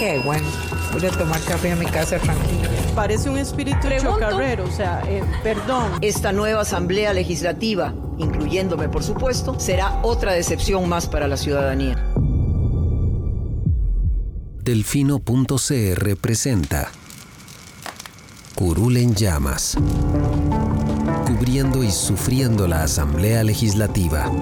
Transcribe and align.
Qué 0.00 0.18
bueno. 0.24 0.48
Voy 0.94 1.04
a 1.04 1.10
tomar 1.10 1.38
café 1.42 1.72
a 1.72 1.76
mi 1.76 1.84
casa 1.84 2.18
tranquilo. 2.18 2.70
Parece 2.94 3.28
un 3.28 3.36
espíritu 3.36 3.86
chocarrero, 4.00 4.64
o 4.64 4.70
sea, 4.70 5.02
eh, 5.06 5.22
perdón. 5.42 5.92
Esta 6.00 6.32
nueva 6.32 6.62
Asamblea 6.62 7.12
Legislativa, 7.12 7.94
incluyéndome 8.16 8.88
por 8.88 9.04
supuesto, 9.04 9.60
será 9.60 10.00
otra 10.02 10.32
decepción 10.32 10.88
más 10.88 11.06
para 11.06 11.28
la 11.28 11.36
ciudadanía. 11.36 12.02
Delfino.cr 14.64 16.16
presenta 16.16 16.90
Curul 18.54 18.96
en 18.96 19.14
llamas, 19.14 19.76
cubriendo 21.26 21.84
y 21.84 21.90
sufriendo 21.90 22.66
la 22.66 22.84
Asamblea 22.84 23.44
Legislativa, 23.44 24.32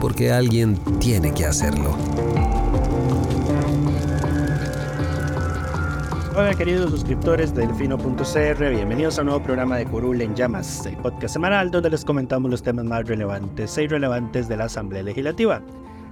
porque 0.00 0.32
alguien 0.32 0.76
tiene 1.00 1.34
que 1.34 1.46
hacerlo. 1.46 1.98
Hola 6.36 6.54
queridos 6.54 6.92
suscriptores 6.92 7.52
de 7.56 7.66
Delfino.cr, 7.66 8.70
bienvenidos 8.70 9.18
a 9.18 9.22
un 9.22 9.26
nuevo 9.26 9.42
programa 9.42 9.76
de 9.78 9.84
Curul 9.84 10.20
en 10.22 10.36
Llamas, 10.36 10.86
el 10.86 10.96
podcast 10.98 11.34
semanal 11.34 11.72
donde 11.72 11.90
les 11.90 12.04
comentamos 12.04 12.48
los 12.48 12.62
temas 12.62 12.84
más 12.84 13.08
relevantes 13.08 13.76
e 13.76 13.82
irrelevantes 13.82 14.48
de 14.48 14.56
la 14.56 14.66
Asamblea 14.66 15.02
Legislativa. 15.02 15.60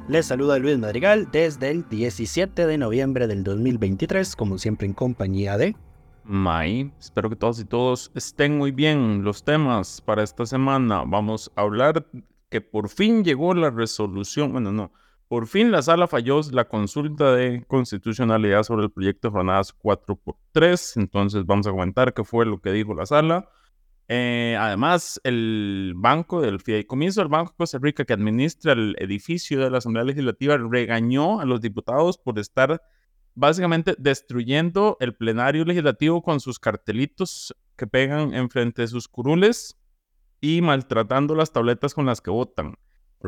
Les 0.08 0.27
saluda 0.27 0.58
Luis 0.58 0.77
Madrigal 0.77 1.28
desde 1.30 1.70
el 1.70 1.89
17 1.89 2.66
de 2.66 2.78
noviembre 2.78 3.28
del 3.28 3.44
2023, 3.44 4.34
como 4.34 4.58
siempre 4.58 4.89
en 4.89 4.92
compañía 4.92 5.56
de... 5.56 5.77
May, 6.24 6.92
espero 6.98 7.30
que 7.30 7.36
todos 7.36 7.61
y 7.61 7.64
todos 7.64 8.11
estén 8.16 8.58
muy 8.58 8.72
bien. 8.72 9.22
Los 9.22 9.44
temas 9.44 10.00
para 10.00 10.24
esta 10.24 10.46
semana, 10.46 11.05
vamos 11.06 11.52
a 11.55 11.61
hablar 11.61 12.06
que 12.50 12.61
por 12.61 12.89
fin 12.89 13.22
llegó 13.22 13.55
la 13.55 13.70
resolución, 13.70 14.50
bueno 14.50 14.72
no, 14.72 14.91
por 15.29 15.47
fin 15.47 15.71
la 15.71 15.83
sala 15.83 16.09
falló 16.09 16.41
la 16.53 16.67
consulta 16.67 17.34
de 17.34 17.62
constitucionalidad 17.67 18.62
sobre 18.62 18.84
el 18.84 18.91
proyecto 18.91 19.29
de 19.29 19.33
jornadas 19.33 19.77
4x3. 19.79 20.97
Entonces 20.97 21.45
vamos 21.45 21.67
a 21.67 21.70
comentar 21.70 22.15
qué 22.15 22.25
fue 22.25 22.47
lo 22.47 22.61
que 22.61 22.73
dijo 22.73 22.95
la 22.95 23.07
sala. 23.07 23.48
Eh, 24.09 24.57
además, 24.59 25.20
el 25.23 25.93
banco 25.95 26.41
del 26.41 26.61
fideicomiso 26.61 27.20
del 27.20 27.29
Banco 27.29 27.51
de 27.53 27.57
Costa 27.59 27.79
Rica 27.79 28.07
que 28.07 28.15
administra 28.15 28.73
el 28.73 28.97
edificio 28.98 29.61
de 29.61 29.70
la 29.70 29.79
Asamblea 29.79 30.05
Legislativa 30.05 30.57
regañó 30.57 31.41
a 31.41 31.45
los 31.45 31.61
diputados 31.61 32.17
por 32.17 32.39
estar 32.39 32.81
básicamente 33.35 33.95
destruyendo 33.98 34.97
el 35.01 35.15
plenario 35.15 35.65
legislativo 35.67 36.23
con 36.23 36.41
sus 36.41 36.59
cartelitos 36.59 37.55
que 37.77 37.87
pegan 37.87 38.35
enfrente 38.35 38.83
de 38.83 38.89
sus 38.89 39.09
curules 39.09 39.79
y 40.41 40.63
maltratando 40.63 41.35
las 41.35 41.53
tabletas 41.53 41.92
con 41.92 42.07
las 42.07 42.23
que 42.23 42.31
votan. 42.31 42.77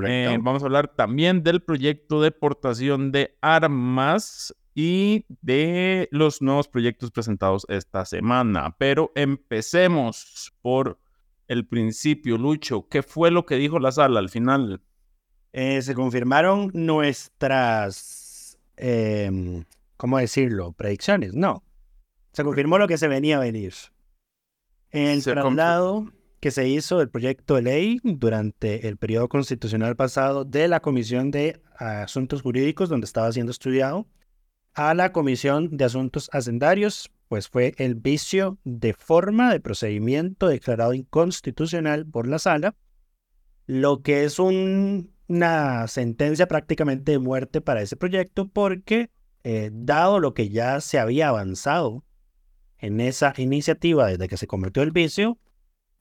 Eh, 0.07 0.39
vamos 0.41 0.63
a 0.63 0.67
hablar 0.67 0.95
también 0.95 1.43
del 1.43 1.63
proyecto 1.63 2.23
de 2.23 2.31
portación 2.31 3.11
de 3.11 3.37
armas 3.41 4.55
y 4.75 5.27
de 5.43 6.09
los 6.13 6.43
nuevos 6.43 6.69
proyectos 6.69 7.11
presentados 7.11 7.67
esta 7.69 8.05
semana. 8.05 8.77
Pero 8.79 9.11
empecemos 9.15 10.53
por 10.63 10.99
el 11.49 11.67
principio, 11.67 12.39
Lucho. 12.39 12.87
¿Qué 12.89 13.03
fue 13.03 13.31
lo 13.31 13.45
que 13.45 13.57
dijo 13.57 13.81
la 13.81 13.91
sala 13.91 14.21
al 14.21 14.29
final? 14.29 14.81
Eh, 15.53 15.83
se 15.83 15.95
confirmaron 15.95 16.71
nuestras, 16.73 18.57
em, 18.77 19.65
¿cómo 19.97 20.19
decirlo? 20.19 20.73
Predicciones. 20.73 21.35
No. 21.35 21.65
Se 22.33 22.45
confirmó 22.45 22.79
lo 22.79 22.87
que 22.87 22.99
se 22.99 23.09
venía 23.09 23.39
a 23.39 23.41
venir. 23.41 23.75
El 24.91 25.25
traslado 25.25 26.13
que 26.41 26.51
se 26.51 26.67
hizo 26.67 26.99
del 26.99 27.11
proyecto 27.11 27.55
de 27.55 27.63
ley 27.63 28.01
durante 28.03 28.89
el 28.89 28.97
periodo 28.97 29.29
constitucional 29.29 29.95
pasado 29.95 30.45
de 30.45 30.69
la 30.69 30.81
Comisión 30.81 31.31
de 31.31 31.61
Asuntos 31.77 32.41
Jurídicos, 32.43 32.89
donde 32.89 33.05
estaba 33.05 33.31
siendo 33.31 33.53
estudiado, 33.53 34.07
a 34.73 34.95
la 34.95 35.13
Comisión 35.13 35.77
de 35.77 35.85
Asuntos 35.85 36.31
Hacendarios, 36.33 37.11
pues 37.29 37.49
fue 37.49 37.75
el 37.77 37.95
vicio 37.95 38.59
de 38.65 38.95
forma 38.95 39.53
de 39.53 39.61
procedimiento 39.61 40.49
declarado 40.49 40.95
inconstitucional 40.95 42.07
por 42.07 42.27
la 42.27 42.39
sala, 42.39 42.75
lo 43.67 44.03
que 44.03 44.25
es 44.25 44.39
una 44.39 45.87
sentencia 45.89 46.49
prácticamente 46.49 47.13
de 47.13 47.19
muerte 47.19 47.61
para 47.61 47.83
ese 47.83 47.97
proyecto 47.97 48.49
porque, 48.49 49.11
eh, 49.45 49.71
dado 49.73 50.21
lo 50.21 50.33
que 50.33 50.49
ya 50.49 50.81
se 50.81 50.99
había 50.99 51.29
avanzado 51.29 52.03
en 52.79 53.01
esa 53.01 53.35
iniciativa 53.37 54.07
desde 54.07 54.27
que 54.27 54.39
se 54.39 54.47
cometió 54.47 54.83
el 54.83 54.91
vicio, 54.91 55.39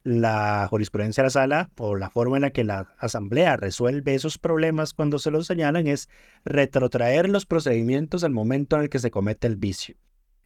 la 0.03 0.67
jurisprudencia 0.69 1.23
de 1.23 1.27
la 1.27 1.31
sala 1.31 1.69
o 1.77 1.95
la 1.95 2.09
forma 2.09 2.37
en 2.37 2.43
la 2.43 2.51
que 2.51 2.63
la 2.63 2.93
asamblea 2.99 3.57
resuelve 3.57 4.15
esos 4.15 4.37
problemas 4.37 4.93
cuando 4.93 5.19
se 5.19 5.31
los 5.31 5.47
señalan 5.47 5.87
es 5.87 6.09
retrotraer 6.45 7.29
los 7.29 7.45
procedimientos 7.45 8.23
al 8.23 8.31
momento 8.31 8.75
en 8.75 8.83
el 8.83 8.89
que 8.89 8.99
se 8.99 9.11
comete 9.11 9.47
el 9.47 9.57
vicio. 9.57 9.95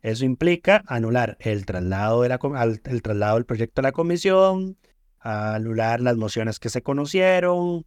Eso 0.01 0.25
implica 0.25 0.83
anular 0.87 1.37
el 1.39 1.65
traslado, 1.65 2.23
de 2.23 2.29
la, 2.29 2.37
del 2.37 3.45
proyecto 3.45 3.81
a 3.81 3.83
la 3.83 3.91
comisión, 3.93 4.77
anular 5.19 6.01
las 6.01 6.17
mociones 6.17 6.59
que 6.59 6.69
se 6.69 6.81
conocieron, 6.81 7.85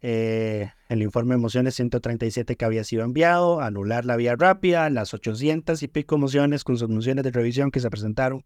eh, 0.00 0.70
el 0.88 1.02
informe 1.02 1.34
de 1.34 1.40
mociones 1.40 1.74
137 1.74 2.56
que 2.56 2.64
había 2.64 2.84
sido 2.84 3.04
enviado, 3.04 3.60
anular 3.60 4.06
la 4.06 4.16
vía 4.16 4.36
rápida, 4.36 4.88
las 4.88 5.12
800 5.12 5.82
y 5.82 5.88
pico 5.88 6.16
mociones 6.16 6.64
con 6.64 6.78
sus 6.78 6.88
mociones 6.88 7.24
de 7.24 7.30
revisión 7.30 7.70
que 7.70 7.80
se 7.80 7.90
presentaron 7.90 8.44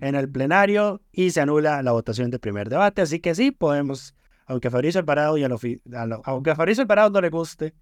en 0.00 0.14
el 0.14 0.30
plenario 0.30 1.02
y 1.12 1.30
se 1.30 1.40
anula 1.40 1.82
la 1.82 1.92
votación 1.92 2.30
del 2.30 2.40
primer 2.40 2.68
debate. 2.68 3.02
Así 3.02 3.20
que 3.20 3.34
sí, 3.34 3.50
podemos, 3.50 4.14
aunque 4.46 4.68
a 4.68 4.70
Fabricio 4.70 5.00
Alvarado, 5.00 5.36
y 5.36 5.44
a 5.44 5.48
aunque 6.24 6.50
a 6.50 6.56
Fabricio 6.56 6.82
Alvarado 6.82 7.10
no 7.10 7.20
le 7.20 7.30
guste, 7.30 7.74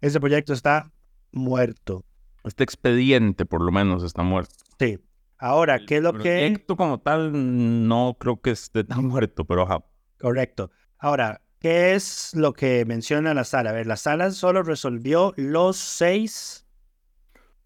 ese 0.00 0.20
proyecto 0.20 0.52
está 0.52 0.90
muerto. 1.32 2.04
Este 2.44 2.64
expediente, 2.64 3.44
por 3.44 3.62
lo 3.62 3.70
menos, 3.70 4.02
está 4.02 4.22
muerto. 4.22 4.54
Sí. 4.78 4.98
Ahora, 5.38 5.78
¿qué 5.86 5.96
es 5.96 6.02
lo 6.02 6.12
que...? 6.12 6.46
El 6.46 6.52
proyecto 6.52 6.76
como 6.76 7.00
tal 7.00 7.88
no 7.88 8.16
creo 8.18 8.40
que 8.40 8.50
esté 8.50 8.84
tan 8.84 9.06
muerto, 9.06 9.44
pero 9.44 9.62
ajá. 9.62 9.84
Correcto. 10.18 10.70
Ahora, 10.98 11.40
¿qué 11.60 11.94
es 11.94 12.34
lo 12.34 12.52
que 12.52 12.84
menciona 12.84 13.32
la 13.32 13.44
sala? 13.44 13.70
A 13.70 13.72
ver, 13.72 13.86
la 13.86 13.96
sala 13.96 14.30
solo 14.32 14.62
resolvió 14.62 15.32
los 15.36 15.76
seis 15.78 16.66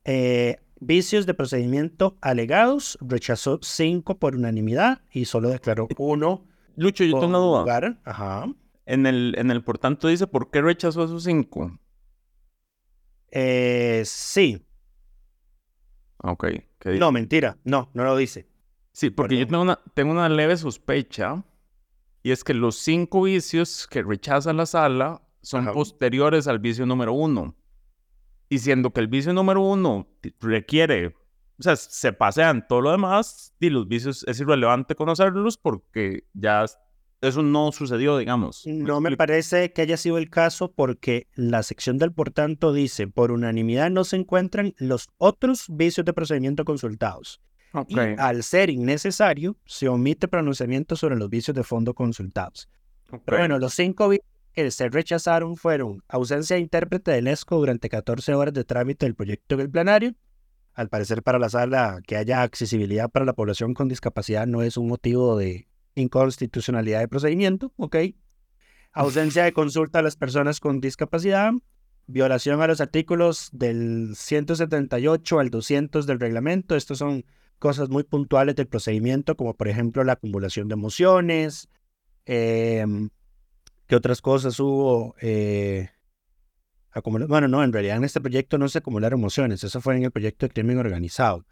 eh, 0.05 0.59
Vicios 0.87 1.25
de 1.25 1.33
procedimiento 1.33 2.19
alegados, 2.21 2.99
rechazó 3.01 3.59
cinco 3.63 4.19
por 4.19 4.37
unanimidad 4.37 5.01
y 5.11 5.25
solo 5.25 5.49
declaró 5.49 5.89
uno. 5.99 6.47
Lucho, 6.77 7.05
yo 7.05 7.13
tengo 7.13 7.27
una 7.27 7.39
duda. 7.39 8.01
Ajá. 8.05 8.53
En 8.85 9.07
el, 9.07 9.35
en 9.39 9.51
el 9.51 9.65
por 9.65 9.79
tanto 9.79 10.09
dice 10.09 10.27
por 10.27 10.51
qué 10.51 10.61
rechazó 10.61 11.05
esos 11.05 11.25
cinco. 11.25 11.79
Eh, 13.31 14.03
sí. 14.05 14.67
Ok. 16.19 16.49
No, 16.99 17.13
mentira. 17.13 17.57
No, 17.65 17.89
no 17.95 18.05
lo 18.05 18.15
dice. 18.17 18.47
Sí, 18.93 19.09
porque 19.09 19.39
yo 19.39 19.47
tengo 19.47 19.63
una, 19.63 19.81
tengo 19.95 20.13
una 20.13 20.29
leve 20.29 20.57
sospecha 20.59 21.45
y 22.23 22.31
es 22.31 22.45
que 22.45 22.53
los 22.53 22.77
cinco 22.77 23.23
vicios 23.23 23.87
que 23.87 24.03
rechaza 24.03 24.53
la 24.53 24.67
sala 24.67 25.23
son 25.41 25.65
posteriores 25.73 26.47
al 26.47 26.59
vicio 26.59 26.85
número 26.85 27.15
uno 27.15 27.57
diciendo 28.49 28.93
que 28.93 29.01
el 29.01 29.09
vicio 29.09 29.33
número 29.33 29.63
uno 29.63 30.09
requiere, 30.41 31.15
o 31.59 31.63
sea, 31.63 31.77
se 31.77 32.13
pasean 32.13 32.67
todo 32.67 32.81
lo 32.81 32.91
demás 32.91 33.55
y 33.61 33.71
los 33.71 33.87
vicios 33.87 34.25
es 34.27 34.41
irrelevante 34.41 34.95
conocerlos 34.95 35.57
porque 35.57 36.25
ya 36.33 36.67
eso 37.21 37.43
no 37.43 37.73
sucedió, 37.73 38.19
digamos. 38.19 38.67
No 38.67 39.01
me 39.01 39.17
parece 39.17 39.73
que 39.73 39.83
haya 39.83 39.97
sido 39.97 40.19
el 40.19 40.29
caso 40.29 40.73
porque 40.73 41.29
la 41.35 41.63
sección 41.63 41.99
del 41.99 42.13
por 42.13 42.31
tanto 42.31 42.73
dice, 42.73 43.07
por 43.07 43.33
unanimidad 43.33 43.91
no 43.91 44.05
se 44.05 44.17
encuentran 44.17 44.75
los 44.79 45.09
otros 45.17 45.67
vicios 45.69 46.05
de 46.05 46.13
procedimiento 46.13 46.65
consultados. 46.65 47.41
Y 47.89 47.99
al 47.99 48.45
ser 48.45 48.71
innecesario, 48.71 49.57
se 49.65 49.89
omite 49.89 50.29
pronunciamiento 50.29 50.95
sobre 50.95 51.17
los 51.17 51.29
vicios 51.29 51.57
de 51.57 51.65
fondo 51.65 51.93
consultados. 51.93 52.69
Pero 53.25 53.39
bueno, 53.39 53.59
los 53.59 53.75
cinco 53.75 54.09
vicios 54.09 54.29
que 54.55 54.71
se 54.71 54.89
rechazaron 54.89 55.57
fueron 55.57 56.03
ausencia 56.09 56.57
de 56.57 56.63
intérprete 56.63 57.11
del 57.11 57.27
ESCO 57.27 57.59
durante 57.59 57.89
14 57.89 58.35
horas 58.35 58.55
de 58.55 58.65
trámite 58.65 59.07
del 59.07 59.15
proyecto 59.15 59.55
en 59.57 59.89
el. 59.89 60.17
Al 60.75 60.89
parecer 60.89 61.23
para 61.23 61.39
la 61.39 61.49
sala 61.49 62.01
que 62.07 62.17
haya 62.17 62.43
accesibilidad 62.43 63.11
para 63.11 63.25
la 63.25 63.35
población 63.35 63.75
con 63.75 63.89
discapacidad 63.89 64.47
no 64.47 64.63
es 64.63 64.77
un 64.77 64.89
motivo 64.89 65.37
de 65.37 65.69
inconstitucionalidad 65.95 67.01
de 67.01 67.09
procedimiento, 67.09 67.73
¿ok? 67.77 67.97
Ausencia 68.93 69.45
de 69.45 69.53
consulta 69.53 70.01
a 70.01 70.03
las 70.03 70.17
personas 70.17 70.61
con 70.61 70.81
discapacidad, 70.81 71.53
violación 72.07 72.61
a 72.61 72.67
los 72.67 72.81
artículos 72.81 73.51
del 73.53 74.15
178 74.17 75.39
al 75.39 75.51
200 75.51 76.07
del 76.07 76.21
reglamento. 76.21 76.77
Estos 76.77 76.99
son 76.99 77.25
cosas 77.59 77.89
muy 77.89 78.03
puntuales 78.03 78.57
del 78.57 78.67
procedimiento, 78.67 79.37
como 79.37 79.55
por 79.55 79.69
ejemplo 79.69 80.05
la 80.05 80.15
acumulación 80.15 80.69
de 80.69 80.77
mociones. 80.77 81.69
Em, 82.27 83.11
¿Qué 83.87 83.97
otras 83.97 84.21
cosas 84.21 84.59
hubo? 84.61 85.15
Eh, 85.21 85.91
bueno, 87.05 87.49
no, 87.49 87.63
en 87.65 87.73
realidad 87.73 87.97
en 87.97 88.05
este 88.05 88.21
proyecto 88.21 88.57
no 88.57 88.69
se 88.69 88.79
acumularon 88.79 89.21
mociones, 89.21 89.65
eso 89.65 89.81
fue 89.81 89.97
en 89.97 90.05
el 90.05 90.11
proyecto 90.11 90.47
de 90.47 90.53
crimen 90.53 90.79
organizado. 90.79 91.45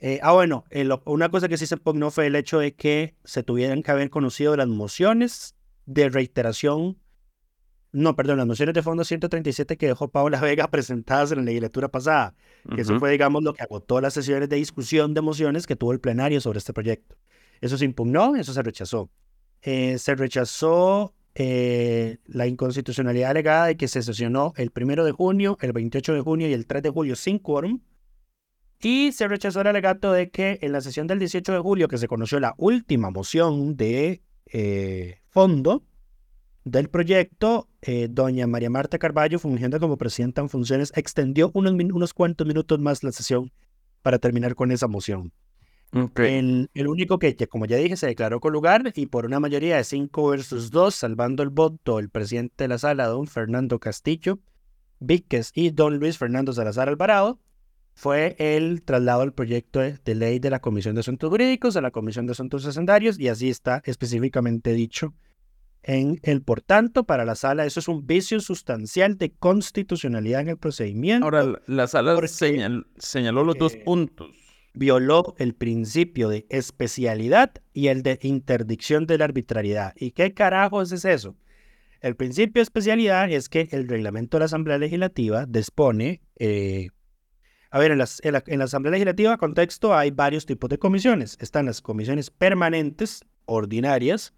Eh, 0.00 0.18
ah, 0.22 0.32
bueno, 0.32 0.64
una 1.04 1.28
cosa 1.28 1.48
que 1.48 1.58
sí 1.58 1.66
se 1.66 1.74
impugnó 1.74 2.10
fue 2.10 2.26
el 2.26 2.34
hecho 2.34 2.58
de 2.58 2.74
que 2.74 3.14
se 3.24 3.42
tuvieran 3.42 3.82
que 3.82 3.90
haber 3.90 4.08
conocido 4.08 4.56
las 4.56 4.66
mociones 4.66 5.54
de 5.84 6.08
reiteración, 6.08 6.98
no, 7.92 8.16
perdón, 8.16 8.38
las 8.38 8.46
mociones 8.46 8.74
de 8.74 8.82
fondo 8.82 9.04
137 9.04 9.76
que 9.76 9.88
dejó 9.88 10.08
Paula 10.08 10.40
Vega 10.40 10.68
presentadas 10.68 11.32
en 11.32 11.38
la 11.38 11.44
legislatura 11.44 11.88
pasada, 11.88 12.34
que 12.74 12.80
eso 12.80 12.98
fue, 12.98 13.10
digamos, 13.10 13.42
lo 13.42 13.52
que 13.52 13.62
agotó 13.62 14.00
las 14.00 14.14
sesiones 14.14 14.48
de 14.48 14.56
discusión 14.56 15.12
de 15.12 15.20
mociones 15.20 15.66
que 15.66 15.76
tuvo 15.76 15.92
el 15.92 16.00
plenario 16.00 16.40
sobre 16.40 16.58
este 16.58 16.72
proyecto. 16.72 17.16
Eso 17.60 17.76
se 17.76 17.84
impugnó, 17.84 18.36
eso 18.36 18.54
se 18.54 18.62
rechazó. 18.62 19.10
Eh, 19.60 19.98
se 19.98 20.14
rechazó 20.14 21.14
eh, 21.42 22.18
la 22.26 22.46
inconstitucionalidad 22.46 23.30
alegada 23.30 23.64
de 23.64 23.78
que 23.78 23.88
se 23.88 24.02
sesionó 24.02 24.52
el 24.58 24.70
primero 24.70 25.06
de 25.06 25.12
junio, 25.12 25.56
el 25.62 25.72
28 25.72 26.12
de 26.12 26.20
junio 26.20 26.46
y 26.46 26.52
el 26.52 26.66
3 26.66 26.82
de 26.82 26.90
julio 26.90 27.16
sin 27.16 27.38
quórum. 27.38 27.80
Y 28.78 29.12
se 29.12 29.26
rechazó 29.26 29.62
el 29.62 29.68
alegato 29.68 30.12
de 30.12 30.28
que 30.28 30.58
en 30.60 30.72
la 30.72 30.82
sesión 30.82 31.06
del 31.06 31.18
18 31.18 31.50
de 31.50 31.58
julio, 31.60 31.88
que 31.88 31.96
se 31.96 32.08
conoció 32.08 32.40
la 32.40 32.54
última 32.58 33.08
moción 33.08 33.74
de 33.78 34.20
eh, 34.52 35.20
fondo 35.30 35.82
del 36.64 36.90
proyecto, 36.90 37.70
eh, 37.80 38.08
doña 38.10 38.46
María 38.46 38.68
Marta 38.68 38.98
Carballo, 38.98 39.38
fungiendo 39.38 39.80
como 39.80 39.96
presidenta 39.96 40.42
en 40.42 40.50
funciones, 40.50 40.92
extendió 40.94 41.50
unos, 41.54 41.72
unos 41.72 42.12
cuantos 42.12 42.46
minutos 42.46 42.78
más 42.80 43.02
la 43.02 43.12
sesión 43.12 43.50
para 44.02 44.18
terminar 44.18 44.54
con 44.54 44.72
esa 44.72 44.88
moción. 44.88 45.32
El, 45.92 46.68
único 46.86 47.18
que, 47.18 47.36
como 47.48 47.66
ya 47.66 47.76
dije, 47.76 47.96
se 47.96 48.06
declaró 48.06 48.40
con 48.40 48.52
lugar 48.52 48.92
y 48.94 49.06
por 49.06 49.26
una 49.26 49.40
mayoría 49.40 49.76
de 49.76 49.84
5 49.84 50.28
versus 50.28 50.70
2, 50.70 50.94
salvando 50.94 51.42
el 51.42 51.50
voto 51.50 51.98
el 51.98 52.10
presidente 52.10 52.64
de 52.64 52.68
la 52.68 52.78
sala, 52.78 53.06
don 53.06 53.26
Fernando 53.26 53.78
Castillo 53.80 54.38
Víquez 55.00 55.50
y 55.54 55.70
don 55.70 55.98
Luis 55.98 56.18
Fernando 56.18 56.52
Salazar 56.52 56.88
Alvarado, 56.88 57.40
fue 57.94 58.36
el 58.38 58.82
traslado 58.82 59.20
del 59.20 59.32
proyecto 59.32 59.80
de, 59.80 60.14
ley 60.14 60.38
de 60.38 60.50
la 60.50 60.60
Comisión 60.60 60.94
de 60.94 61.00
Asuntos 61.00 61.28
Jurídicos 61.28 61.76
a 61.76 61.80
la 61.80 61.90
Comisión 61.90 62.26
de 62.26 62.32
Asuntos 62.32 62.64
Hacendarios 62.66 63.18
y 63.18 63.28
así 63.28 63.50
está 63.50 63.82
específicamente 63.84 64.72
dicho 64.72 65.12
en 65.82 66.20
el 66.22 66.42
por 66.42 66.60
tanto 66.60 67.04
para 67.04 67.24
la 67.24 67.34
sala. 67.34 67.64
Eso 67.64 67.80
es 67.80 67.88
un 67.88 68.06
vicio 68.06 68.40
sustancial 68.40 69.18
de 69.18 69.32
constitucionalidad 69.32 70.42
en 70.42 70.48
el 70.50 70.56
procedimiento. 70.58 71.24
Ahora, 71.24 71.60
la, 71.66 71.86
sala 71.88 72.16
señaló 72.26 73.44
los 73.44 73.58
dos 73.58 73.76
puntos 73.76 74.39
violó 74.72 75.34
el 75.38 75.54
principio 75.54 76.28
de 76.28 76.46
especialidad 76.48 77.52
y 77.72 77.88
el 77.88 78.02
de 78.02 78.18
interdicción 78.22 79.06
de 79.06 79.18
la 79.18 79.24
arbitrariedad. 79.24 79.94
¿Y 79.96 80.12
qué 80.12 80.32
carajos 80.32 80.92
es 80.92 81.04
eso? 81.04 81.36
El 82.00 82.16
principio 82.16 82.60
de 82.60 82.62
especialidad 82.62 83.30
es 83.30 83.48
que 83.48 83.68
el 83.72 83.88
reglamento 83.88 84.36
de 84.36 84.40
la 84.40 84.44
Asamblea 84.46 84.78
Legislativa 84.78 85.44
dispone, 85.46 86.22
eh, 86.36 86.88
a 87.70 87.78
ver, 87.78 87.92
en, 87.92 87.98
la, 87.98 88.64
Asamblea 88.64 88.92
Legislativa, 88.92 89.36
contexto, 89.36 89.94
hay 89.94 90.10
varios 90.10 90.46
tipos 90.46 90.70
de 90.70 90.78
comisiones. 90.78 91.36
Están 91.40 91.66
las 91.66 91.82
comisiones 91.82 92.30
permanentes, 92.30 93.22
ordinarias, 93.44 94.32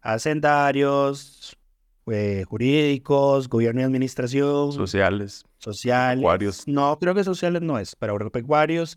hacendarios, 0.00 1.58
eh, 2.06 2.44
jurídicos, 2.46 3.48
gobierno 3.48 3.80
y 3.80 3.84
administración. 3.84 4.72
Sociales. 4.72 5.44
Sociales. 5.58 6.68
No, 6.68 6.98
creo 7.00 7.14
que 7.14 7.24
sociales 7.24 7.62
no 7.62 7.78
es, 7.78 7.96
para 7.96 8.12
agropecuarios 8.12 8.96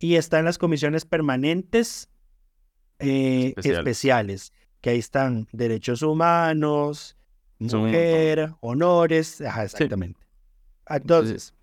y 0.00 0.16
están 0.16 0.44
las 0.46 0.58
comisiones 0.58 1.04
permanentes 1.04 2.08
eh, 2.98 3.54
especiales. 3.56 4.52
que 4.80 4.90
ahí 4.90 4.98
están 4.98 5.46
derechos 5.52 6.02
humanos, 6.02 7.16
mujer, 7.58 8.54
honores, 8.60 9.40
exactamente. 9.42 10.18
Entonces, 10.88 11.54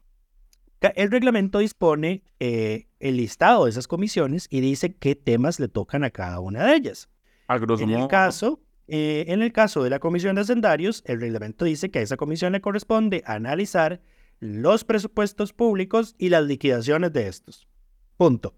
el 0.95 1.09
reglamento 1.09 1.57
dispone 1.59 2.23
eh, 2.39 2.87
el 2.99 3.17
listado 3.17 3.65
de 3.65 3.71
esas 3.71 3.87
comisiones 3.87 4.47
y 4.51 4.61
dice 4.61 4.95
qué 4.95 5.15
temas 5.15 5.59
le 5.59 5.67
tocan 5.67 6.03
a 6.03 6.11
cada 6.11 6.39
una 6.39 6.63
de 6.63 6.75
ellas. 6.75 7.09
en 7.49 7.89
el 7.89 8.07
caso, 8.07 8.61
eh, 8.87 9.25
en 9.29 9.41
el 9.41 9.51
caso 9.51 9.83
de 9.83 9.89
la 9.89 9.97
comisión 9.97 10.35
de 10.35 10.41
hacendarios, 10.41 11.01
el 11.07 11.19
reglamento 11.19 11.65
dice 11.65 11.89
que 11.89 11.99
a 11.99 12.01
esa 12.03 12.17
comisión 12.17 12.53
le 12.53 12.61
corresponde 12.61 13.23
analizar 13.25 13.99
los 14.39 14.83
presupuestos 14.83 15.53
públicos 15.53 16.13
y 16.19 16.29
las 16.29 16.45
liquidaciones 16.45 17.11
de 17.11 17.27
estos. 17.27 17.67
Punto. 18.17 18.53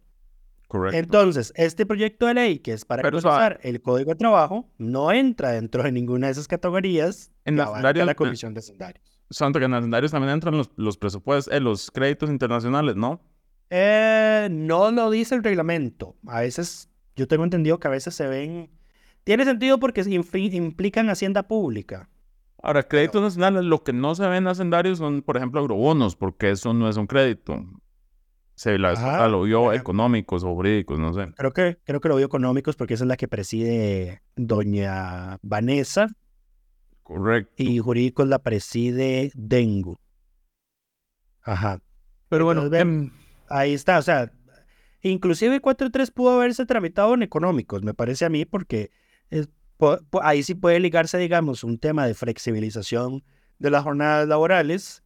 Correcto. 0.68 0.98
Entonces, 0.98 1.52
este 1.56 1.86
proyecto 1.86 2.28
de 2.28 2.36
ley, 2.36 2.60
que 2.60 2.74
es 2.74 2.86
para 2.86 3.02
actualizar 3.02 3.60
el 3.64 3.82
código 3.82 4.12
de 4.12 4.16
trabajo, 4.16 4.70
no 4.78 5.12
entra 5.12 5.52
dentro 5.52 5.82
de 5.84 5.92
ninguna 5.92 6.28
de 6.28 6.34
esas 6.34 6.48
categorías 6.48 7.32
en 7.46 7.58
la 7.58 8.16
comisión 8.16 8.54
de 8.54 8.60
hacendarios. 8.60 9.20
Santo, 9.32 9.60
que 9.60 9.66
en 9.66 9.74
hacendarios 9.74 10.12
también 10.12 10.34
entran 10.34 10.58
los, 10.58 10.72
los 10.76 10.98
presupuestos, 10.98 11.54
eh, 11.54 11.60
los 11.60 11.92
créditos 11.92 12.30
internacionales, 12.30 12.96
¿no? 12.96 13.22
Eh, 13.70 14.48
no 14.52 14.92
lo 14.92 15.10
dice 15.10 15.36
el 15.36 15.44
reglamento. 15.44 16.16
A 16.28 16.42
veces, 16.42 16.90
yo 17.16 17.28
tengo 17.28 17.44
entendido 17.44 17.80
que 17.80 17.88
a 17.88 17.92
veces 17.92 18.16
se 18.16 18.28
ven... 18.28 18.70
Tiene 19.24 19.46
sentido 19.46 19.80
porque 19.80 20.02
implican 20.02 21.10
hacienda 21.10 21.44
pública. 21.44 22.10
Ahora, 22.62 22.84
créditos 22.84 23.22
nacionales, 23.22 23.64
lo 23.64 23.84
que 23.84 23.94
no 23.94 24.16
se 24.16 24.24
ven 24.28 24.44
en 24.44 24.48
hacendarios 24.48 24.98
son, 24.98 25.22
por 25.22 25.38
ejemplo, 25.38 25.62
agrobonos, 25.62 26.16
porque 26.16 26.52
eso 26.52 26.74
no 26.74 26.90
es 26.90 26.98
un 26.98 27.08
crédito. 27.08 27.64
Se 28.60 28.78
la, 28.78 29.26
lo 29.30 29.44
vio 29.44 29.72
económicos 29.72 30.44
o 30.44 30.54
jurídicos, 30.54 31.00
no 31.00 31.14
sé. 31.14 31.32
Creo 31.38 31.54
que, 31.54 31.78
creo 31.86 32.02
que 32.02 32.10
lo 32.10 32.18
vio 32.18 32.26
económicos 32.26 32.76
porque 32.76 32.96
esa 32.96 33.06
es 33.06 33.08
la 33.08 33.16
que 33.16 33.30
preside 33.30 34.22
doña 34.36 35.40
Vanessa. 35.42 36.10
Correcto. 37.04 37.54
Y 37.56 37.80
jurídicos 37.80 38.28
la 38.28 38.40
preside 38.40 39.32
Dengu. 39.34 39.98
Ajá. 41.42 41.82
Pero 42.28 42.44
bueno, 42.44 42.66
em, 42.76 43.14
ahí 43.48 43.74
está, 43.74 43.98
o 43.98 44.02
sea, 44.02 44.30
inclusive 45.04 45.62
4.3 45.62 46.12
pudo 46.12 46.32
haberse 46.32 46.66
tramitado 46.66 47.14
en 47.14 47.24
económicos, 47.24 47.82
me 47.82 47.94
parece 47.94 48.26
a 48.26 48.30
mí, 48.30 48.44
porque 48.44 48.92
ahí 50.22 50.44
sí 50.44 50.54
puede 50.54 50.82
ligarse, 50.82 51.18
digamos, 51.18 51.64
un 51.64 51.80
tema 51.80 52.06
de 52.06 52.14
flexibilización 52.14 53.24
de 53.58 53.70
las 53.70 53.84
jornadas 53.84 54.28
laborales 54.28 55.02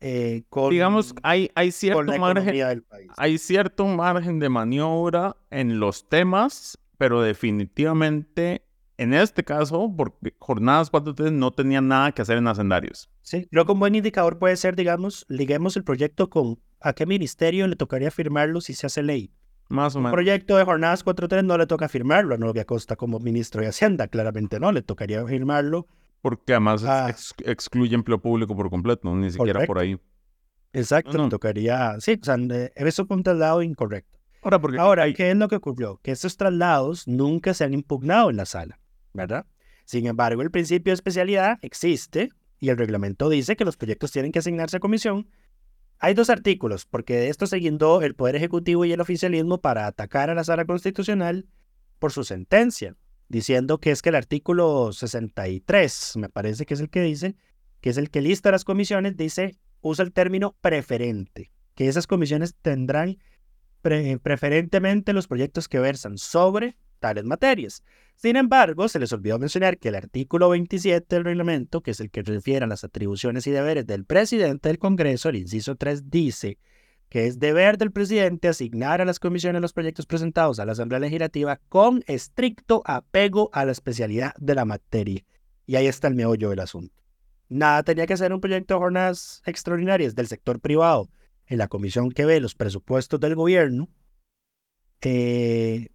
eh, 0.00 0.42
Digamos, 0.70 1.14
hay, 1.22 1.50
hay, 1.54 1.72
cierto 1.72 2.18
margen, 2.18 2.84
hay 3.16 3.38
cierto 3.38 3.86
margen 3.86 4.38
de 4.38 4.48
maniobra 4.48 5.36
en 5.50 5.78
los 5.78 6.08
temas, 6.08 6.78
pero 6.96 7.22
definitivamente 7.22 8.64
en 9.00 9.14
este 9.14 9.42
caso, 9.44 9.90
porque 9.96 10.34
jornadas 10.38 10.92
4.3 10.92 11.32
no 11.32 11.50
tenían 11.52 11.88
nada 11.88 12.12
que 12.12 12.20
hacer 12.20 12.36
en 12.36 12.46
hacendarios. 12.46 13.08
Sí, 13.22 13.46
creo 13.50 13.64
que 13.64 13.72
un 13.72 13.80
buen 13.80 13.94
indicador 13.94 14.38
puede 14.38 14.56
ser, 14.56 14.76
digamos, 14.76 15.24
liguemos 15.26 15.74
el 15.78 15.84
proyecto 15.84 16.28
con 16.28 16.58
a 16.82 16.92
qué 16.92 17.06
ministerio 17.06 17.66
le 17.66 17.76
tocaría 17.76 18.10
firmarlo 18.10 18.60
si 18.60 18.74
se 18.74 18.86
hace 18.86 19.02
ley. 19.02 19.32
Más 19.70 19.96
o 19.96 20.00
menos. 20.00 20.10
Un 20.10 20.16
proyecto 20.16 20.56
de 20.58 20.64
jornadas 20.64 21.02
4.3 21.02 21.44
no 21.44 21.56
le 21.56 21.66
toca 21.66 21.88
firmarlo 21.88 22.34
a 22.34 22.38
Novia 22.38 22.66
Costa 22.66 22.96
como 22.96 23.18
ministro 23.20 23.62
de 23.62 23.68
Hacienda, 23.68 24.06
claramente 24.06 24.60
no, 24.60 24.70
le 24.70 24.82
tocaría 24.82 25.24
firmarlo 25.24 25.86
porque 26.22 26.52
además 26.52 26.84
ah. 26.84 27.14
excluye 27.44 27.94
empleo 27.94 28.20
público 28.20 28.54
por 28.54 28.70
completo, 28.70 29.14
ni 29.14 29.30
siquiera 29.30 29.64
por 29.66 29.78
ahí. 29.78 29.98
Exacto, 30.72 31.28
tocaría, 31.28 31.96
sí, 31.98 32.18
o 32.20 32.24
sea, 32.24 32.36
eso 32.76 33.06
fue 33.06 33.16
un 33.16 33.22
traslado 33.22 33.62
incorrecto. 33.62 34.18
Ahora, 34.42 34.60
porque 34.60 34.78
Ahora 34.78 35.12
¿qué 35.12 35.30
es 35.30 35.36
lo 35.36 35.48
que 35.48 35.56
ocurrió? 35.56 35.98
Que 36.02 36.12
estos 36.12 36.36
traslados 36.36 37.06
nunca 37.06 37.52
se 37.54 37.64
han 37.64 37.74
impugnado 37.74 38.30
en 38.30 38.36
la 38.36 38.46
sala, 38.46 38.78
¿verdad? 39.12 39.46
Sin 39.84 40.06
embargo, 40.06 40.42
el 40.42 40.50
principio 40.50 40.92
de 40.92 40.94
especialidad 40.94 41.58
existe 41.62 42.30
y 42.60 42.68
el 42.68 42.78
reglamento 42.78 43.28
dice 43.28 43.56
que 43.56 43.64
los 43.64 43.76
proyectos 43.76 44.12
tienen 44.12 44.32
que 44.32 44.38
asignarse 44.38 44.76
a 44.76 44.80
comisión. 44.80 45.28
Hay 45.98 46.14
dos 46.14 46.30
artículos, 46.30 46.86
porque 46.86 47.16
de 47.16 47.28
esto 47.28 47.46
se 47.46 47.56
guindó 47.56 48.00
el 48.00 48.14
Poder 48.14 48.36
Ejecutivo 48.36 48.84
y 48.84 48.92
el 48.92 49.00
oficialismo 49.00 49.60
para 49.60 49.86
atacar 49.86 50.30
a 50.30 50.34
la 50.34 50.44
sala 50.44 50.64
constitucional 50.64 51.46
por 51.98 52.12
su 52.12 52.24
sentencia 52.24 52.96
diciendo 53.30 53.78
que 53.78 53.92
es 53.92 54.02
que 54.02 54.08
el 54.08 54.16
artículo 54.16 54.92
63, 54.92 56.16
me 56.16 56.28
parece 56.28 56.66
que 56.66 56.74
es 56.74 56.80
el 56.80 56.90
que 56.90 57.00
dice, 57.00 57.36
que 57.80 57.90
es 57.90 57.96
el 57.96 58.10
que 58.10 58.20
lista 58.20 58.50
las 58.50 58.64
comisiones, 58.64 59.16
dice, 59.16 59.56
usa 59.80 60.04
el 60.04 60.12
término 60.12 60.56
preferente, 60.60 61.52
que 61.76 61.88
esas 61.88 62.08
comisiones 62.08 62.56
tendrán 62.60 63.18
preferentemente 63.80 65.12
los 65.12 65.28
proyectos 65.28 65.68
que 65.68 65.78
versan 65.78 66.18
sobre 66.18 66.76
tales 66.98 67.24
materias. 67.24 67.84
Sin 68.16 68.36
embargo, 68.36 68.88
se 68.88 68.98
les 68.98 69.12
olvidó 69.12 69.38
mencionar 69.38 69.78
que 69.78 69.88
el 69.88 69.94
artículo 69.94 70.50
27 70.50 71.14
del 71.14 71.24
reglamento, 71.24 71.82
que 71.82 71.92
es 71.92 72.00
el 72.00 72.10
que 72.10 72.22
refiere 72.22 72.64
a 72.64 72.68
las 72.68 72.82
atribuciones 72.82 73.46
y 73.46 73.52
deberes 73.52 73.86
del 73.86 74.04
presidente 74.04 74.68
del 74.68 74.78
Congreso, 74.78 75.28
el 75.28 75.36
inciso 75.36 75.76
3 75.76 76.10
dice 76.10 76.58
que 77.10 77.26
es 77.26 77.40
deber 77.40 77.76
del 77.76 77.90
presidente 77.90 78.48
asignar 78.48 79.00
a 79.00 79.04
las 79.04 79.18
comisiones 79.18 79.60
los 79.60 79.72
proyectos 79.72 80.06
presentados 80.06 80.60
a 80.60 80.64
la 80.64 80.72
Asamblea 80.72 81.00
Legislativa 81.00 81.60
con 81.68 82.04
estricto 82.06 82.82
apego 82.86 83.50
a 83.52 83.64
la 83.64 83.72
especialidad 83.72 84.32
de 84.38 84.54
la 84.54 84.64
materia. 84.64 85.24
Y 85.66 85.74
ahí 85.74 85.88
está 85.88 86.06
el 86.06 86.14
meollo 86.14 86.50
del 86.50 86.60
asunto. 86.60 86.94
nada 87.48 87.82
tenía 87.82 88.06
que 88.06 88.16
ser 88.16 88.32
un 88.32 88.40
proyecto 88.40 88.74
de 88.74 88.80
jornadas 88.80 89.42
extraordinarias 89.44 90.14
del 90.14 90.28
sector 90.28 90.60
privado 90.60 91.10
en 91.46 91.58
la 91.58 91.66
comisión 91.66 92.12
que 92.12 92.24
ve 92.24 92.40
los 92.40 92.54
presupuestos 92.54 93.18
del 93.18 93.34
gobierno. 93.34 93.88
Eh, 95.00 95.88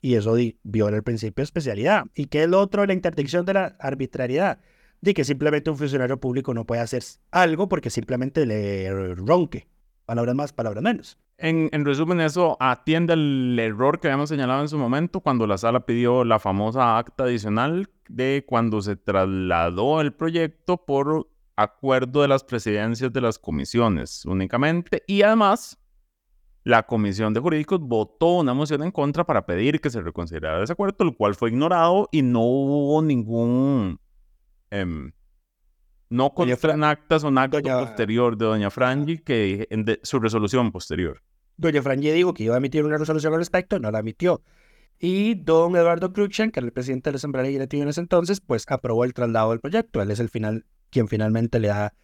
y 0.00 0.14
eso 0.14 0.36
viola 0.62 0.96
el 0.96 1.02
principio 1.02 1.42
de 1.42 1.46
especialidad. 1.46 2.04
¿Y 2.14 2.26
qué 2.26 2.44
es 2.44 2.48
lo 2.48 2.60
otro 2.60 2.86
la 2.86 2.92
interdicción 2.92 3.44
de 3.44 3.54
la 3.54 3.76
arbitrariedad? 3.80 4.60
De 5.00 5.14
que 5.14 5.24
simplemente 5.24 5.68
un 5.68 5.76
funcionario 5.76 6.20
público 6.20 6.54
no 6.54 6.64
puede 6.64 6.80
hacer 6.80 7.02
algo 7.32 7.68
porque 7.68 7.90
simplemente 7.90 8.46
le 8.46 9.14
ronque. 9.16 9.66
Palabras 10.10 10.34
más, 10.34 10.52
palabras 10.52 10.82
menos. 10.82 11.18
En, 11.38 11.68
en, 11.70 11.84
resumen, 11.84 12.20
eso 12.20 12.56
atiende 12.58 13.12
al 13.12 13.56
error 13.60 14.00
que 14.00 14.08
habíamos 14.08 14.28
señalado 14.28 14.60
en 14.60 14.68
su 14.68 14.76
momento 14.76 15.20
cuando 15.20 15.46
la 15.46 15.56
sala 15.56 15.86
pidió 15.86 16.24
la 16.24 16.40
famosa 16.40 16.98
acta 16.98 17.22
adicional 17.22 17.88
de 18.08 18.44
cuando 18.44 18.82
se 18.82 18.96
trasladó 18.96 20.00
el 20.00 20.12
proyecto 20.12 20.84
por 20.84 21.28
acuerdo 21.54 22.22
de 22.22 22.26
las 22.26 22.42
presidencias 22.42 23.12
de 23.12 23.20
las 23.20 23.38
comisiones 23.38 24.24
únicamente. 24.24 25.04
Y 25.06 25.22
además, 25.22 25.78
la 26.64 26.82
Comisión 26.88 27.32
de 27.32 27.38
Jurídicos 27.38 27.78
votó 27.78 28.38
una 28.38 28.52
moción 28.52 28.82
en 28.82 28.90
contra 28.90 29.22
para 29.22 29.46
pedir 29.46 29.80
que 29.80 29.90
se 29.90 30.00
reconsiderara 30.00 30.64
ese 30.64 30.72
acuerdo, 30.72 31.04
el 31.04 31.14
cual 31.14 31.36
fue 31.36 31.50
ignorado 31.50 32.08
y 32.10 32.22
no 32.22 32.40
hubo 32.40 33.00
ningún... 33.00 34.00
Eh, 34.72 35.12
no 36.10 36.34
en 36.36 36.84
actas 36.84 37.24
o 37.24 37.28
en 37.28 37.38
acto 37.38 37.62
posterior 37.62 38.36
de 38.36 38.44
doña 38.44 38.70
Frangi 38.70 39.18
que 39.18 39.66
en 39.70 39.86
su 40.02 40.20
resolución 40.20 40.72
posterior. 40.72 41.22
Doña 41.56 41.82
Frangi 41.82 42.10
dijo 42.10 42.34
que 42.34 42.44
iba 42.44 42.54
a 42.54 42.58
emitir 42.58 42.84
una 42.84 42.98
resolución 42.98 43.32
al 43.32 43.38
respecto, 43.38 43.78
no 43.78 43.90
la 43.90 44.00
emitió. 44.00 44.42
Y 44.98 45.34
don 45.34 45.76
Eduardo 45.76 46.12
Cruchen, 46.12 46.50
que 46.50 46.60
era 46.60 46.66
el 46.66 46.72
presidente 46.72 47.08
de 47.08 47.12
la 47.14 47.16
Asamblea 47.16 47.44
Legislativa 47.44 47.82
en 47.84 47.88
ese 47.88 48.00
entonces, 48.00 48.40
pues 48.40 48.66
aprobó 48.68 49.04
el 49.04 49.14
traslado 49.14 49.50
del 49.50 49.60
proyecto. 49.60 50.02
Él 50.02 50.10
es 50.10 50.20
el 50.20 50.28
final, 50.28 50.66
quien 50.90 51.08
finalmente 51.08 51.58
le 51.58 51.68
da 51.68 51.94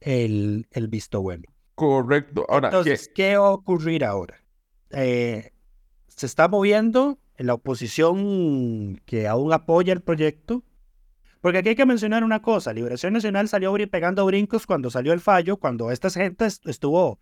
el, 0.00 0.68
el 0.70 0.88
visto 0.88 1.20
bueno. 1.20 1.44
Correcto. 1.74 2.46
Ahora, 2.48 2.68
entonces, 2.68 3.10
¿qué, 3.12 3.36
va 3.36 3.48
a 3.48 3.50
ocurrir 3.50 4.04
ahora? 4.04 4.40
Eh, 4.90 5.50
se 6.06 6.26
está 6.26 6.46
moviendo 6.46 7.18
en 7.36 7.46
la 7.48 7.54
oposición 7.54 9.00
que 9.04 9.26
aún 9.26 9.52
apoya 9.52 9.92
el 9.92 10.00
proyecto. 10.00 10.62
Porque 11.44 11.58
aquí 11.58 11.68
hay 11.68 11.74
que 11.74 11.84
mencionar 11.84 12.24
una 12.24 12.40
cosa, 12.40 12.72
Liberación 12.72 13.12
Nacional 13.12 13.50
salió 13.50 13.74
pegando 13.90 14.24
brincos 14.24 14.66
cuando 14.66 14.88
salió 14.88 15.12
el 15.12 15.20
fallo, 15.20 15.58
cuando 15.58 15.90
esta 15.90 16.08
gente 16.08 16.46
estuvo 16.46 17.18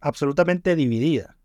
absolutamente 0.00 0.76
dividida 0.76 1.36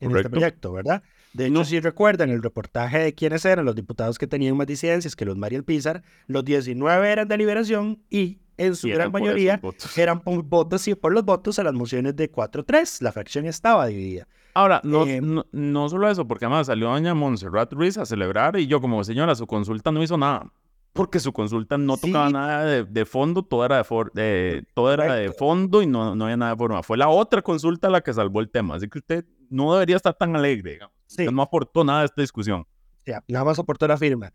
en 0.00 0.16
este 0.16 0.28
proyecto, 0.28 0.72
¿verdad? 0.72 1.04
De 1.32 1.46
hecho, 1.46 1.64
si 1.64 1.78
recuerdan 1.78 2.30
el 2.30 2.42
reportaje 2.42 2.98
de 2.98 3.14
quiénes 3.14 3.44
eran 3.44 3.64
los 3.64 3.76
diputados 3.76 4.18
que 4.18 4.26
tenían 4.26 4.56
más 4.56 4.66
disidencias 4.66 5.14
que 5.14 5.24
los 5.24 5.36
Mariel 5.36 5.62
Pizar, 5.62 6.02
los 6.26 6.44
19 6.44 7.08
eran 7.08 7.28
de 7.28 7.38
liberación 7.38 8.02
y 8.10 8.40
en 8.56 8.74
su 8.74 8.88
gran 8.88 9.12
mayoría 9.12 9.60
eran 9.96 10.22
por 10.22 10.42
votos 10.42 10.88
y 10.88 10.96
por 10.96 11.12
los 11.12 11.24
votos 11.24 11.60
a 11.60 11.62
las 11.62 11.72
mociones 11.72 12.16
de 12.16 12.32
4-3. 12.32 13.00
La 13.00 13.12
fracción 13.12 13.46
estaba 13.46 13.86
dividida. 13.86 14.26
Ahora, 14.54 14.80
eh, 14.82 15.20
no, 15.22 15.46
no, 15.52 15.88
solo 15.88 16.10
eso, 16.10 16.26
porque 16.26 16.46
además 16.46 16.66
salió 16.66 16.88
doña 16.88 17.14
Montserrat 17.14 17.72
Ruiz 17.72 17.96
a 17.96 18.04
celebrar 18.06 18.58
y 18.58 18.66
yo 18.66 18.80
como 18.80 19.04
señora, 19.04 19.36
su 19.36 19.46
consulta 19.46 19.92
no 19.92 20.02
hizo 20.02 20.18
nada. 20.18 20.50
Porque 20.96 21.20
su 21.20 21.32
consulta 21.32 21.78
no 21.78 21.96
tocaba 21.96 22.30
nada 22.30 22.84
de, 22.84 23.04
fondo, 23.04 23.42
todo 23.42 23.64
era 23.64 23.82
de, 23.82 24.10
de 24.14 24.64
todo 24.74 24.92
era 24.92 25.14
de 25.14 25.30
fondo 25.30 25.82
y 25.82 25.86
no, 25.86 26.14
no 26.16 26.24
había 26.24 26.36
nada 26.36 26.52
de 26.52 26.58
forma. 26.58 26.82
Fue 26.82 26.96
la 26.96 27.08
otra 27.08 27.42
consulta 27.42 27.90
la 27.90 28.00
que 28.00 28.12
salvó 28.12 28.40
el 28.40 28.50
tema. 28.50 28.76
Así 28.76 28.88
que 28.88 28.98
usted 28.98 29.26
no 29.50 29.74
debería 29.74 29.96
estar 29.96 30.14
tan 30.14 30.34
alegre, 30.34 30.72
digamos. 30.72 30.94
no 31.32 31.42
aportó 31.42 31.84
nada 31.84 32.02
a 32.02 32.04
esta 32.06 32.20
discusión. 32.22 32.66
Ya, 33.04 33.22
nada 33.28 33.44
más 33.44 33.58
aportó 33.58 33.86
la 33.86 33.96
firma. 33.96 34.32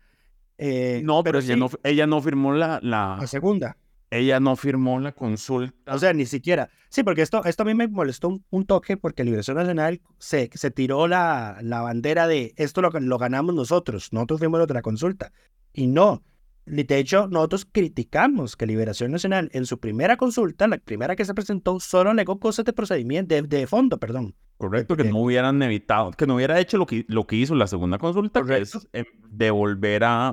Eh, 0.56 1.02
no, 1.04 1.22
pero, 1.22 1.40
ella, 1.40 1.56
no, 1.56 1.68
ella 1.82 2.06
no 2.06 2.22
firmó 2.22 2.52
la, 2.52 2.78
la... 2.82 3.16
La 3.20 3.26
segunda. 3.26 3.76
Ella 4.10 4.40
no 4.40 4.56
firmó 4.56 5.00
la 5.00 5.12
consulta. 5.12 5.94
O 5.94 5.98
sea, 5.98 6.12
ni 6.12 6.26
siquiera. 6.26 6.68
Sí, 6.88 7.02
porque 7.02 7.22
esto, 7.22 7.42
esto 7.44 7.62
a 7.62 7.66
mí 7.66 7.74
me 7.74 7.88
molestó 7.88 8.40
un, 8.50 8.66
toque 8.66 8.98
porque 8.98 9.24
Liberación 9.24 9.56
Nacional 9.56 10.02
se, 10.18 10.50
se 10.52 10.70
tiró 10.70 11.08
la, 11.08 11.58
la 11.62 11.80
bandera 11.80 12.26
de 12.26 12.52
esto 12.56 12.82
lo, 12.82 12.90
lo 12.90 13.18
ganamos 13.18 13.54
nosotros, 13.54 14.12
nosotros 14.12 14.38
fuimos 14.38 14.58
los 14.58 14.68
de 14.68 14.74
la 14.74 14.82
consulta. 14.82 15.32
Y 15.72 15.86
no, 15.86 16.22
de 16.64 16.98
hecho, 16.98 17.26
nosotros 17.28 17.66
criticamos 17.70 18.56
que 18.56 18.66
Liberación 18.66 19.10
Nacional 19.10 19.50
en 19.52 19.66
su 19.66 19.78
primera 19.78 20.16
consulta, 20.16 20.68
la 20.68 20.78
primera 20.78 21.16
que 21.16 21.24
se 21.24 21.34
presentó, 21.34 21.80
solo 21.80 22.14
negó 22.14 22.38
cosas 22.38 22.64
de 22.64 22.72
procedimiento, 22.72 23.34
de, 23.42 23.66
fondo, 23.66 23.98
perdón. 23.98 24.34
Correcto, 24.58 24.96
que 24.96 25.04
no 25.04 25.18
hubieran 25.18 25.60
evitado, 25.62 26.12
que 26.12 26.26
no 26.26 26.36
hubiera 26.36 26.60
hecho 26.60 26.78
lo 26.78 26.86
que, 26.86 27.04
lo 27.08 27.26
que 27.26 27.34
hizo 27.34 27.56
la 27.56 27.66
segunda 27.66 27.98
consulta, 27.98 28.44
que 28.44 28.58
es 28.58 28.88
eh, 28.92 29.04
devolver 29.28 30.04
a... 30.04 30.32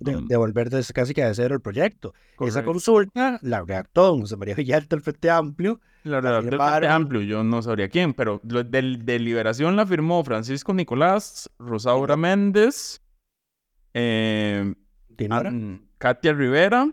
devolver 0.00 0.70
casi 0.92 1.14
que 1.14 1.24
de 1.24 1.34
cero 1.34 1.54
el 1.54 1.60
proyecto. 1.60 2.14
Esa 2.40 2.64
consulta 2.64 3.38
la 3.42 3.62
redactó 3.62 4.18
José 4.18 4.36
María 4.36 4.56
Villalta, 4.56 4.96
el 4.96 5.02
Frente 5.02 5.30
Amplio. 5.30 5.80
La 6.02 6.20
redactó 6.20 6.48
el 6.48 6.58
Frente 6.58 6.88
Amplio, 6.88 7.20
yo 7.22 7.44
no 7.44 7.62
sabría 7.62 7.88
quién, 7.88 8.12
pero 8.12 8.40
de, 8.42 8.64
de 8.64 9.18
Liberación 9.20 9.76
la 9.76 9.86
firmó 9.86 10.24
Francisco 10.24 10.74
Nicolás, 10.74 11.48
Rosaura 11.60 12.16
Méndez, 12.16 13.00
eh, 13.94 14.74
Katia 15.98 16.32
Rivera 16.32 16.90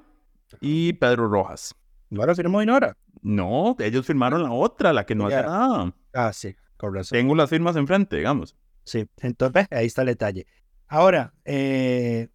y 0.60 0.94
Pedro 0.94 1.28
Rojas. 1.28 1.76
¿No 2.10 2.36
firmó 2.36 2.60
Dinora? 2.60 2.98
No, 3.22 3.76
ellos 3.80 4.06
firmaron 4.06 4.44
la 4.44 4.52
otra, 4.52 4.92
la 4.94 5.06
que 5.06 5.16
no 5.16 5.28
hace 5.28 5.44
nada. 5.44 5.94
Ah, 6.14 6.34
sí, 6.34 6.56
correcto. 6.78 7.10
Tengo 7.12 7.36
las 7.36 7.50
firmas 7.50 7.76
enfrente, 7.76 8.18
digamos. 8.18 8.56
Sí, 8.84 9.08
entonces 9.22 9.68
ahí 9.72 9.86
está 9.86 10.02
el 10.02 10.08
detalle. 10.08 10.48
Ahora, 10.88 11.34
eh... 11.46 12.30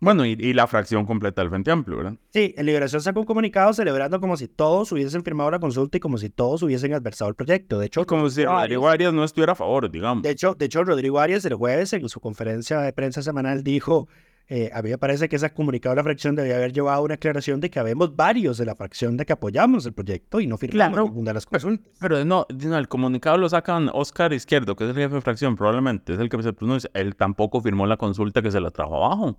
Bueno, 0.00 0.24
y, 0.24 0.36
la 0.52 0.66
fracción 0.66 1.04
completa 1.06 1.42
del 1.42 1.50
Frente 1.50 1.70
Amplio, 1.70 1.96
¿verdad? 1.96 2.14
Sí, 2.32 2.54
en 2.56 2.66
Liberación 2.66 3.02
sacó 3.02 3.20
un 3.20 3.26
comunicado 3.26 3.72
celebrando 3.72 4.20
como 4.20 4.36
si 4.36 4.46
todos 4.46 4.92
hubiesen 4.92 5.24
firmado 5.24 5.50
la 5.50 5.58
consulta 5.58 5.96
y 5.96 6.00
como 6.00 6.18
si 6.18 6.30
todos 6.30 6.62
hubiesen 6.62 6.94
adversado 6.94 7.28
el 7.28 7.34
proyecto. 7.34 7.78
De 7.78 7.86
hecho, 7.86 8.06
como 8.06 8.30
si 8.30 8.44
Rodrigo 8.44 8.88
Arias 8.88 9.12
no 9.12 9.24
estuviera 9.24 9.52
a 9.52 9.56
favor, 9.56 9.90
digamos. 9.90 10.22
De 10.22 10.30
hecho, 10.30 10.54
de 10.54 10.66
hecho, 10.66 10.84
Rodrigo 10.84 11.18
Arias 11.18 11.44
el 11.44 11.54
jueves 11.54 11.92
en 11.92 12.08
su 12.08 12.20
conferencia 12.20 12.80
de 12.80 12.92
prensa 12.92 13.22
semanal 13.22 13.64
dijo 13.64 14.08
eh, 14.50 14.70
a 14.72 14.80
mí 14.80 14.88
me 14.88 14.96
parece 14.96 15.28
que 15.28 15.36
ese 15.36 15.52
comunicado 15.52 15.94
de 15.94 15.96
la 15.96 16.04
fracción 16.04 16.34
debía 16.34 16.56
haber 16.56 16.72
llevado 16.72 17.02
una 17.02 17.14
aclaración 17.14 17.60
de 17.60 17.70
que 17.70 17.78
habemos 17.78 18.16
varios 18.16 18.56
de 18.56 18.64
la 18.64 18.74
fracción 18.74 19.18
de 19.18 19.26
que 19.26 19.34
apoyamos 19.34 19.84
el 19.84 19.92
proyecto 19.92 20.40
y 20.40 20.46
no 20.46 20.56
firmamos 20.56 20.98
ninguna 21.04 21.30
de 21.30 21.34
las 21.34 21.44
consultas. 21.44 21.92
Pero 22.00 22.24
no, 22.24 22.46
el 22.48 22.88
comunicado 22.88 23.36
lo 23.36 23.48
sacan 23.50 23.90
Oscar 23.92 24.32
Izquierdo, 24.32 24.74
que 24.74 24.84
es 24.84 24.90
el 24.90 24.96
jefe 24.96 25.16
de 25.16 25.20
fracción, 25.20 25.54
probablemente 25.54 26.14
es 26.14 26.18
el 26.18 26.30
que 26.30 26.42
se 26.42 26.54
pronuncia. 26.54 26.90
Él 26.94 27.14
tampoco 27.14 27.60
firmó 27.60 27.86
la 27.86 27.98
consulta 27.98 28.40
que 28.40 28.50
se 28.50 28.58
la 28.58 28.70
trajo 28.70 28.96
abajo. 28.96 29.38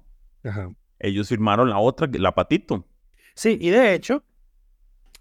Ellos 1.00 1.30
firmaron 1.30 1.70
la 1.70 1.80
otra, 1.80 2.10
la 2.12 2.34
patito. 2.36 2.86
Sí, 3.36 3.58
y 3.60 3.70
de 3.70 3.94
hecho, 3.94 4.24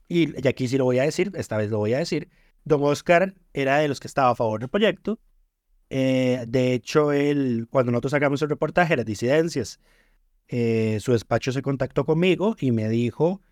y, 0.08 0.44
y 0.44 0.48
aquí 0.48 0.68
sí 0.68 0.76
lo 0.76 0.84
voy 0.84 0.98
a 0.98 1.04
decir, 1.04 1.32
esta 1.34 1.56
vez 1.56 1.70
lo 1.70 1.78
voy 1.78 1.94
a 1.94 1.98
decir, 1.98 2.28
don 2.64 2.82
Oscar 2.82 3.34
era 3.52 3.78
de 3.78 3.88
los 3.88 4.00
que 4.00 4.08
estaba 4.08 4.30
a 4.30 4.34
favor 4.34 4.60
del 4.60 4.68
proyecto 4.68 5.20
eh, 5.90 6.44
de 6.48 6.74
hecho, 6.74 7.12
él, 7.12 7.66
cuando 7.70 7.92
nosotros 7.92 8.10
sacamos 8.12 8.42
el 8.42 8.48
reportaje, 8.48 8.96
las 8.96 9.06
disidencias, 9.06 9.80
eh, 10.48 10.98
su 11.00 11.12
despacho 11.12 11.52
se 11.52 11.62
contactó 11.62 12.04
conmigo 12.04 12.56
y 12.58 12.72
me 12.72 12.88
dijo 12.88 13.42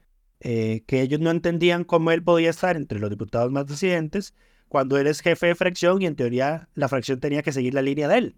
eh, 0.41 0.83
que 0.87 1.03
ellos 1.03 1.21
no 1.21 1.31
entendían 1.31 1.85
cómo 1.85 2.11
él 2.11 2.23
podía 2.23 2.51
estar 2.51 2.77
entre 2.77 2.99
los 2.99 3.11
diputados 3.11 3.51
más 3.53 3.67
disidentes 3.67 4.35
cuando 4.69 4.99
él 4.99 5.07
es 5.07 5.21
jefe 5.21 5.47
de 5.49 5.55
fracción 5.55 6.03
y 6.03 6.07
en 6.07 6.17
teoría 6.17 6.69
la 6.75 6.89
fracción 6.89 7.21
tenía 7.21 7.43
que 7.43 7.53
seguir 7.53 7.75
la 7.75 7.83
línea 7.83 8.09
de 8.09 8.19
él. 8.19 8.37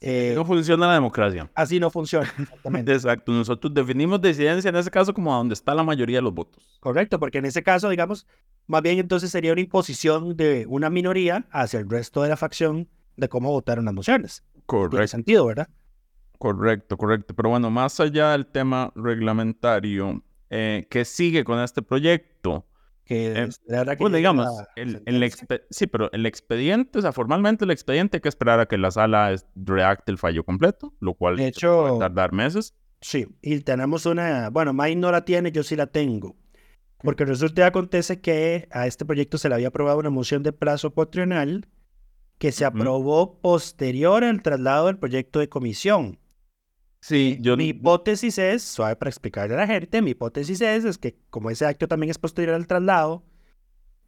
No 0.00 0.44
funciona 0.44 0.86
la 0.86 0.94
democracia. 0.94 1.50
Así 1.54 1.80
no 1.80 1.90
funciona. 1.90 2.32
Exactamente. 2.38 2.92
Exacto. 2.94 3.32
Nosotros 3.32 3.72
definimos 3.74 4.20
disidencia 4.20 4.68
en 4.68 4.76
ese 4.76 4.90
caso 4.90 5.12
como 5.12 5.34
a 5.34 5.38
donde 5.38 5.54
está 5.54 5.74
la 5.74 5.82
mayoría 5.82 6.18
de 6.18 6.22
los 6.22 6.34
votos. 6.34 6.62
Correcto, 6.80 7.18
porque 7.18 7.38
en 7.38 7.46
ese 7.46 7.62
caso, 7.62 7.88
digamos, 7.88 8.26
más 8.66 8.82
bien 8.82 8.98
entonces 8.98 9.30
sería 9.30 9.52
una 9.52 9.60
imposición 9.60 10.36
de 10.36 10.66
una 10.68 10.90
minoría 10.90 11.46
hacia 11.50 11.80
el 11.80 11.88
resto 11.88 12.22
de 12.22 12.28
la 12.28 12.36
facción 12.36 12.88
de 13.16 13.28
cómo 13.28 13.50
votaron 13.50 13.84
las 13.84 13.94
mociones. 13.94 14.44
Correcto. 14.66 14.96
Tiene 14.96 15.08
sentido, 15.08 15.46
¿verdad? 15.46 15.68
Correcto, 16.38 16.96
correcto. 16.96 17.34
Pero 17.34 17.50
bueno, 17.50 17.70
más 17.70 17.98
allá 17.98 18.30
del 18.32 18.46
tema 18.46 18.92
reglamentario, 18.94 20.22
eh, 20.50 20.86
¿qué 20.88 21.04
sigue 21.04 21.42
con 21.42 21.58
este 21.58 21.82
proyecto? 21.82 22.64
Que, 23.08 23.32
eh, 23.32 23.48
la 23.66 23.78
verdad 23.78 23.94
que 23.94 24.02
bueno, 24.02 24.18
digamos, 24.18 24.46
el, 24.76 25.02
sí, 25.70 25.86
pero 25.86 26.12
el 26.12 26.26
expediente, 26.26 26.98
o 26.98 27.00
sea, 27.00 27.10
formalmente 27.10 27.64
el 27.64 27.70
expediente 27.70 28.18
hay 28.18 28.20
que 28.20 28.28
esperar 28.28 28.60
a 28.60 28.66
que 28.66 28.76
la 28.76 28.90
sala 28.90 29.34
reacte 29.56 30.12
el 30.12 30.18
fallo 30.18 30.44
completo, 30.44 30.92
lo 31.00 31.14
cual 31.14 31.36
de 31.36 31.46
hecho, 31.46 31.86
puede 31.88 32.00
tardar 32.00 32.34
meses. 32.34 32.74
Sí, 33.00 33.26
y 33.40 33.60
tenemos 33.60 34.04
una, 34.04 34.50
bueno, 34.50 34.74
May 34.74 34.94
no 34.94 35.10
la 35.10 35.24
tiene, 35.24 35.50
yo 35.52 35.62
sí 35.62 35.74
la 35.74 35.86
tengo. 35.86 36.36
Porque 36.98 37.24
resulta 37.24 37.62
y 37.62 37.64
acontece 37.64 38.20
que 38.20 38.68
a 38.72 38.86
este 38.86 39.06
proyecto 39.06 39.38
se 39.38 39.48
le 39.48 39.54
había 39.54 39.68
aprobado 39.68 39.98
una 39.98 40.10
moción 40.10 40.42
de 40.42 40.52
plazo 40.52 40.90
cuatrienal 40.90 41.66
que 42.36 42.52
se 42.52 42.66
aprobó 42.66 43.40
posterior 43.40 44.22
al 44.22 44.42
traslado 44.42 44.88
del 44.88 44.98
proyecto 44.98 45.38
de 45.38 45.48
comisión. 45.48 46.18
Sí, 47.00 47.38
yo... 47.40 47.56
Mi 47.56 47.68
hipótesis 47.68 48.38
es, 48.38 48.62
suave 48.62 48.96
para 48.96 49.08
explicarle 49.08 49.54
a 49.54 49.58
la 49.58 49.66
gente, 49.66 50.02
mi 50.02 50.10
hipótesis 50.10 50.60
es, 50.60 50.84
es 50.84 50.98
que 50.98 51.16
como 51.30 51.50
ese 51.50 51.64
acto 51.66 51.86
también 51.88 52.10
es 52.10 52.18
posterior 52.18 52.54
al 52.54 52.66
traslado, 52.66 53.22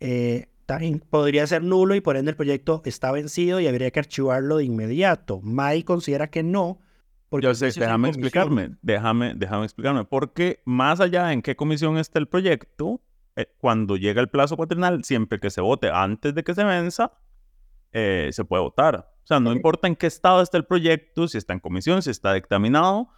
eh, 0.00 0.48
también 0.66 1.00
podría 1.00 1.46
ser 1.46 1.62
nulo 1.62 1.94
y 1.94 2.00
por 2.00 2.16
ende 2.16 2.30
el 2.30 2.36
proyecto 2.36 2.82
está 2.84 3.12
vencido 3.12 3.60
y 3.60 3.66
habría 3.66 3.90
que 3.90 4.00
archivarlo 4.00 4.56
de 4.56 4.64
inmediato. 4.64 5.40
May 5.42 5.82
considera 5.82 6.30
que 6.30 6.42
no, 6.42 6.80
Porque 7.28 7.46
Yo 7.46 7.54
sé, 7.54 7.70
déjame 7.70 8.08
explicarme, 8.08 8.76
déjame, 8.82 9.34
déjame 9.36 9.64
explicarme, 9.64 10.04
porque 10.04 10.62
más 10.64 11.00
allá 11.00 11.26
de 11.26 11.34
en 11.34 11.42
qué 11.42 11.54
comisión 11.54 11.96
está 11.96 12.18
el 12.18 12.26
proyecto, 12.26 13.00
eh, 13.36 13.46
cuando 13.58 13.96
llega 13.96 14.20
el 14.20 14.28
plazo 14.28 14.56
cuatrenal, 14.56 15.04
siempre 15.04 15.38
que 15.38 15.50
se 15.50 15.60
vote 15.60 15.90
antes 15.90 16.34
de 16.34 16.42
que 16.42 16.54
se 16.54 16.64
venza, 16.64 17.12
eh, 17.92 18.28
se 18.32 18.44
puede 18.44 18.62
votar. 18.62 18.96
O 19.22 19.26
sea, 19.26 19.40
no 19.40 19.52
importa 19.52 19.86
en 19.88 19.96
qué 19.96 20.06
estado 20.06 20.42
está 20.42 20.56
el 20.58 20.64
proyecto, 20.66 21.28
si 21.28 21.38
está 21.38 21.52
en 21.52 21.60
comisión, 21.60 22.02
si 22.02 22.10
está 22.10 22.32
dictaminado, 22.34 23.08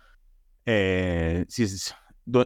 eh, 0.66 1.44
si 1.48 1.64
es- 1.64 1.94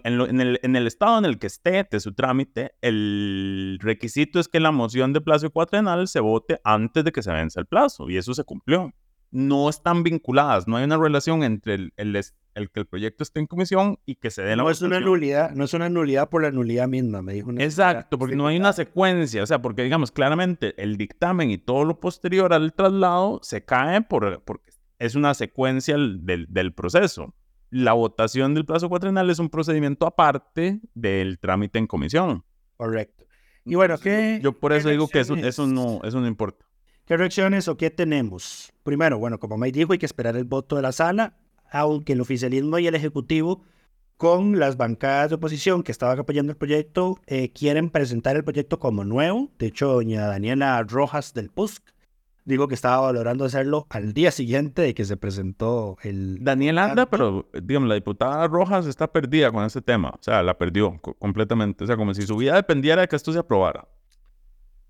en, 0.04 0.16
lo- 0.18 0.26
en 0.28 0.40
el, 0.40 0.58
en 0.62 0.74
el 0.76 0.86
estado 0.86 1.18
en 1.18 1.26
el 1.26 1.38
que 1.38 1.46
esté 1.48 1.86
de 1.90 2.00
su 2.00 2.14
trámite, 2.14 2.72
el 2.80 3.78
requisito 3.80 4.40
es 4.40 4.48
que 4.48 4.58
la 4.60 4.70
moción 4.70 5.12
de 5.12 5.20
plazo 5.20 5.50
cuatrenal 5.50 6.08
se 6.08 6.20
vote 6.20 6.60
antes 6.64 7.04
de 7.04 7.12
que 7.12 7.22
se 7.22 7.30
venza 7.32 7.60
el 7.60 7.66
plazo, 7.66 8.08
y 8.08 8.16
eso 8.16 8.32
se 8.34 8.44
cumplió 8.44 8.92
no 9.32 9.68
están 9.68 10.02
vinculadas, 10.04 10.66
no 10.68 10.76
hay 10.76 10.84
una 10.84 10.96
relación 10.96 11.42
entre 11.42 11.74
el, 11.74 11.92
el, 11.96 12.16
el 12.56 12.70
que 12.70 12.80
el 12.80 12.86
proyecto 12.86 13.22
esté 13.22 13.38
en 13.40 13.46
comisión 13.46 13.98
y 14.04 14.16
que 14.16 14.30
se 14.30 14.42
dé 14.42 14.56
la 14.56 14.62
No 14.64 14.70
es 14.70 14.80
una 14.82 14.96
votación. 14.96 15.04
nulidad, 15.10 15.50
no 15.52 15.64
es 15.64 15.74
una 15.74 15.88
nulidad 15.88 16.28
por 16.28 16.42
la 16.42 16.50
nulidad 16.50 16.88
misma, 16.88 17.22
me 17.22 17.34
dijo 17.34 17.50
una 17.50 17.62
Exacto, 17.62 18.18
porque 18.18 18.34
no 18.34 18.46
hay 18.48 18.56
una 18.56 18.72
secuencia, 18.72 19.42
o 19.42 19.46
sea, 19.46 19.62
porque 19.62 19.82
digamos 19.84 20.10
claramente 20.10 20.74
el 20.82 20.96
dictamen 20.96 21.50
y 21.50 21.58
todo 21.58 21.84
lo 21.84 22.00
posterior 22.00 22.52
al 22.52 22.72
traslado 22.72 23.38
se 23.42 23.64
cae 23.64 24.02
por, 24.02 24.42
porque 24.42 24.70
es 24.98 25.14
una 25.14 25.34
secuencia 25.34 25.94
del- 25.96 26.46
del, 26.48 26.72
proceso. 26.74 27.34
La 27.70 27.92
votación 27.92 28.54
del 28.54 28.64
plazo 28.64 28.88
cuatrenal 28.88 29.28
es 29.30 29.38
un 29.38 29.50
procedimiento 29.50 30.06
aparte 30.06 30.80
del 30.94 31.38
trámite 31.38 31.78
en 31.78 31.86
comisión. 31.86 32.44
Correcto. 32.76 33.24
Y 33.64 33.74
bueno, 33.74 33.98
¿qué, 33.98 34.38
Yo 34.42 34.52
por 34.52 34.72
eso 34.72 34.88
digo 34.88 35.08
que 35.08 35.20
eso, 35.20 35.34
eso, 35.34 35.66
no, 35.66 36.00
eso 36.04 36.20
no 36.20 36.26
importa. 36.28 36.64
¿Qué 37.04 37.16
reacciones 37.16 37.68
o 37.68 37.76
qué 37.76 37.90
tenemos? 37.90 38.72
Primero, 38.84 39.18
bueno, 39.18 39.38
como 39.38 39.56
me 39.58 39.70
dijo, 39.72 39.92
hay 39.92 39.98
que 39.98 40.06
esperar 40.06 40.36
el 40.36 40.44
voto 40.44 40.76
de 40.76 40.82
la 40.82 40.92
sala, 40.92 41.36
aunque 41.70 42.12
el 42.14 42.20
oficialismo 42.20 42.78
y 42.78 42.86
el 42.86 42.94
ejecutivo, 42.94 43.62
con 44.16 44.58
las 44.58 44.76
bancadas 44.76 45.28
de 45.30 45.34
oposición 45.36 45.82
que 45.82 45.92
estaban 45.92 46.18
apoyando 46.18 46.50
el 46.52 46.56
proyecto, 46.58 47.18
eh, 47.26 47.50
quieren 47.52 47.90
presentar 47.90 48.34
el 48.36 48.44
proyecto 48.44 48.78
como 48.78 49.04
nuevo. 49.04 49.50
De 49.58 49.66
hecho, 49.66 49.88
doña 49.88 50.26
Daniela 50.26 50.82
Rojas 50.84 51.34
del 51.34 51.50
PUSC 51.50 51.82
dijo 52.46 52.66
que 52.68 52.74
estaba 52.74 53.00
valorando 53.00 53.44
hacerlo 53.44 53.86
al 53.90 54.12
día 54.14 54.30
siguiente 54.30 54.80
de 54.80 54.94
que 54.94 55.04
se 55.04 55.16
presentó 55.16 55.98
el... 56.02 56.38
Daniel 56.42 56.78
anda, 56.78 57.04
pero 57.06 57.50
digamos, 57.62 57.88
la 57.88 57.96
diputada 57.96 58.46
Rojas 58.46 58.86
está 58.86 59.10
perdida 59.12 59.50
con 59.52 59.64
ese 59.64 59.82
tema. 59.82 60.10
O 60.10 60.22
sea, 60.22 60.42
la 60.44 60.56
perdió 60.56 60.96
co- 61.02 61.14
completamente. 61.14 61.82
O 61.84 61.86
sea, 61.88 61.96
como 61.96 62.14
si 62.14 62.22
su 62.22 62.36
vida 62.36 62.54
dependiera 62.54 63.02
de 63.02 63.08
que 63.08 63.16
esto 63.16 63.32
se 63.32 63.40
aprobara. 63.40 63.86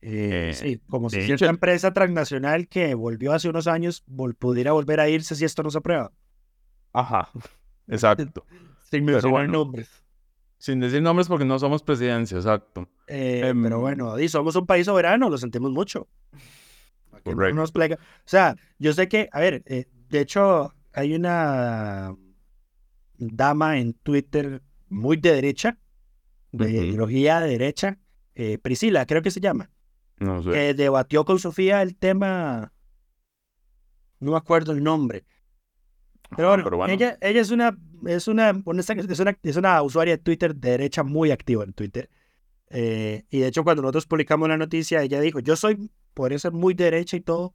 Eh, 0.03 0.51
Eh, 0.51 0.55
sí, 0.55 0.81
como 0.89 1.09
si 1.11 1.17
cierta 1.23 1.47
hecho- 1.47 1.51
empresa 1.51 1.93
transnacional 1.93 2.69
que 2.69 2.95
volvió 2.95 3.33
hace 3.33 3.49
unos 3.49 3.67
años 3.67 4.05
vol- 4.07 4.37
pudiera 4.37 4.73
volver 4.73 5.01
a 5.01 5.09
irse 5.09 5.35
si 5.35 5.45
esto 5.45 5.63
no 5.63 5.71
se 5.71 5.79
aprueba. 5.79 6.13
Aja. 7.01 7.29
Exacto. 7.89 8.45
Sin 8.91 9.05
mencionar 9.05 9.49
nombres. 9.49 9.89
Sin 10.59 10.81
decir 10.81 11.03
nombres 11.03 11.29
porque 11.29 11.45
no 11.45 11.59
somos 11.59 11.83
presidencia, 11.83 12.37
exacto. 12.39 12.89
Eh, 13.07 13.43
Em, 13.45 13.63
pero 13.63 13.81
bueno, 13.81 14.17
di, 14.17 14.29
somos 14.29 14.57
un 14.57 14.65
país 14.67 14.87
soberano, 14.87 15.29
lo 15.29 15.37
sentimos 15.39 15.71
mucho. 15.71 16.09
No 17.13 17.21
Correcto. 17.23 17.55
nos 17.57 17.73
plega- 17.73 17.97
O 17.97 18.25
sea, 18.29 18.57
yo 18.79 18.93
sé 18.93 19.09
que, 19.09 19.29
a 19.33 19.41
ver, 19.41 19.63
eh, 19.67 19.87
de 20.09 20.21
hecho, 20.21 20.73
hay 20.93 21.15
una 21.15 22.15
dama 23.19 23.79
en 23.79 23.93
Twitter 23.95 24.63
muy 24.89 25.17
de 25.17 25.33
derecha, 25.35 25.79
de 26.53 26.65
Ujú. 26.67 26.75
ideología 26.75 27.41
de 27.41 27.49
derecha, 27.51 27.99
eh, 28.35 28.59
Priscila, 28.59 29.05
creo 29.07 29.23
que 29.23 29.31
se 29.31 29.41
llama, 29.41 29.71
No 30.19 30.43
sé. 30.43 30.51
que 30.51 30.75
debatió 30.75 31.25
con 31.25 31.39
Sofía 31.39 31.83
el 31.83 31.97
tema, 31.97 32.73
no 34.21 34.31
me 34.33 34.37
acuerdo 34.39 34.73
el 34.73 34.83
nombre. 34.83 35.25
Pero 36.35 36.53
Ajá, 36.55 36.65
pero 36.65 36.77
bueno. 36.79 36.93
Ella, 36.93 37.19
ella 37.21 37.41
es 37.41 37.51
una, 37.51 37.77
es 38.07 38.27
una, 38.29 38.51
es 38.51 39.21
una, 39.21 39.37
es 39.43 39.57
una 39.57 39.83
usuaria 39.83 40.17
de 40.17 40.23
Twitter 40.23 40.55
de 40.55 40.71
derecha 40.71 41.03
muy 41.03 41.31
activa 41.31 41.65
en 41.65 41.73
Twitter. 41.73 42.09
Eh, 42.71 43.25
y 43.31 43.41
de 43.41 43.47
hecho, 43.47 43.63
cuando 43.65 43.83
nosotros 43.83 44.07
publicamos 44.07 44.49
la 44.49 44.57
noticia, 44.57 45.03
ella 45.03 45.21
dijo, 45.21 45.39
yo 45.41 45.55
soy, 45.57 45.91
podría 46.15 46.39
ser 46.39 46.53
muy 46.53 46.75
derecha 46.75 47.17
y 47.17 47.21
todo, 47.21 47.55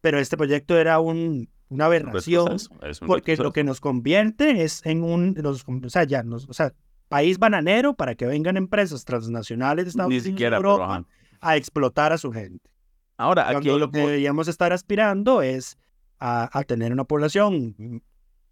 pero 0.00 0.18
este 0.18 0.36
proyecto 0.36 0.78
era 0.78 1.00
un, 1.00 1.48
una 1.68 1.84
aberración, 1.86 2.44
Retroceso, 2.46 2.86
es 2.86 3.00
un 3.02 3.08
porque 3.08 3.36
lo 3.36 3.52
que 3.52 3.64
nos 3.64 3.80
convierte 3.80 4.62
es 4.62 4.84
en 4.86 5.02
un, 5.02 5.34
nos- 5.34 5.64
o 5.68 5.88
sea, 5.90 6.04
ya, 6.04 6.22
nos- 6.22 6.48
o 6.48 6.52
sea, 6.54 6.72
país 7.08 7.38
bananero 7.38 7.94
para 7.94 8.14
que 8.14 8.24
vengan 8.26 8.56
empresas 8.56 9.04
transnacionales 9.04 9.84
de 9.84 9.90
Estados 9.90 10.08
Ni 10.08 10.16
Unidos 10.16 10.32
siquiera, 10.32 10.56
Europa 10.56 11.04
a 11.42 11.56
explotar 11.56 12.12
a 12.12 12.18
su 12.18 12.32
gente. 12.32 12.70
Ahora, 13.18 13.48
aquí 13.58 13.68
lo 13.78 13.90
que 13.90 13.98
deberíamos 14.06 14.48
estar 14.48 14.72
aspirando 14.72 15.42
es 15.42 15.76
a, 16.22 16.64
tener 16.64 16.92
una 16.92 17.04
población 17.04 18.02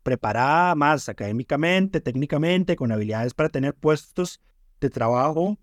preparada 0.03 0.75
más 0.75 1.09
académicamente, 1.09 2.01
técnicamente, 2.01 2.75
con 2.75 2.91
habilidades 2.91 3.33
para 3.33 3.49
tener 3.49 3.75
puestos 3.75 4.41
de 4.81 4.91
trabajo 4.91 5.59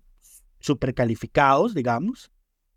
super 0.58 0.94
calificados, 0.94 1.74
digamos, 1.74 2.32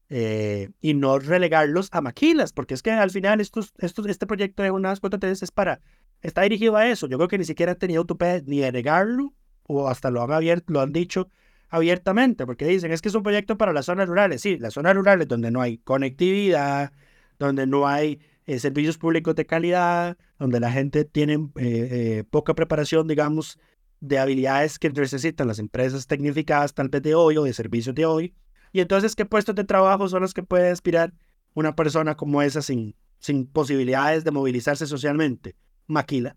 eh, 0.09 0.69
y 0.81 0.93
no 0.93 1.17
relegarlos 1.19 1.87
a 1.93 2.01
maquilas, 2.01 2.51
porque 2.51 2.73
es 2.73 2.83
que 2.83 2.91
al 2.91 3.11
final 3.11 3.39
estos, 3.39 3.73
estos, 3.77 4.05
este 4.07 4.27
proyecto 4.27 4.63
de 4.63 4.71
unas 4.71 4.99
cuotas 4.99 5.41
es 5.41 5.51
para, 5.51 5.79
está 6.21 6.41
dirigido 6.41 6.75
a 6.75 6.89
eso. 6.89 7.07
Yo 7.07 7.17
creo 7.17 7.29
que 7.29 7.37
ni 7.37 7.45
siquiera 7.45 7.71
han 7.71 7.77
tenido 7.77 8.05
tupé 8.05 8.43
ni 8.45 8.59
de 8.59 8.71
negarlo, 8.73 9.33
o 9.63 9.87
hasta 9.87 10.11
lo 10.11 10.21
han 10.21 10.31
abierto, 10.33 10.73
lo 10.73 10.81
han 10.81 10.91
dicho 10.91 11.29
abiertamente, 11.69 12.45
porque 12.45 12.65
dicen, 12.65 12.91
es 12.91 13.01
que 13.01 13.07
es 13.07 13.15
un 13.15 13.23
proyecto 13.23 13.57
para 13.57 13.71
las 13.71 13.85
zonas 13.85 14.09
rurales. 14.09 14.41
Sí, 14.41 14.57
las 14.57 14.73
zonas 14.73 14.93
rurales 14.93 15.29
donde 15.29 15.51
no 15.51 15.61
hay 15.61 15.77
conectividad, 15.77 16.91
donde 17.39 17.65
no 17.65 17.87
hay 17.87 18.19
eh, 18.51 18.59
servicios 18.59 18.97
públicos 18.97 19.33
de 19.35 19.45
calidad, 19.45 20.17
donde 20.37 20.59
la 20.59 20.69
gente 20.71 21.05
tiene 21.05 21.35
eh, 21.35 21.39
eh, 21.55 22.23
poca 22.29 22.53
preparación, 22.53 23.07
digamos, 23.07 23.57
de 24.01 24.19
habilidades 24.19 24.77
que 24.77 24.89
necesitan 24.89 25.47
las 25.47 25.57
empresas 25.57 26.05
tecnificadas 26.05 26.73
tal 26.73 26.89
vez 26.89 27.01
de 27.01 27.15
hoy 27.15 27.37
o 27.37 27.43
de 27.43 27.53
servicios 27.53 27.95
de 27.95 28.05
hoy. 28.05 28.35
Y 28.73 28.81
entonces, 28.81 29.15
¿qué 29.15 29.25
puestos 29.25 29.55
de 29.55 29.63
trabajo 29.63 30.09
son 30.09 30.21
los 30.21 30.33
que 30.33 30.43
puede 30.43 30.69
aspirar 30.69 31.13
una 31.53 31.77
persona 31.77 32.15
como 32.15 32.41
esa 32.41 32.61
sin, 32.61 32.93
sin 33.19 33.47
posibilidades 33.47 34.25
de 34.25 34.31
movilizarse 34.31 34.85
socialmente? 34.85 35.55
Maquila. 35.87 36.35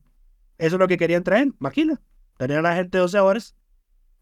Eso 0.59 0.77
es 0.77 0.81
lo 0.81 0.87
que 0.87 0.97
querían 0.97 1.25
traer, 1.25 1.53
maquila. 1.59 2.01
Tener 2.39 2.59
a 2.59 2.63
la 2.63 2.77
gente 2.77 2.97
12 2.97 3.19
horas, 3.19 3.57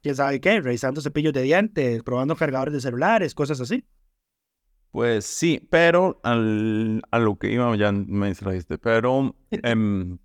quién 0.03 0.17
sabe 0.17 0.41
qué, 0.41 0.63
revisando 0.63 1.03
cepillos 1.03 1.35
de 1.35 1.43
dientes, 1.43 2.03
probando 2.03 2.37
cargadores 2.37 2.73
de 2.73 2.81
celulares, 2.81 3.35
cosas 3.35 3.61
así. 3.61 3.85
Pues 4.93 5.25
sí, 5.25 5.67
pero 5.71 6.21
al, 6.23 7.03
a 7.11 7.19
lo 7.19 7.37
que 7.37 7.51
iba 7.51 7.75
ya 7.77 7.91
me 7.93 8.29
distrajiste, 8.29 8.77
pero 8.79 9.35
em, 9.51 10.19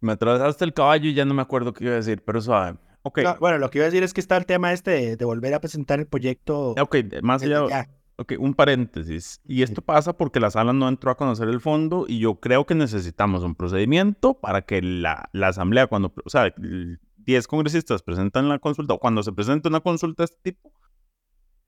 me 0.00 0.12
atravesaste 0.12 0.64
el 0.64 0.72
caballo 0.72 1.08
y 1.10 1.14
ya 1.14 1.24
no 1.24 1.34
me 1.34 1.42
acuerdo 1.42 1.72
qué 1.72 1.84
iba 1.84 1.92
a 1.92 1.96
decir, 1.96 2.22
pero 2.24 2.40
suave. 2.40 2.78
Ok, 3.02 3.20
No, 3.22 3.36
bueno, 3.38 3.58
lo 3.58 3.70
que 3.70 3.78
iba 3.78 3.84
a 3.84 3.90
decir 3.90 4.02
es 4.02 4.12
que 4.14 4.20
está 4.20 4.36
el 4.36 4.46
tema 4.46 4.72
este 4.72 4.90
de, 4.90 5.16
de 5.16 5.24
volver 5.24 5.52
a 5.54 5.60
presentar 5.60 5.98
el 6.00 6.06
proyecto. 6.06 6.70
ok, 6.80 6.96
más 7.22 7.42
allá, 7.42 7.66
ya. 7.68 7.88
ok, 8.16 8.32
un 8.38 8.54
paréntesis. 8.54 9.40
Y 9.44 9.62
esto 9.62 9.82
pasa 9.82 10.14
porque 10.16 10.40
la 10.40 10.50
sala 10.50 10.72
no 10.72 10.88
entró 10.88 11.10
a 11.10 11.16
conocer 11.16 11.48
el 11.48 11.60
fondo 11.60 12.06
y 12.08 12.18
yo 12.18 12.36
creo 12.40 12.64
que 12.66 12.74
necesitamos 12.74 13.42
un 13.42 13.54
procedimiento 13.54 14.34
para 14.34 14.62
que 14.62 14.80
la, 14.82 15.28
la 15.32 15.48
asamblea, 15.48 15.86
cuando, 15.86 16.12
o 16.24 16.30
sea, 16.30 16.46
el- 16.46 16.98
10 17.18 17.46
congresistas 17.46 18.02
presentan 18.02 18.48
la 18.48 18.58
consulta 18.58 18.94
o 18.94 18.98
cuando 18.98 19.22
se 19.22 19.32
presenta 19.32 19.68
una 19.68 19.80
consulta 19.80 20.22
de 20.22 20.24
este 20.24 20.52
tipo, 20.52 20.72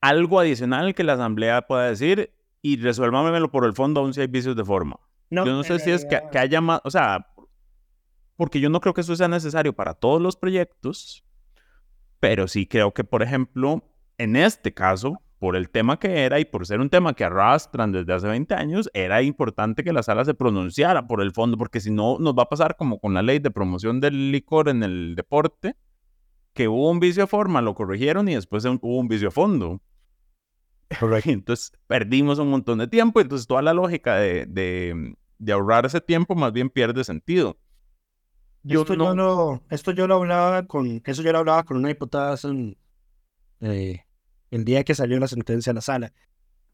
algo 0.03 0.39
adicional 0.39 0.95
que 0.95 1.05
la 1.05 1.15
asamblea 1.15 1.63
pueda 1.63 1.87
decir 1.89 2.35
y 2.61 2.77
resuélvamelo 2.77 3.51
por 3.51 3.65
el 3.65 3.73
fondo 3.73 4.01
aún 4.01 4.13
si 4.13 4.21
hay 4.21 4.27
vicios 4.27 4.55
de 4.55 4.65
forma. 4.65 5.01
No, 5.31 5.47
yo 5.47 5.53
no 5.53 5.63
sé 5.63 5.79
si 5.79 5.91
es 5.91 6.05
que, 6.05 6.21
que 6.31 6.39
haya 6.39 6.61
más, 6.61 6.83
o 6.85 6.91
sea, 6.91 7.29
porque 8.37 8.61
yo 8.61 8.69
no 8.69 8.81
creo 8.81 8.93
que 8.93 9.01
eso 9.01 9.17
sea 9.17 9.29
necesario 9.29 9.73
para 9.73 9.95
todos 9.95 10.21
los 10.21 10.37
proyectos, 10.37 11.25
pero 12.21 12.47
sí 12.47 12.67
creo 12.67 12.93
que, 12.93 13.05
por 13.05 13.23
ejemplo, 13.23 13.83
en 14.19 14.37
este 14.37 14.75
caso, 14.75 15.23
por 15.39 15.57
el 15.57 15.71
tema 15.71 15.99
que 15.99 16.25
era 16.25 16.39
y 16.39 16.45
por 16.45 16.67
ser 16.67 16.81
un 16.81 16.91
tema 16.91 17.15
que 17.15 17.25
arrastran 17.25 17.91
desde 17.91 18.13
hace 18.13 18.29
20 18.29 18.55
años, 18.55 18.91
era 18.95 19.23
importante 19.23 19.83
que 19.83 19.93
la 19.93 20.03
sala 20.03 20.25
se 20.25 20.35
pronunciara 20.35 21.07
por 21.07 21.21
el 21.21 21.33
fondo, 21.33 21.57
porque 21.57 21.81
si 21.81 21.91
no, 21.91 22.19
nos 22.19 22.35
va 22.35 22.45
a 22.45 22.49
pasar 22.49 22.77
como 22.77 23.01
con 23.01 23.15
la 23.15 23.23
ley 23.23 23.39
de 23.39 23.51
promoción 23.51 24.01
del 24.01 24.31
licor 24.31 24.69
en 24.69 24.83
el 24.83 25.15
deporte, 25.17 25.75
que 26.53 26.69
hubo 26.69 26.91
un 26.91 27.01
vicio 27.01 27.25
de 27.25 27.27
forma, 27.27 27.63
lo 27.63 27.75
corrigieron 27.75 28.29
y 28.29 28.35
después 28.35 28.65
hubo 28.65 28.99
un 28.99 29.09
vicio 29.09 29.29
de 29.29 29.33
fondo. 29.33 29.81
Entonces 31.25 31.73
perdimos 31.87 32.39
un 32.39 32.51
montón 32.51 32.79
de 32.79 32.87
tiempo, 32.89 33.21
entonces 33.21 33.47
toda 33.47 33.63
la 33.63 33.73
lógica 33.75 34.17
de, 34.17 34.47
de, 34.47 35.15
de 35.39 35.53
ahorrar 35.53 35.87
ese 35.87 36.01
tiempo 36.01 36.35
más 36.35 36.53
bien 36.53 36.71
pierde 36.71 37.05
sentido. 37.05 37.59
Yo 38.63 38.83
esto, 38.83 38.97
no- 38.97 39.05
yo 39.07 39.15
lo, 39.15 39.63
esto 39.71 39.91
yo 39.93 40.07
lo 40.07 40.17
hablaba 40.17 40.67
con, 40.67 41.03
eso 41.05 41.23
yo 41.23 41.33
lo 41.33 41.39
hablaba 41.39 41.65
con 41.65 41.77
una 41.79 41.89
diputada 41.89 42.37
un- 42.45 42.77
eh, 43.61 44.05
el 44.51 44.65
día 44.65 44.85
que 44.85 44.95
salió 44.95 45.19
la 45.19 45.29
sentencia 45.29 45.71
a 45.73 45.75
la 45.75 45.81
sala. 45.81 46.13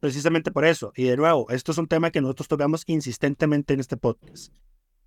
Precisamente 0.00 0.52
por 0.52 0.64
eso. 0.64 0.92
Y 0.94 1.04
de 1.04 1.16
nuevo, 1.16 1.48
esto 1.50 1.72
es 1.72 1.78
un 1.78 1.88
tema 1.88 2.10
que 2.10 2.20
nosotros 2.20 2.46
tocamos 2.48 2.84
insistentemente 2.86 3.74
en 3.74 3.80
este 3.80 3.96
podcast. 3.96 4.52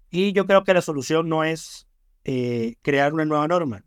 Y 0.09 0.33
yo 0.33 0.45
creo 0.45 0.63
que 0.63 0.73
la 0.73 0.81
solución 0.81 1.29
no 1.29 1.43
es 1.43 1.87
eh, 2.25 2.75
crear 2.81 3.13
una 3.13 3.23
nueva 3.25 3.47
norma. 3.47 3.85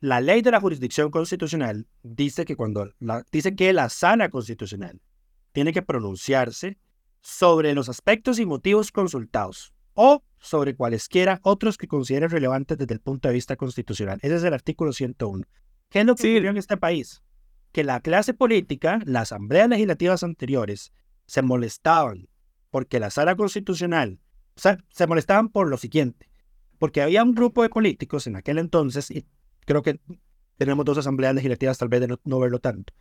La 0.00 0.20
ley 0.20 0.42
de 0.42 0.50
la 0.50 0.60
jurisdicción 0.60 1.10
constitucional 1.10 1.86
dice 2.02 2.44
que 2.44 2.56
cuando 2.56 2.90
la, 2.98 3.24
dice 3.32 3.54
que 3.56 3.72
la 3.72 3.88
sala 3.88 4.28
constitucional 4.28 5.00
tiene 5.52 5.72
que 5.72 5.82
pronunciarse 5.82 6.78
sobre 7.22 7.74
los 7.74 7.88
aspectos 7.88 8.38
y 8.38 8.46
motivos 8.46 8.92
consultados 8.92 9.72
o 9.94 10.22
sobre 10.38 10.76
cualesquiera 10.76 11.40
otros 11.42 11.78
que 11.78 11.88
consideren 11.88 12.28
relevantes 12.30 12.76
desde 12.76 12.92
el 12.94 13.00
punto 13.00 13.28
de 13.28 13.34
vista 13.34 13.56
constitucional. 13.56 14.18
Ese 14.22 14.36
es 14.36 14.44
el 14.44 14.52
artículo 14.52 14.92
101. 14.92 15.44
¿Qué 15.88 16.00
es 16.00 16.06
lo 16.06 16.14
que 16.14 16.22
Sí. 16.22 16.32
ocurrió 16.34 16.50
en 16.50 16.58
este 16.58 16.76
país? 16.76 17.22
Que 17.72 17.82
la 17.82 18.00
clase 18.00 18.34
política, 18.34 19.00
las 19.06 19.32
asambleas 19.32 19.68
legislativas 19.70 20.22
anteriores, 20.22 20.92
se 21.26 21.42
molestaban 21.42 22.28
porque 22.70 23.00
la 23.00 23.10
sala 23.10 23.34
constitucional, 23.34 24.20
o 24.56 24.60
sea, 24.60 24.78
se 24.90 25.06
molestaban 25.06 25.48
por 25.48 25.68
lo 25.68 25.78
siguiente, 25.78 26.28
porque 26.78 27.00
había 27.00 27.22
un 27.24 27.34
grupo 27.34 27.62
de 27.62 27.70
políticos 27.70 28.26
en 28.26 28.36
aquel 28.36 28.58
entonces, 28.58 29.10
y 29.10 29.24
creo 29.66 29.82
que 29.82 30.00
tenemos 30.56 30.84
dos 30.86 30.96
asambleas 30.96 31.34
legislativas, 31.34 31.76
tal 31.76 31.88
vez 31.88 32.00
de 32.00 32.08
no, 32.08 32.18
no 32.24 32.40
verlo 32.40 32.58
tanto, 32.60 32.94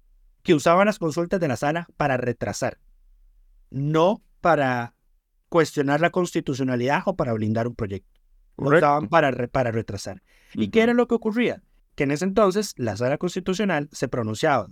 que 0.43 0.53
usaban 0.53 0.87
las 0.87 0.99
consultas 0.99 1.39
de 1.39 1.47
la 1.47 1.55
sala 1.55 1.87
para 1.95 2.17
retrasar, 2.17 2.77
no 3.69 4.21
para 4.41 4.93
cuestionar 5.49 6.01
la 6.01 6.09
constitucionalidad 6.09 7.03
o 7.05 7.15
para 7.15 7.31
blindar 7.33 7.67
un 7.67 7.75
proyecto. 7.75 8.19
Lo 8.57 8.75
usaban 8.77 9.07
para, 9.09 9.31
re- 9.31 9.47
para 9.47 9.71
retrasar. 9.71 10.21
¿Y 10.53 10.69
qué 10.69 10.81
era 10.81 10.93
lo 10.93 11.07
que 11.07 11.15
ocurría? 11.15 11.61
Que 11.95 12.03
en 12.03 12.11
ese 12.11 12.25
entonces 12.25 12.73
la 12.77 12.95
sala 12.97 13.17
constitucional 13.17 13.89
se 13.91 14.07
pronunciaba 14.07 14.67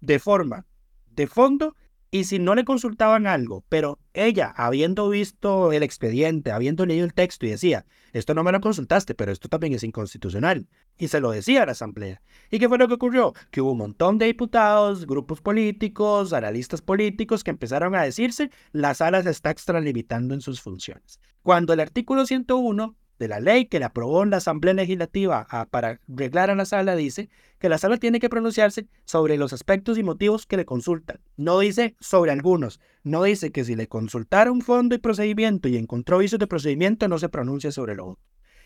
de 0.00 0.18
forma, 0.18 0.66
de 1.10 1.26
fondo, 1.26 1.74
y 2.10 2.24
si 2.24 2.38
no 2.38 2.54
le 2.54 2.64
consultaban 2.64 3.26
algo, 3.26 3.64
pero 3.68 3.98
ella, 4.14 4.52
habiendo 4.56 5.08
visto 5.08 5.72
el 5.72 5.82
expediente, 5.82 6.52
habiendo 6.52 6.86
leído 6.86 7.04
el 7.04 7.12
texto 7.12 7.46
y 7.46 7.50
decía, 7.50 7.84
esto 8.12 8.34
no 8.34 8.42
me 8.42 8.52
lo 8.52 8.60
consultaste, 8.60 9.14
pero 9.14 9.30
esto 9.30 9.48
también 9.48 9.74
es 9.74 9.82
inconstitucional, 9.82 10.66
y 10.96 11.08
se 11.08 11.20
lo 11.20 11.30
decía 11.30 11.62
a 11.62 11.66
la 11.66 11.72
asamblea. 11.72 12.22
¿Y 12.50 12.58
qué 12.58 12.68
fue 12.68 12.78
lo 12.78 12.88
que 12.88 12.94
ocurrió? 12.94 13.34
Que 13.50 13.60
hubo 13.60 13.72
un 13.72 13.78
montón 13.78 14.16
de 14.18 14.26
diputados, 14.26 15.06
grupos 15.06 15.42
políticos, 15.42 16.32
analistas 16.32 16.80
políticos 16.80 17.44
que 17.44 17.50
empezaron 17.50 17.94
a 17.94 18.02
decirse, 18.02 18.50
la 18.72 18.94
sala 18.94 19.22
se 19.22 19.30
está 19.30 19.50
extralimitando 19.50 20.34
en 20.34 20.40
sus 20.40 20.62
funciones. 20.62 21.20
Cuando 21.42 21.72
el 21.72 21.80
artículo 21.80 22.24
101 22.24 22.96
de 23.18 23.28
la 23.28 23.40
ley 23.40 23.66
que 23.66 23.78
le 23.78 23.84
aprobó 23.84 24.24
la 24.24 24.36
Asamblea 24.38 24.74
Legislativa 24.74 25.46
a- 25.50 25.66
para 25.66 26.00
arreglar 26.08 26.50
a 26.50 26.54
la 26.54 26.64
sala 26.64 26.94
dice 26.94 27.28
que 27.58 27.68
la 27.68 27.78
sala 27.78 27.96
tiene 27.96 28.20
que 28.20 28.28
pronunciarse 28.28 28.86
sobre 29.04 29.36
los 29.36 29.52
aspectos 29.52 29.98
y 29.98 30.02
motivos 30.04 30.46
que 30.46 30.56
le 30.56 30.64
consultan. 30.64 31.18
No 31.36 31.58
dice 31.58 31.96
sobre 32.00 32.30
algunos. 32.30 32.80
No 33.02 33.24
dice 33.24 33.50
que 33.50 33.64
si 33.64 33.74
le 33.74 33.88
consultara 33.88 34.52
un 34.52 34.62
fondo 34.62 34.94
y 34.94 34.98
procedimiento 34.98 35.68
y 35.68 35.76
encontró 35.76 36.18
vicios 36.18 36.38
de 36.38 36.46
procedimiento 36.46 37.08
no 37.08 37.18
se 37.18 37.28
pronuncia 37.28 37.72
sobre 37.72 37.96
lo 37.96 38.06
otro. 38.10 38.22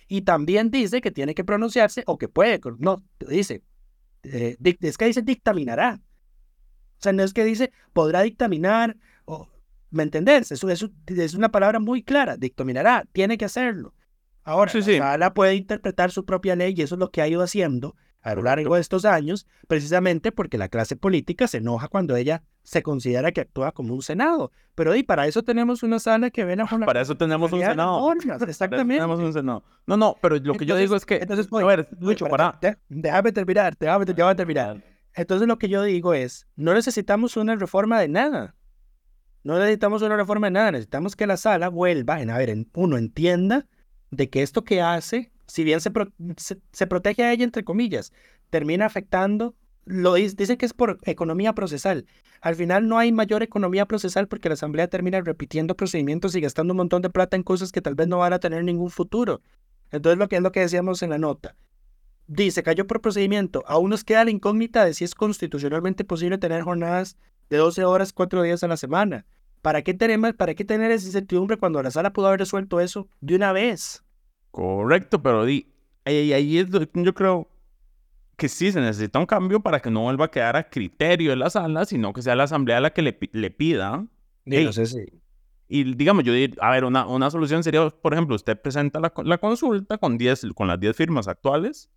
Y 0.08 0.22
también 0.22 0.70
dice 0.70 1.00
que 1.00 1.10
tiene 1.10 1.34
que 1.34 1.44
pronunciarse 1.44 2.02
o 2.06 2.18
que 2.18 2.28
puede. 2.28 2.60
No, 2.78 3.02
dice. 3.20 3.62
eh, 4.24 4.56
es 4.80 4.98
que 4.98 5.06
dice 5.06 5.22
dictaminará. 5.22 6.00
O 6.98 7.02
sea, 7.02 7.12
no 7.12 7.22
es 7.22 7.32
que 7.32 7.44
dice 7.44 7.72
podrá 7.92 8.22
dictaminar 8.22 8.96
o... 9.24 9.48
¿Me 9.90 10.02
entendés? 10.04 10.50
Eso 10.52 10.70
es 10.70 11.34
una 11.34 11.50
palabra 11.50 11.78
muy 11.78 12.02
clara. 12.02 12.36
Dictaminará. 12.38 13.04
Tiene 13.12 13.36
que 13.36 13.44
hacerlo. 13.44 13.94
Ahora, 14.44 14.70
Sí, 14.72 14.78
la 14.78 14.84
sí. 14.84 14.98
sala 14.98 15.34
puede 15.34 15.54
interpretar 15.54 16.10
su 16.10 16.24
propia 16.24 16.56
ley 16.56 16.74
y 16.76 16.82
eso 16.82 16.94
es 16.96 16.98
lo 16.98 17.10
que 17.10 17.22
ha 17.22 17.28
ido 17.28 17.42
haciendo 17.42 17.94
a 18.22 18.34
lo 18.36 18.42
largo 18.42 18.76
de 18.76 18.80
estos 18.80 19.04
años, 19.04 19.48
precisamente 19.66 20.30
porque 20.30 20.56
la 20.56 20.68
clase 20.68 20.94
política 20.94 21.48
se 21.48 21.58
enoja 21.58 21.88
cuando 21.88 22.14
ella 22.14 22.44
se 22.62 22.80
considera 22.82 23.32
que 23.32 23.40
actúa 23.40 23.72
como 23.72 23.94
un 23.94 24.02
Senado. 24.02 24.52
Pero 24.76 24.94
y 24.94 25.02
para 25.02 25.26
eso 25.26 25.42
tenemos 25.42 25.82
una 25.82 25.98
sala 25.98 26.30
que 26.30 26.44
ven 26.44 26.60
a 26.60 26.68
la 26.78 26.86
Para 26.86 27.00
eso 27.00 27.16
tenemos 27.16 27.52
un 27.52 27.58
Senado. 27.60 27.98
normas, 28.00 28.24
Para 28.26 28.36
eso 28.36 28.44
Exactamente. 28.50 28.94
tenemos 28.94 29.18
un 29.18 29.32
Senado. 29.32 29.64
No, 29.86 29.96
no, 29.96 30.16
pero 30.22 30.36
lo 30.36 30.54
que 30.54 30.66
yo 30.66 30.76
digo 30.76 30.94
es 30.94 31.04
que. 31.04 31.16
entonces, 31.16 31.48
a 31.52 31.64
ver, 31.64 31.88
Lucho, 31.98 32.26
Espera, 32.26 32.52
para. 32.60 32.70
de- 32.70 32.78
Déjame 32.88 33.32
terminar, 33.32 33.76
déjame, 33.78 34.04
a 34.22 34.34
terminar. 34.36 34.84
Entonces 35.14 35.48
lo 35.48 35.58
que 35.58 35.68
yo 35.68 35.82
digo 35.82 36.14
es, 36.14 36.46
no 36.54 36.74
necesitamos 36.74 37.36
una 37.36 37.56
reforma 37.56 37.98
de 38.00 38.06
nada. 38.08 38.54
No 39.42 39.58
necesitamos 39.58 40.00
una 40.02 40.16
reforma 40.16 40.46
de 40.46 40.52
nada, 40.52 40.70
necesitamos 40.70 41.16
que 41.16 41.26
la 41.26 41.36
sala 41.36 41.68
vuelva, 41.68 42.22
en, 42.22 42.30
a 42.30 42.38
ver, 42.38 42.50
en, 42.50 42.70
uno 42.74 42.96
entienda 42.96 43.66
de 44.12 44.30
que 44.30 44.42
esto 44.42 44.62
que 44.62 44.80
hace, 44.80 45.32
si 45.46 45.64
bien 45.64 45.80
se, 45.80 45.90
se, 46.70 46.86
protege 46.86 47.24
a 47.24 47.32
ella, 47.32 47.44
entre 47.44 47.64
comillas, 47.64 48.12
termina 48.50 48.86
afectando, 48.86 49.54
lo 49.84 50.16
dis- 50.16 50.36
dice 50.36 50.56
que 50.58 50.66
es 50.66 50.74
por 50.74 50.98
economía 51.04 51.54
procesal. 51.54 52.06
Al 52.42 52.54
final 52.54 52.86
no 52.88 52.98
hay 52.98 53.10
mayor 53.10 53.42
economía 53.42 53.86
procesal 53.86 54.28
porque 54.28 54.48
la 54.48 54.54
asamblea 54.54 54.86
termina 54.88 55.20
repitiendo 55.22 55.74
procedimientos 55.76 56.34
y 56.36 56.40
gastando 56.40 56.72
un 56.74 56.76
montón 56.76 57.02
de 57.02 57.10
plata 57.10 57.36
en 57.36 57.42
cosas 57.42 57.72
que 57.72 57.80
tal 57.80 57.94
vez 57.94 58.06
no 58.06 58.18
van 58.18 58.34
a 58.34 58.38
tener 58.38 58.62
ningún 58.64 58.90
futuro. 58.90 59.40
Entonces 59.90 60.18
lo 60.18 60.28
que 60.28 60.36
es 60.36 60.42
lo 60.42 60.52
que 60.52 60.60
decíamos 60.60 61.02
en 61.02 61.10
la 61.10 61.18
nota. 61.18 61.56
Dice, 62.26 62.62
cayó 62.62 62.86
por 62.86 63.00
procedimiento. 63.00 63.64
Aún 63.66 63.90
nos 63.90 64.04
queda 64.04 64.24
la 64.24 64.30
incógnita 64.30 64.84
de 64.84 64.94
si 64.94 65.04
es 65.04 65.14
constitucionalmente 65.14 66.04
posible 66.04 66.38
tener 66.38 66.62
jornadas 66.62 67.16
de 67.50 67.56
12 67.56 67.84
horas, 67.84 68.12
4 68.12 68.42
días 68.42 68.62
a 68.62 68.68
la 68.68 68.76
semana. 68.76 69.24
¿Para 69.62 69.82
qué, 69.82 69.94
tenemos, 69.94 70.34
¿Para 70.34 70.54
qué 70.54 70.64
tener 70.64 70.90
esa 70.90 71.06
incertidumbre 71.06 71.56
cuando 71.56 71.82
la 71.82 71.90
sala 71.90 72.12
pudo 72.12 72.26
haber 72.28 72.40
resuelto 72.40 72.80
eso 72.80 73.08
de 73.20 73.36
una 73.36 73.52
vez? 73.52 74.04
Correcto, 74.50 75.22
pero 75.22 75.44
di, 75.44 75.66
ahí, 76.04 76.32
ahí 76.32 76.58
es 76.58 76.70
lo- 76.70 76.86
yo 76.92 77.14
creo 77.14 77.48
que 78.36 78.48
sí 78.48 78.72
se 78.72 78.80
necesita 78.80 79.18
un 79.18 79.26
cambio 79.26 79.60
para 79.60 79.80
que 79.80 79.90
no 79.90 80.02
vuelva 80.02 80.26
a 80.26 80.30
quedar 80.30 80.56
a 80.56 80.68
criterio 80.68 81.30
de 81.30 81.36
la 81.36 81.48
sala, 81.50 81.84
sino 81.84 82.12
que 82.12 82.22
sea 82.22 82.34
la 82.36 82.44
asamblea 82.44 82.80
la 82.80 82.92
que 82.92 83.02
le, 83.02 83.18
le 83.32 83.50
pida. 83.50 84.06
Ey, 84.46 84.64
no 84.64 84.72
sé 84.72 84.86
si... 84.86 84.98
Y 85.68 85.94
digamos, 85.94 86.24
yo 86.24 86.34
dir- 86.34 86.58
a 86.60 86.70
ver, 86.70 86.84
una, 86.84 87.06
una 87.06 87.30
solución 87.30 87.62
sería, 87.62 87.88
por 87.88 88.12
ejemplo, 88.12 88.34
usted 88.36 88.60
presenta 88.60 89.00
la, 89.00 89.12
la 89.24 89.38
consulta 89.38 89.96
con, 89.96 90.18
10, 90.18 90.46
con 90.54 90.68
las 90.68 90.78
10 90.80 90.94
firmas 90.96 91.28
actuales 91.28 91.88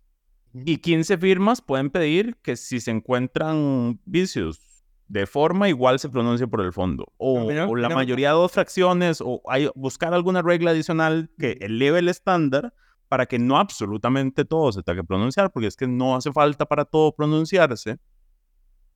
y 0.54 0.78
15 0.78 1.18
firmas 1.18 1.60
pueden 1.60 1.90
pedir 1.90 2.36
que 2.42 2.56
si 2.56 2.80
se 2.80 2.90
encuentran 2.90 4.00
vicios 4.06 4.60
de 5.08 5.26
forma, 5.26 5.68
igual 5.68 5.98
se 5.98 6.08
pronuncie 6.08 6.46
por 6.48 6.60
el 6.62 6.72
fondo. 6.72 7.06
O, 7.16 7.40
Ah, 7.40 7.44
mira, 7.46 7.66
o 7.68 7.76
la 7.76 7.88
mira. 7.88 7.96
mayoría 7.96 8.28
de 8.30 8.34
dos 8.34 8.52
fracciones, 8.52 9.20
o 9.24 9.40
hay, 9.48 9.68
buscar 9.74 10.12
alguna 10.14 10.42
regla 10.42 10.72
adicional 10.72 11.30
que 11.38 11.58
eleve 11.60 12.00
el 12.00 12.08
estándar 12.08 12.74
para 13.08 13.26
que 13.26 13.38
no 13.38 13.56
absolutamente 13.58 14.44
todo 14.44 14.72
se 14.72 14.82
tenga 14.82 15.02
que 15.02 15.06
pronunciar, 15.06 15.52
porque 15.52 15.68
es 15.68 15.76
que 15.76 15.86
no 15.86 16.16
hace 16.16 16.32
falta 16.32 16.66
para 16.66 16.84
todo 16.84 17.14
pronunciarse 17.14 17.98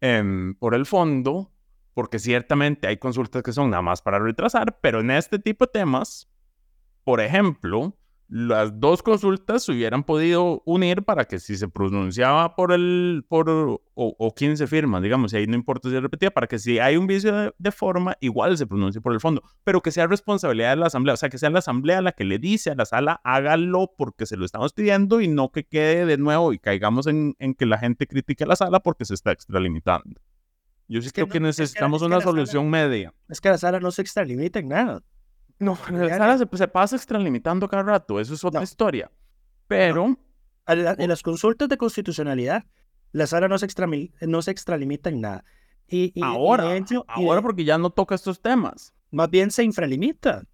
em, 0.01 0.55
por 0.57 0.75
el 0.75 0.85
fondo, 0.87 1.53
porque 1.95 2.19
ciertamente 2.19 2.89
hay 2.89 2.97
consultas 2.97 3.43
que 3.43 3.53
son 3.53 3.71
nada 3.71 3.83
más 3.83 4.03
para 4.03 4.19
retrasar, 4.19 4.79
pero 4.81 5.01
en 5.01 5.11
este 5.13 5.39
tipo 5.39 5.67
de 5.67 5.73
temas, 5.73 6.29
por 7.05 7.21
ejemplo, 7.21 7.97
las 8.33 8.79
dos 8.79 9.03
consultas 9.03 9.65
se 9.65 9.73
hubieran 9.73 10.05
podido 10.05 10.63
unir 10.65 11.03
para 11.03 11.25
que 11.25 11.41
si 11.41 11.57
se 11.57 11.67
pronunciaba 11.67 12.55
por 12.55 12.73
el, 12.73 13.25
por, 13.29 13.51
o, 13.51 13.81
o 13.95 14.35
15 14.35 14.69
firmas, 14.69 15.03
digamos, 15.03 15.33
y 15.33 15.39
ahí 15.39 15.47
no 15.49 15.57
importa 15.57 15.89
si 15.91 15.97
es 15.97 16.01
repetida, 16.03 16.31
para 16.31 16.47
que 16.47 16.61
si 16.61 16.79
hay 16.79 16.97
un 16.97 17.09
vicio 17.09 17.35
de, 17.35 17.53
de 17.59 17.73
forma, 17.73 18.17
igual 18.21 18.57
se 18.57 18.69
pronuncie 18.69 19.01
por 19.01 19.13
el 19.15 19.21
fondo, 19.21 19.43
pero 19.65 19.81
que 19.81 19.91
sea 19.91 20.07
responsabilidad 20.07 20.71
de 20.71 20.77
la 20.77 20.87
asamblea, 20.87 21.15
o 21.15 21.17
sea, 21.17 21.29
que 21.29 21.39
sea 21.39 21.51
la 21.51 21.59
asamblea 21.59 22.01
la 22.03 22.13
que 22.13 22.23
le 22.23 22.39
dice 22.39 22.71
a 22.71 22.77
la 22.77 22.85
sala, 22.85 23.21
hágalo 23.25 23.93
porque 23.99 24.27
se 24.27 24.37
lo 24.37 24.45
estamos 24.45 24.73
pidiendo 24.73 25.21
y 25.21 25.27
no 25.27 25.51
que 25.51 25.65
quede 25.65 26.07
de 26.07 26.17
nuevo 26.17 26.53
y 26.53 26.61
caigamos 26.61 27.09
en, 27.09 27.35
en 27.41 27.55
que 27.55 27.67
la 27.67 27.79
gente 27.79 28.07
critique 28.07 28.45
a 28.45 28.47
la 28.47 28.55
sala 28.55 28.79
porque 28.79 29.05
se 29.05 29.15
está 29.15 29.33
extralimitando. 29.33 30.21
Yo 30.87 31.01
sí 31.03 31.09
que 31.09 31.23
creo 31.23 31.29
que, 31.29 31.41
no, 31.41 31.49
es 31.49 31.57
que- 31.57 31.63
necesitamos 31.63 31.99
es 31.99 32.03
que 32.03 32.07
una 32.07 32.17
la 32.17 32.23
sala- 32.23 32.31
solución 32.33 32.71
media. 32.71 33.13
Es 33.29 33.41
que 33.41 33.49
la 33.49 33.59
sala 33.59 33.81
no 33.81 33.91
se 33.91 34.03
extralimita 34.03 34.59
en 34.61 34.69
nada. 34.69 35.03
No, 35.61 35.79
la 35.91 36.09
sala 36.17 36.37
se, 36.39 36.57
se 36.57 36.67
pasa 36.69 36.97
extralimitando 36.97 37.69
cada 37.69 37.83
rato, 37.85 38.19
eso 38.19 38.35
es 38.35 38.43
otra 38.45 38.61
No. 38.61 38.65
historia. 38.65 39.11
Pero, 39.69 40.17
A 40.67 40.75
la- 40.75 40.95
En 40.99 41.09
las 41.09 41.23
consultas 41.23 41.69
de 41.69 41.77
constitucionalidad, 41.77 42.65
la 43.13 43.27
sala 43.27 43.49
no 43.49 43.59
se, 43.59 43.67
no 44.23 44.43
se 44.43 44.51
extralimita 44.53 45.09
en 45.11 45.21
nada. 45.21 45.45
Y, 45.89 46.13
y- 46.15 46.21
y 46.21 46.23
ahora, 46.23 46.65
de 46.69 46.77
hecho, 46.77 47.05
y 47.17 47.25
ahora 47.25 47.37
de- 47.37 47.43
porque 47.43 47.65
ya 47.65 47.77
no 47.79 47.91
toca 47.91 48.15
estos 48.15 48.41
temas. 48.41 48.93
más 49.11 49.29
bien 49.31 49.51
se 49.51 49.65
infralimita. 49.65 50.45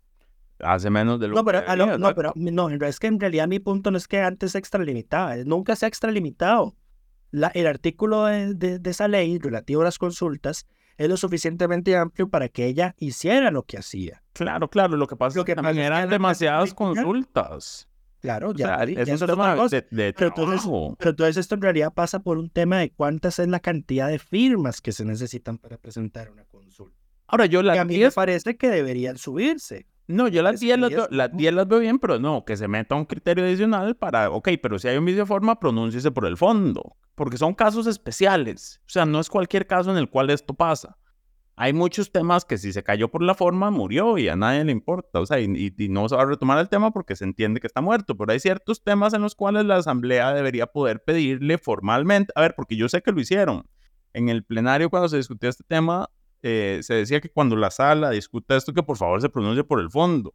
Hace 0.61 0.88
menos 0.88 1.21
de 1.21 1.29
lo 1.29 1.35
No, 1.35 1.45
pero, 1.45 1.62
que 1.62 1.71
a 1.71 1.77
lo- 1.77 1.85
debería, 1.87 2.09
no, 2.09 2.14
pero 2.14 2.33
no, 2.35 2.62
en 2.71 2.81
realidad 2.81 2.88
es 2.88 2.99
que 3.01 3.07
en 3.09 3.21
realidad 3.21 3.47
mi 3.47 3.59
punto 3.59 3.90
no 3.90 3.99
es 3.99 4.09
que 4.09 4.21
antes 4.23 4.53
se 4.53 4.59
extralimitaba, 4.59 5.37
eh, 5.37 5.45
nunca 5.45 5.77
se 5.77 5.85
ha 5.85 5.88
extralimitado. 5.88 6.75
La, 7.31 7.49
el 7.49 7.66
artículo 7.66 8.25
de, 8.25 8.55
de- 8.55 8.79
de 8.79 8.90
esa 8.90 9.09
ley 9.09 9.38
relativo 9.38 9.83
a 9.83 9.85
las 9.85 9.99
consultas 9.99 10.66
es 10.96 11.09
lo 11.09 11.16
suficientemente 11.16 11.96
amplio 11.96 12.28
para 12.28 12.48
que 12.48 12.66
ella 12.66 12.94
hiciera 12.98 13.50
lo 13.50 13.64
que 13.64 13.78
hacía. 13.78 14.22
Claro, 14.32 14.68
claro, 14.68 14.96
lo 14.96 15.06
que 15.06 15.16
pasa 15.16 15.37
Lo 15.37 15.42
es 15.42 15.46
que 15.46 15.52
que 15.52 15.56
también 15.56 15.76
que 15.76 15.87
eran 15.87 16.06
la 16.06 16.12
demasiadas 16.12 16.74
consultas. 16.74 17.88
Claro, 18.20 18.50
O 18.50 18.54
ya, 18.54 18.85
sea, 18.85 18.85
es 18.85 19.20
un 19.20 19.26
tema 19.28 19.54
de, 19.68 19.87
de 19.90 20.12
Pero 20.12 20.28
entonces, 20.28 20.62
pero 20.98 21.11
entonces 21.11 21.37
esto 21.37 21.54
en 21.54 21.62
realidad 21.62 21.92
pasa 21.92 22.18
por 22.20 22.38
un 22.38 22.50
tema 22.50 22.78
de 22.78 22.90
cuántas 22.90 23.38
es 23.38 23.46
la 23.46 23.61
cantidad 23.61 24.09
de 24.09 24.18
firmas 24.18 24.80
que 24.80 24.92
se 24.92 25.04
necesitan 25.04 25.59
para 25.59 25.76
presentar 25.76 26.30
una 26.30 26.44
consulta. 26.44 26.96
Ahora, 27.28 27.46
yo 27.46 27.61
Y 27.61 27.68
a 27.68 27.74
las 27.74 27.87
mí 27.87 27.94
me 27.94 27.98
10, 28.00 28.14
parece 28.14 28.56
que 28.56 28.68
deberían 28.68 29.18
subirse. 29.18 29.87
No, 30.09 30.29
yo 30.29 30.42
las 30.42 30.55
es 30.55 30.61
10 30.61 30.79
las, 30.79 30.90
veo, 30.90 31.05
es- 31.05 31.11
las 31.11 31.37
10 31.37 31.53
las 31.55 31.66
veo 31.69 31.79
bien, 31.81 31.99
pero 31.99 32.19
no, 32.19 32.45
que 32.45 32.57
se 32.57 32.69
meta 32.69 32.95
un 32.95 33.05
criterio 33.05 33.45
adicional 33.45 33.97
para, 33.97 34.31
ok, 34.31 34.49
pero 34.62 34.79
si 34.79 34.88
hay 34.88 34.97
un 34.97 35.05
vicio 35.05 35.23
de 35.23 35.27
forma, 35.27 35.59
pronúnciese 35.59 36.11
por 36.11 36.27
el 36.27 36.37
fondo, 36.37 36.97
porque 37.14 37.37
son 37.37 37.55
casos 37.55 37.87
especiales. 37.87 38.81
O 38.87 38.88
sea, 38.90 39.05
no 39.07 39.21
es 39.21 39.29
cualquier 39.29 39.66
caso 39.66 39.90
en 39.90 39.97
el 39.99 40.09
cual 40.09 40.31
esto 40.31 40.55
pasa. 40.55 40.97
Hay 41.59 41.73
muchos 41.73 42.12
temas 42.12 42.45
que 42.45 42.59
si 42.59 42.71
se 42.73 42.83
cayó 42.83 43.09
por 43.11 43.23
la 43.23 43.35
forma, 43.35 43.71
murió 43.71 44.19
y 44.19 44.29
a 44.29 44.37
nadie 44.37 44.62
le 44.62 44.73
importa. 44.73 45.21
O 45.21 45.25
sea, 45.27 45.40
y, 45.40 45.45
y- 45.57 45.75
y 45.85 45.88
no 45.88 46.07
se 46.07 46.14
va 46.14 46.23
a 46.23 46.27
retomar 46.27 46.59
el 46.59 46.69
tema 46.69 46.90
porque 46.90 47.16
se 47.16 47.25
entiende 47.25 47.61
que 47.61 47.66
está 47.66 47.81
muerto. 47.81 48.14
Pero 48.14 48.31
hay 48.31 48.40
ciertos 48.40 48.85
temas 48.85 49.14
en 49.14 49.23
los 49.23 49.35
cuales 49.35 49.64
la 49.64 49.77
Asamblea 49.77 50.35
debería 50.35 50.66
poder 50.66 51.03
pedirle 51.03 51.57
formalmente. 51.57 52.31
A 52.37 52.42
ver, 52.42 52.53
porque 52.55 52.77
yo 52.77 52.90
sé 52.90 53.01
que 53.01 53.11
lo 53.11 53.21
hicieron. 53.23 53.64
En 54.12 54.29
el 54.29 54.45
plenario, 54.45 54.90
cuando 54.90 55.09
se 55.09 55.16
discutió 55.16 55.49
este 55.49 55.64
tema, 55.66 56.11
eh, 56.48 56.78
se 56.85 56.94
decía 56.94 57.20
que 57.20 57.28
cuando 57.28 57.56
la 57.56 57.72
sala 57.72 58.11
discuta 58.11 58.56
esto, 58.56 58.72
que 58.72 58.85
por 58.85 58.96
favor 58.96 59.20
se 59.20 59.28
pronuncie 59.28 59.64
por 59.64 59.80
el 59.80 59.90
fondo. 59.90 60.32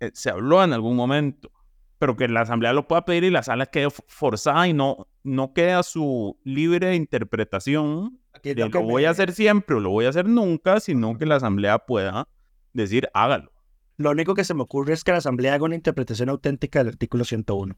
eh, 0.00 0.10
se 0.14 0.30
habló 0.30 0.64
en 0.64 0.72
algún 0.72 0.96
momento, 0.96 1.52
pero 1.98 2.16
que 2.16 2.26
la 2.28 2.40
asamblea 2.40 2.72
lo 2.72 2.88
pueda 2.88 3.04
pedir 3.04 3.24
y 3.24 3.30
la 3.30 3.42
sala 3.42 3.66
quede 3.66 3.90
forzada 3.90 4.66
y 4.66 4.72
no, 4.72 5.06
no 5.22 5.52
quede 5.52 5.74
a 5.74 5.82
su 5.82 6.40
libre 6.44 6.94
interpretación 6.96 8.20
de 8.42 8.54
lo, 8.54 8.68
lo 8.70 8.82
voy 8.84 9.04
a 9.04 9.10
hacer 9.10 9.32
siempre 9.32 9.76
o 9.76 9.80
lo 9.80 9.90
voy 9.90 10.06
a 10.06 10.08
hacer 10.08 10.26
nunca, 10.26 10.80
sino 10.80 11.18
que 11.18 11.26
la 11.26 11.36
asamblea 11.36 11.80
pueda 11.80 12.26
decir 12.72 13.10
hágalo. 13.12 13.52
Lo 13.98 14.12
único 14.12 14.34
que 14.34 14.44
se 14.44 14.54
me 14.54 14.62
ocurre 14.62 14.94
es 14.94 15.04
que 15.04 15.12
la 15.12 15.18
asamblea 15.18 15.52
haga 15.52 15.66
una 15.66 15.74
interpretación 15.74 16.30
auténtica 16.30 16.78
del 16.78 16.88
artículo 16.88 17.24
101. 17.26 17.76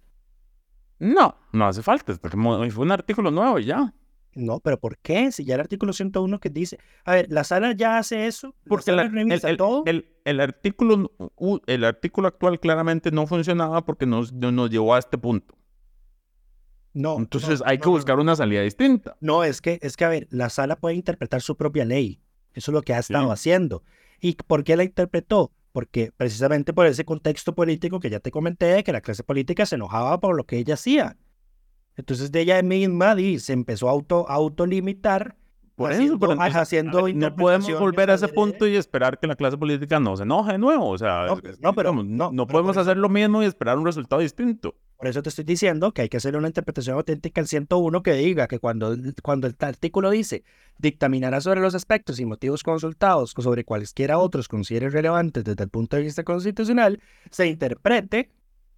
No, 1.01 1.37
no 1.53 1.67
hace 1.67 1.83
falta, 1.83 2.15
fue 2.15 2.85
un 2.85 2.93
artículo 2.93 3.33
nuevo 3.33 3.59
y 3.59 3.65
ya. 3.65 3.93
No, 4.35 4.61
pero 4.61 4.79
¿por 4.79 4.99
qué? 4.99 5.31
Si 5.33 5.45
ya 5.45 5.55
el 5.55 5.61
artículo 5.61 5.93
101 5.93 6.41
que 6.41 6.51
dice, 6.51 6.79
a 7.05 7.15
ver, 7.15 7.27
la 7.31 7.45
sala 7.45 7.73
ya 7.73 7.99
hace 7.99 8.27
eso, 8.27 8.55
porque 8.67 8.91
el, 8.91 8.99
el, 10.25 10.41
artículo, 10.41 11.13
el 11.67 11.85
artículo 11.85 12.29
actual 12.29 12.59
claramente 12.59 13.11
no 13.11 13.27
funcionaba 13.27 13.85
porque 13.85 14.07
nos, 14.07 14.33
nos 14.33 14.71
llevó 14.71 14.95
a 14.95 14.99
este 14.99 15.19
punto. 15.19 15.57
No. 16.95 17.19
Entonces 17.19 17.63
hay 17.67 17.79
que 17.79 17.89
buscar 17.89 18.19
una 18.19 18.37
salida 18.37 18.63
distinta. 18.63 19.17
No, 19.21 19.45
es 19.45 19.61
que, 19.61 19.79
es 19.83 19.97
que, 19.97 20.05
a 20.05 20.09
ver, 20.09 20.29
la 20.31 20.49
sala 20.49 20.77
puede 20.77 20.95
interpretar 20.95 21.43
su 21.43 21.57
propia 21.57 21.85
ley. 21.85 22.21
Eso 22.55 22.71
es 22.71 22.75
lo 22.75 22.83
que 22.83 22.95
ha 22.95 23.01
estado 23.01 23.33
haciendo. 23.33 23.83
¿Y 24.21 24.35
por 24.35 24.63
qué 24.63 24.77
la 24.77 24.85
interpretó? 24.85 25.53
Porque 25.73 26.13
precisamente 26.17 26.73
por 26.73 26.87
ese 26.87 27.05
contexto 27.05 27.55
político 27.55 27.99
que 27.99 28.11
ya 28.11 28.21
te 28.21 28.31
comenté, 28.31 28.85
que 28.85 28.93
la 28.93 29.01
clase 29.01 29.25
política 29.25 29.67
se 29.67 29.75
enojaba 29.75 30.21
por 30.21 30.37
lo 30.37 30.45
que 30.45 30.59
ella 30.59 30.75
hacía. 30.75 31.17
Entonces 31.97 32.33
de 32.33 32.41
ella 32.41 32.63
misma 32.63 33.17
se 33.39 33.53
empezó 33.53 33.89
a 33.89 33.93
auto, 33.93 34.29
autolimitar. 34.29 35.37
Por 35.77 35.91
eso, 35.91 36.19
pero 36.21 36.41
haciendo 36.41 37.09
no 37.09 37.35
podemos 37.35 37.81
volver 37.81 38.09
a 38.09 38.15
ese 38.15 38.29
punto 38.29 38.65
y 38.65 38.77
esperar 38.77 39.19
que 39.19 39.27
la 39.27 39.35
clase 39.35 39.57
política 39.57 39.99
no 39.99 40.17
se 40.17 40.23
enoje 40.23 40.53
de 40.53 40.59
nuevo. 40.59 40.89
O 40.89 40.97
sea, 40.97 41.27
no, 41.59 41.75
pero 41.75 41.93
no, 41.93 42.31
no 42.31 42.47
podemos 42.47 42.77
hacer 42.77 42.97
lo 42.97 43.09
mismo 43.09 43.43
y 43.43 43.47
esperar 43.47 43.77
un 43.77 43.85
resultado 43.85 44.23
distinto. 44.23 44.77
Por 44.97 45.09
eso 45.09 45.21
te 45.21 45.31
estoy 45.31 45.45
diciendo 45.45 45.93
que 45.93 46.03
hay 46.03 46.09
que 46.09 46.19
hacer 46.19 46.37
una 46.37 46.47
interpretación 46.47 46.97
auténtica 46.97 47.41
al 47.41 47.49
101 47.49 48.03
que 48.05 48.13
diga 48.13 48.47
que 48.47 48.61
cuando, 48.61 48.97
cuando 49.23 49.49
el 49.49 49.57
artículo 49.59 50.11
dice 50.11 50.45
dictaminará 50.79 51.41
sobre 51.41 51.61
los 51.61 51.75
aspectos 51.75 52.21
y 52.21 52.25
motivos 52.25 52.63
consultados 52.63 53.35
sobre 53.37 53.65
cualesquiera 53.65 54.19
otros 54.19 54.49
considere 54.49 54.91
relevantes 54.91 55.45
desde 55.45 55.65
el 55.65 55.71
punto 55.71 55.97
de 55.97 56.05
vista 56.05 56.23
constitucional, 56.23 57.01
se 57.31 57.49
interprete 57.49 58.31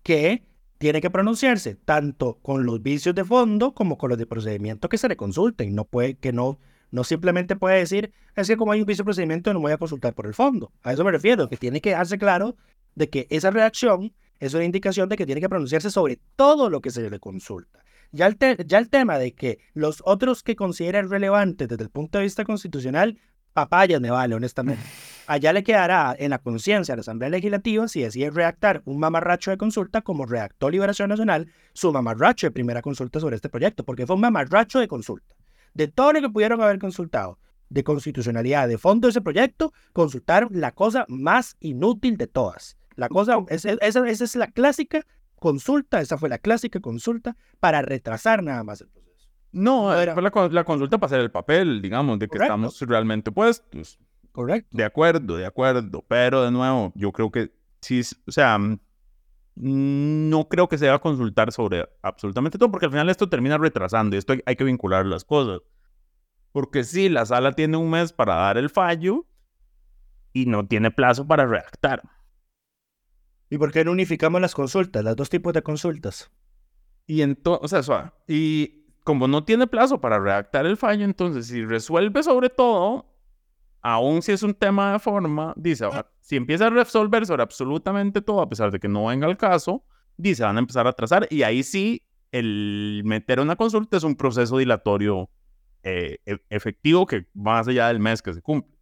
que 0.03 0.43
tiene 0.79 1.01
que 1.01 1.11
pronunciarse 1.11 1.75
tanto 1.75 2.39
con 2.43 2.67
los 2.67 2.83
vicios 2.83 3.15
de 3.15 3.25
fondo 3.25 3.73
como 3.73 3.97
con 3.97 4.11
los 4.11 4.19
de 4.19 4.27
procedimiento 4.27 4.89
que 4.89 4.99
se 4.99 5.09
le 5.09 5.17
consulten. 5.17 5.75
No 5.75 5.85
puede 5.85 6.17
que 6.17 6.33
no, 6.33 6.59
no 6.91 7.05
simplemente 7.05 7.57
puede 7.57 7.79
decir, 7.79 8.12
es 8.35 8.47
que 8.47 8.57
como 8.57 8.73
hay 8.73 8.81
un 8.81 8.87
vicio 8.87 9.03
de 9.03 9.07
procedimiento 9.07 9.53
no 9.53 9.61
voy 9.61 9.73
a 9.73 9.79
consultar 9.79 10.15
por 10.15 10.27
el 10.27 10.35
fondo. 10.35 10.73
A 10.83 10.93
eso 10.93 11.05
me 11.05 11.12
refiero, 11.12 11.49
que 11.49 11.57
tiene 11.57 11.81
que 11.81 11.91
darse 11.93 12.19
claro 12.19 12.57
de 12.95 13.09
que 13.09 13.27
esa 13.31 13.51
reacción 13.51 14.12
es 14.39 14.55
una 14.55 14.65
indicación 14.65 15.09
de 15.09 15.17
que 15.17 15.27
tiene 15.27 15.41
que 15.41 15.49
pronunciarse 15.49 15.91
sobre 15.91 16.19
todo 16.37 16.69
lo 16.69 16.81
que 16.81 16.91
se 16.91 17.09
le 17.09 17.19
consulta. 17.19 17.85
Ya 18.12 18.27
el, 18.27 18.37
ya 18.67 18.79
el 18.79 18.89
tema 18.89 19.19
de 19.19 19.35
que 19.35 19.59
los 19.75 20.03
otros 20.05 20.43
que 20.43 20.57
consideren 20.57 21.11
relevantes 21.11 21.69
desde 21.69 21.83
el 21.83 21.91
punto 21.91 22.19
de 22.19 22.25
vista 22.25 22.45
constitucional, 22.45 23.19
papayas 23.57 24.03
me 24.03 24.11
vale, 24.11 24.35
honestamente. 24.35 24.83
Allá 25.27 25.53
le 25.53 25.64
quedará 25.64 26.14
en 26.16 26.31
la 26.31 26.38
conciencia 26.38 26.92
a 26.92 26.97
la 26.97 27.01
Asamblea 27.01 27.31
Legislativa 27.31 27.88
si 27.88 28.03
decide 28.03 28.31
redactar 28.31 28.83
un 28.85 29.01
mamarracho 29.01 29.51
de 29.51 29.57
consulta 29.57 30.03
como 30.03 30.27
redactó 30.27 30.71
Liberación 30.71 31.09
Nacional 31.09 31.49
su 31.73 31.90
mamarracho 31.90 32.47
de 32.47 32.51
primera 32.53 32.83
consulta 32.83 33.19
sobre 33.19 33.35
este 33.35 33.49
proyecto, 33.49 33.83
porque 33.83 34.07
fue 34.07 34.14
un 34.14 34.21
mamarracho 34.21 34.79
de 34.79 34.87
consulta. 34.87 35.35
De 35.75 35.88
todo 35.88 36.12
lo 36.12 36.21
que 36.21 36.29
pudieron 36.29 36.61
haber 36.61 36.79
consultado, 36.79 37.38
de 37.71 37.83
constitucionalidad, 37.83 38.69
de 38.69 38.79
fondo 38.79 39.09
de 39.09 39.11
ese 39.11 39.21
proyecto, 39.23 39.73
consultaron 39.92 40.51
la 40.53 40.73
cosa 40.73 41.07
más 41.09 41.57
inútil 41.59 42.19
de 42.19 42.27
todas. 42.27 42.77
La 42.95 43.09
cosa, 43.09 43.38
esa, 43.49 43.73
esa 43.73 44.07
es 44.07 44.37
la 44.37 44.49
clásica 44.49 45.01
consulta, 45.37 46.01
esa 46.01 46.19
fue 46.19 46.29
la 46.29 46.38
clásica 46.38 46.79
consulta 46.81 47.37
para 47.59 47.83
retrasar 47.83 48.42
nada 48.42 48.62
más 48.62 48.83
el 48.83 48.88
proceso. 48.88 49.06
No, 49.57 49.85
fue 49.85 50.23
la, 50.23 50.49
la, 50.51 50.64
consulta 50.64 50.99
para 50.99 51.07
hacer 51.07 51.21
el 51.21 51.31
papel, 51.31 51.81
digamos, 51.81 52.19
de 52.19 52.29
que 52.29 52.37
estamos 52.37 52.79
realmente 52.83 53.33
puestos. 53.33 53.99
Correcto. 54.31 54.69
De 54.71 54.85
acuerdo, 54.85 55.38
de 55.38 55.47
acuerdo. 55.47 56.05
Pero 56.07 56.45
de 56.45 56.51
nuevo, 56.51 56.92
yo 56.95 57.11
creo 57.11 57.31
que 57.31 57.55
sí, 57.81 58.03
o 58.27 58.33
sea, 58.33 58.59
mm, 58.59 58.77
no 59.55 60.47
creo 60.51 60.69
que 60.69 60.77
se 60.77 60.85
deba 60.85 60.99
consultar 60.99 61.53
sobre 61.53 61.88
absolutamente 62.03 62.59
todo, 62.59 62.71
porque 62.71 62.85
al 62.85 62.92
final 62.92 63.09
esto 63.09 63.31
termina 63.31 63.57
retrasando 63.57 64.14
y 64.14 64.19
esto 64.19 64.35
hay, 64.45 64.57
que 64.57 64.64
vincular 64.64 65.07
las 65.07 65.25
cosas. 65.25 65.62
Porque 66.53 66.85
sí, 66.85 67.09
la 67.09 67.25
sala 67.25 67.53
tiene 67.53 67.79
un 67.79 67.88
mes 67.88 68.12
para 68.12 68.35
dar 68.35 68.59
el 68.59 68.69
fallo 68.69 69.25
y 70.35 70.45
no 70.45 70.66
tiene 70.66 70.90
plazo 70.90 71.27
para 71.27 71.47
redactar. 71.47 72.03
¿Y 73.49 73.57
por 73.57 73.73
qué 73.73 73.87
no 73.87 73.92
unificamos 73.92 74.38
las 74.38 74.55
consultas, 74.55 75.03
los 75.03 75.16
dos 75.16 75.31
tipos 75.31 75.55
de 75.55 75.62
consultas? 75.62 76.31
Y 77.07 77.23
entonces, 77.23 77.79
o 77.79 77.83
sea, 77.83 78.12
y 78.29 78.86
como 79.07 79.29
no 79.29 79.45
tiene 79.45 79.69
plazo 79.69 80.01
para 80.01 80.19
redactar 80.19 80.66
el 80.66 80.77
fallo, 80.77 81.05
entonces 81.05 81.47
si 81.47 81.64
resuelve 81.64 82.25
sobre 82.25 82.51
todo, 82.51 83.07
aún 83.81 84.21
si 84.21 84.33
es 84.33 84.42
un 84.42 84.53
tema 84.53 84.95
de 84.95 84.99
forma, 84.99 85.55
dice, 85.57 85.87
si 86.21 86.35
empieza 86.35 86.66
a 86.66 86.71
resolver 86.71 87.25
sobre 87.25 87.45
absolutamente 87.45 88.21
todo, 88.21 88.40
a 88.40 88.49
pesar 88.49 88.73
de 88.73 88.81
que 88.81 88.88
no 88.88 89.07
venga 89.07 89.29
el 89.29 89.37
caso, 89.37 89.85
dice, 90.16 90.42
van 90.42 90.57
a 90.57 90.59
empezar 90.59 90.88
a 90.88 90.92
trazar 90.92 91.29
y 91.31 91.45
ahí 91.45 91.62
sí, 91.62 92.03
el 92.33 93.03
meter 93.05 93.38
una 93.38 93.55
consulta 93.55 93.97
es 93.97 94.03
un 94.03 94.16
proceso 94.16 94.59
dilatorio 94.59 95.31
eh, 95.85 96.19
e-, 96.27 96.42
efectivo 96.51 97.07
que 97.07 97.29
va 97.37 97.53
más 97.59 97.69
allá 97.69 97.87
del 97.87 98.01
mes 98.01 98.21
que 98.21 98.35
se 98.35 98.42
cumple 98.42 98.76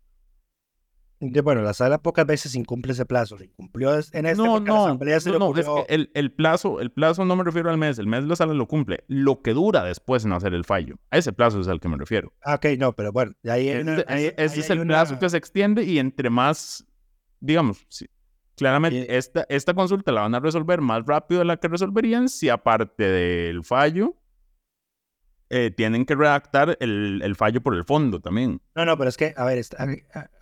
bueno, 1.42 1.62
la 1.62 1.74
sala 1.74 1.98
pocas 1.98 2.26
veces 2.26 2.54
incumple 2.54 2.92
ese 2.92 3.06
plazo. 3.06 3.38
Se 3.38 3.44
incumplió 3.44 3.94
en 3.94 3.98
este 3.98 4.34
no, 4.34 4.60
no, 4.60 4.94
no, 4.94 5.04
es 5.06 5.24
que 5.24 5.86
el, 5.88 6.10
el, 6.14 6.32
plazo, 6.32 6.80
el 6.80 6.90
plazo 6.90 7.24
no 7.24 7.36
me 7.36 7.44
refiero 7.44 7.70
al 7.70 7.78
mes, 7.78 7.98
el 7.98 8.06
mes 8.06 8.24
la 8.24 8.36
sala 8.36 8.54
lo 8.54 8.66
cumple. 8.66 9.04
Lo 9.08 9.42
que 9.42 9.52
dura 9.52 9.82
después 9.84 10.24
en 10.24 10.32
hacer 10.32 10.54
el 10.54 10.64
fallo, 10.64 10.96
a 11.10 11.18
ese 11.18 11.32
plazo 11.32 11.60
es 11.60 11.68
al 11.68 11.80
que 11.80 11.88
me 11.88 11.96
refiero. 11.96 12.32
Ah, 12.42 12.54
ok, 12.54 12.66
no, 12.78 12.92
pero 12.92 13.12
bueno, 13.12 13.32
ahí, 13.44 13.68
ese, 13.68 14.34
es 14.36 14.70
el 14.70 14.86
plazo 14.86 15.18
que 15.18 15.28
se 15.28 15.36
extiende 15.36 15.84
y 15.84 15.98
entre 15.98 16.30
más, 16.30 16.86
digamos, 17.40 17.86
claramente 18.56 19.16
esta, 19.16 19.46
esta 19.48 19.74
consulta 19.74 20.12
la 20.12 20.22
van 20.22 20.34
a 20.34 20.40
resolver 20.40 20.80
más 20.80 21.04
rápido 21.06 21.40
de 21.40 21.44
la 21.44 21.56
que 21.56 21.68
resolverían 21.68 22.28
si 22.28 22.48
aparte 22.48 23.04
del 23.04 23.64
fallo 23.64 24.16
eh, 25.50 25.70
tienen 25.70 26.06
que 26.06 26.14
redactar 26.14 26.76
el, 26.80 27.20
el, 27.22 27.36
fallo 27.36 27.62
por 27.62 27.74
el 27.74 27.84
fondo 27.84 28.20
también. 28.20 28.60
No, 28.74 28.84
no, 28.84 28.96
pero 28.96 29.08
es 29.08 29.16
que, 29.16 29.34
a 29.36 29.44
ver, 29.44 29.64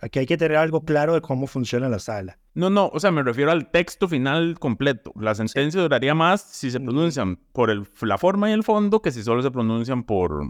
aquí 0.01 0.19
hay 0.19 0.25
que 0.25 0.37
tener 0.37 0.57
algo 0.57 0.85
claro 0.85 1.13
de 1.13 1.21
cómo 1.21 1.45
funciona 1.47 1.89
la 1.89 1.99
sala. 1.99 2.39
No, 2.53 2.69
no, 2.69 2.87
o 2.87 2.99
sea, 2.99 3.11
me 3.11 3.23
refiero 3.23 3.51
al 3.51 3.69
texto 3.69 4.07
final 4.07 4.57
completo. 4.59 5.11
La 5.19 5.35
sentencia 5.35 5.81
duraría 5.81 6.15
más 6.15 6.41
si 6.41 6.71
se 6.71 6.79
pronuncian 6.79 7.37
por 7.51 7.69
el, 7.69 7.87
la 8.01 8.17
forma 8.17 8.49
y 8.49 8.53
el 8.53 8.63
fondo 8.63 9.01
que 9.01 9.11
si 9.11 9.23
solo 9.23 9.41
se 9.41 9.51
pronuncian 9.51 10.03
por, 10.03 10.41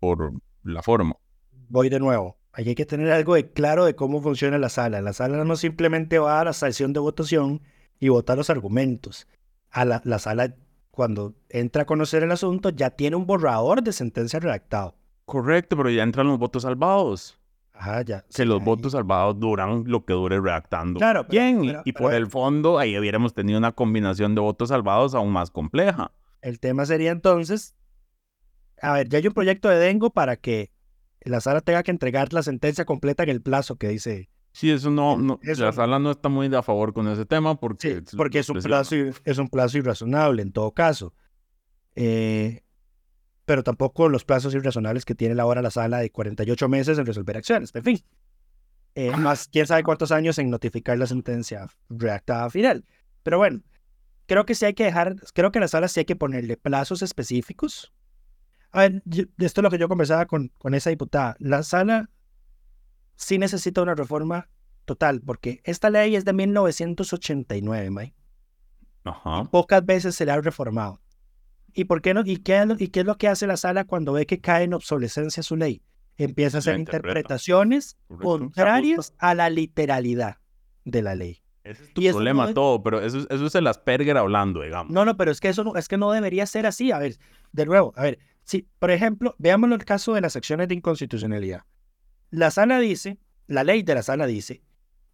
por 0.00 0.32
la 0.62 0.82
forma. 0.82 1.16
Voy 1.68 1.88
de 1.88 1.98
nuevo. 1.98 2.38
Aquí 2.52 2.70
hay 2.70 2.74
que 2.74 2.86
tener 2.86 3.10
algo 3.10 3.34
de 3.34 3.50
claro 3.50 3.84
de 3.84 3.96
cómo 3.96 4.20
funciona 4.20 4.58
la 4.58 4.68
sala. 4.68 5.00
La 5.00 5.12
sala 5.12 5.44
no 5.44 5.56
simplemente 5.56 6.18
va 6.18 6.40
a 6.40 6.44
la 6.44 6.52
sesión 6.52 6.92
de 6.92 7.00
votación 7.00 7.62
y 7.98 8.10
votar 8.10 8.36
los 8.36 8.50
argumentos. 8.50 9.26
A 9.70 9.84
la, 9.84 10.02
la 10.04 10.20
sala 10.20 10.54
cuando 10.94 11.34
entra 11.48 11.82
a 11.82 11.86
conocer 11.86 12.22
el 12.22 12.30
asunto, 12.30 12.70
ya 12.70 12.90
tiene 12.90 13.16
un 13.16 13.26
borrador 13.26 13.82
de 13.82 13.92
sentencia 13.92 14.38
redactado. 14.38 14.94
Correcto, 15.24 15.76
pero 15.76 15.90
ya 15.90 16.02
entran 16.02 16.28
los 16.28 16.38
votos 16.38 16.62
salvados. 16.62 17.38
Ajá, 17.72 18.02
ya. 18.02 18.24
Que 18.32 18.44
los 18.44 18.62
votos 18.62 18.92
salvados 18.92 19.38
duran 19.40 19.84
lo 19.86 20.04
que 20.04 20.12
dure 20.12 20.40
redactando. 20.40 20.98
Claro, 20.98 21.24
bien. 21.24 21.80
y, 21.84 21.92
por 21.92 22.14
el 22.14 22.28
fondo, 22.28 22.78
ahí 22.78 22.96
hubiéramos 22.96 23.34
tenido 23.34 23.58
una 23.58 23.72
combinación 23.72 24.36
de 24.36 24.40
votos 24.40 24.68
salvados 24.68 25.14
aún 25.16 25.32
más 25.32 25.50
compleja. 25.50 26.12
El 26.40 26.60
tema 26.60 26.86
sería 26.86 27.10
entonces, 27.10 27.74
a 28.80 28.92
ver, 28.92 29.08
ya 29.08 29.18
hay 29.18 29.26
un 29.26 29.34
proyecto 29.34 29.68
de 29.68 29.78
Dengo 29.78 30.10
para 30.10 30.36
que 30.36 30.70
la 31.22 31.40
sala 31.40 31.60
tenga 31.60 31.82
que 31.82 31.90
entregar 31.90 32.32
la 32.32 32.42
sentencia 32.44 32.84
completa 32.84 33.24
en 33.24 33.30
el 33.30 33.42
plazo 33.42 33.76
que 33.76 33.88
dice 33.88 34.28
Sí, 34.54 34.70
eso 34.70 34.88
no, 34.88 35.18
no 35.18 35.40
la 35.42 35.72
sala 35.72 35.98
no 35.98 36.12
está 36.12 36.28
muy 36.28 36.48
de 36.48 36.56
a 36.56 36.62
favor 36.62 36.92
con 36.92 37.08
ese 37.08 37.26
tema 37.26 37.58
porque... 37.58 38.04
porque 38.16 38.38
es 38.38 38.48
un, 38.48 38.60
plazo, 38.60 38.94
es 39.24 39.38
un 39.38 39.48
plazo 39.48 39.78
irrazonable 39.78 40.42
en 40.42 40.52
todo 40.52 40.70
caso. 40.70 41.12
Eh, 41.96 42.62
pero 43.46 43.64
tampoco 43.64 44.08
los 44.08 44.24
plazos 44.24 44.54
irrazonables 44.54 45.04
que 45.04 45.16
tiene 45.16 45.40
ahora 45.40 45.60
la 45.60 45.72
sala 45.72 45.98
de 45.98 46.10
48 46.10 46.68
meses 46.68 46.98
en 46.98 47.04
resolver 47.04 47.36
acciones. 47.36 47.74
En 47.74 47.82
fin, 47.82 48.00
eh, 48.94 49.10
más 49.16 49.48
quién 49.48 49.66
sabe 49.66 49.82
cuántos 49.82 50.12
años 50.12 50.38
en 50.38 50.50
notificar 50.50 50.98
la 50.98 51.08
sentencia 51.08 51.66
redactada 51.88 52.48
final. 52.48 52.84
Pero 53.24 53.38
bueno, 53.38 53.60
creo 54.26 54.46
que 54.46 54.54
sí 54.54 54.66
hay 54.66 54.74
que 54.74 54.84
dejar, 54.84 55.16
creo 55.34 55.50
que 55.50 55.58
a 55.58 55.62
la 55.62 55.68
sala 55.68 55.88
sí 55.88 55.98
hay 55.98 56.06
que 56.06 56.14
ponerle 56.14 56.56
plazos 56.56 57.02
específicos. 57.02 57.92
A 58.70 58.82
ver, 58.82 59.02
esto 59.38 59.60
es 59.60 59.62
lo 59.64 59.70
que 59.70 59.78
yo 59.78 59.88
conversaba 59.88 60.26
con, 60.26 60.52
con 60.58 60.74
esa 60.74 60.90
diputada. 60.90 61.34
La 61.40 61.64
sala 61.64 62.08
sí 63.16 63.38
necesita 63.38 63.82
una 63.82 63.94
reforma 63.94 64.48
total, 64.84 65.20
porque 65.20 65.60
esta 65.64 65.90
ley 65.90 66.16
es 66.16 66.24
de 66.24 66.32
1989, 66.32 67.90
Mike. 67.90 68.14
Ajá. 69.04 69.44
Pocas 69.44 69.84
veces 69.84 70.14
se 70.14 70.24
le 70.24 70.32
ha 70.32 70.40
reformado. 70.40 71.00
¿Y 71.72 71.84
por 71.84 72.00
qué 72.00 72.14
no? 72.14 72.22
¿Y 72.24 72.38
qué, 72.38 72.64
¿Y 72.78 72.88
qué 72.88 73.00
es 73.00 73.06
lo 73.06 73.16
que 73.16 73.28
hace 73.28 73.46
la 73.46 73.56
sala 73.56 73.84
cuando 73.84 74.12
ve 74.12 74.26
que 74.26 74.40
cae 74.40 74.64
en 74.64 74.74
obsolescencia 74.74 75.42
su 75.42 75.56
ley? 75.56 75.82
Empieza 76.16 76.58
a 76.58 76.60
hacer 76.60 76.78
interpretaciones 76.78 77.96
contrarias 78.20 79.12
a 79.18 79.34
la 79.34 79.50
literalidad 79.50 80.36
de 80.84 81.02
la 81.02 81.16
ley. 81.16 81.42
Ese 81.64 81.82
es 81.82 81.94
tu 81.94 82.02
problema 82.02 82.52
todo, 82.54 82.82
pero 82.82 83.00
eso, 83.00 83.26
eso 83.28 83.46
es 83.46 83.54
el 83.54 83.66
Asperger 83.66 84.16
hablando, 84.16 84.62
digamos. 84.62 84.92
No, 84.92 85.04
no, 85.04 85.16
pero 85.16 85.32
es 85.32 85.40
que 85.40 85.48
eso 85.48 85.64
no, 85.64 85.74
es 85.76 85.88
que 85.88 85.96
no 85.96 86.12
debería 86.12 86.46
ser 86.46 86.66
así. 86.66 86.92
A 86.92 86.98
ver, 86.98 87.16
de 87.52 87.66
nuevo, 87.66 87.92
a 87.96 88.02
ver, 88.02 88.18
si, 88.44 88.68
por 88.78 88.90
ejemplo, 88.90 89.34
veamos 89.38 89.72
el 89.72 89.84
caso 89.84 90.14
de 90.14 90.20
las 90.20 90.36
acciones 90.36 90.68
de 90.68 90.74
inconstitucionalidad. 90.74 91.62
La 92.34 92.50
sala 92.50 92.80
dice, 92.80 93.20
la 93.46 93.62
ley 93.62 93.84
de 93.84 93.94
la 93.94 94.02
sala 94.02 94.26
dice, 94.26 94.60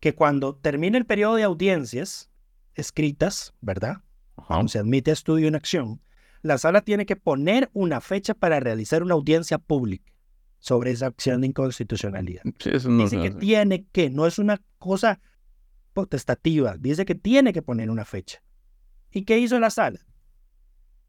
que 0.00 0.14
cuando 0.14 0.56
termine 0.56 0.96
el 0.96 1.04
periodo 1.04 1.35
de 1.35 1.42
audiencias 1.42 2.30
escritas, 2.74 3.52
¿verdad? 3.61 3.98
Cuando 4.46 4.68
se 4.68 4.78
admite 4.78 5.11
estudio 5.11 5.46
en 5.46 5.54
acción, 5.54 6.00
la 6.40 6.56
sala 6.56 6.80
tiene 6.80 7.04
que 7.04 7.16
poner 7.16 7.68
una 7.74 8.00
fecha 8.00 8.33
para 8.33 8.59
realizar 8.59 9.02
una 9.02 9.12
audiencia 9.12 9.59
pública 9.59 10.11
sobre 10.61 10.92
esa 10.92 11.09
acción 11.09 11.42
de 11.42 11.48
inconstitucionalidad. 11.48 12.42
dice 12.42 13.20
que 13.20 13.30
tiene 13.33 13.85
que, 13.92 14.09
no 14.09 14.26
es 14.26 14.38
una 14.38 14.59
cosa 14.78 15.20
potestativa, 15.92 16.78
dice 16.78 17.04
que 17.04 17.14
tiene 17.14 17.52
que 17.52 17.61
poner 17.61 17.90
una 17.90 18.06
fecha. 18.06 18.42
¿Y 19.11 19.24
qué 19.26 19.38
hizo 19.38 19.61
la 19.61 19.68
sala? 19.68 20.00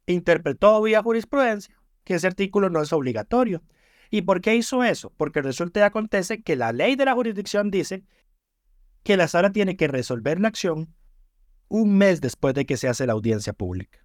Interpretó 0.08 0.82
vía 0.82 1.02
jurisprudencia 1.02 1.74
que 2.04 2.16
ese 2.16 2.28
artículo 2.28 2.70
no 2.70 2.82
es 2.82 2.92
obligatorio. 2.92 3.64
¿Y 4.12 4.24
por 4.24 4.42
qué 4.42 4.56
hizo 4.56 4.84
eso? 4.84 5.12
Porque 5.16 5.42
resulta 5.42 5.80
y 5.80 5.84
acontece 5.84 6.44
que 6.44 6.58
la 6.58 6.74
ley 6.74 6.96
de 6.96 7.06
la 7.06 7.14
jurisdicción 7.14 7.72
dice 7.72 8.04
que 9.04 9.18
la 9.18 9.28
sala 9.28 9.52
tiene 9.52 9.78
que 9.78 9.88
resolver 9.88 10.40
la 10.40 10.50
acción 10.50 10.94
un 11.70 11.98
mes 11.98 12.20
después 12.20 12.54
de 12.54 12.66
que 12.66 12.76
se 12.76 12.90
hace 12.90 13.08
la 13.08 13.14
audiencia 13.14 13.54
pública. 13.54 14.00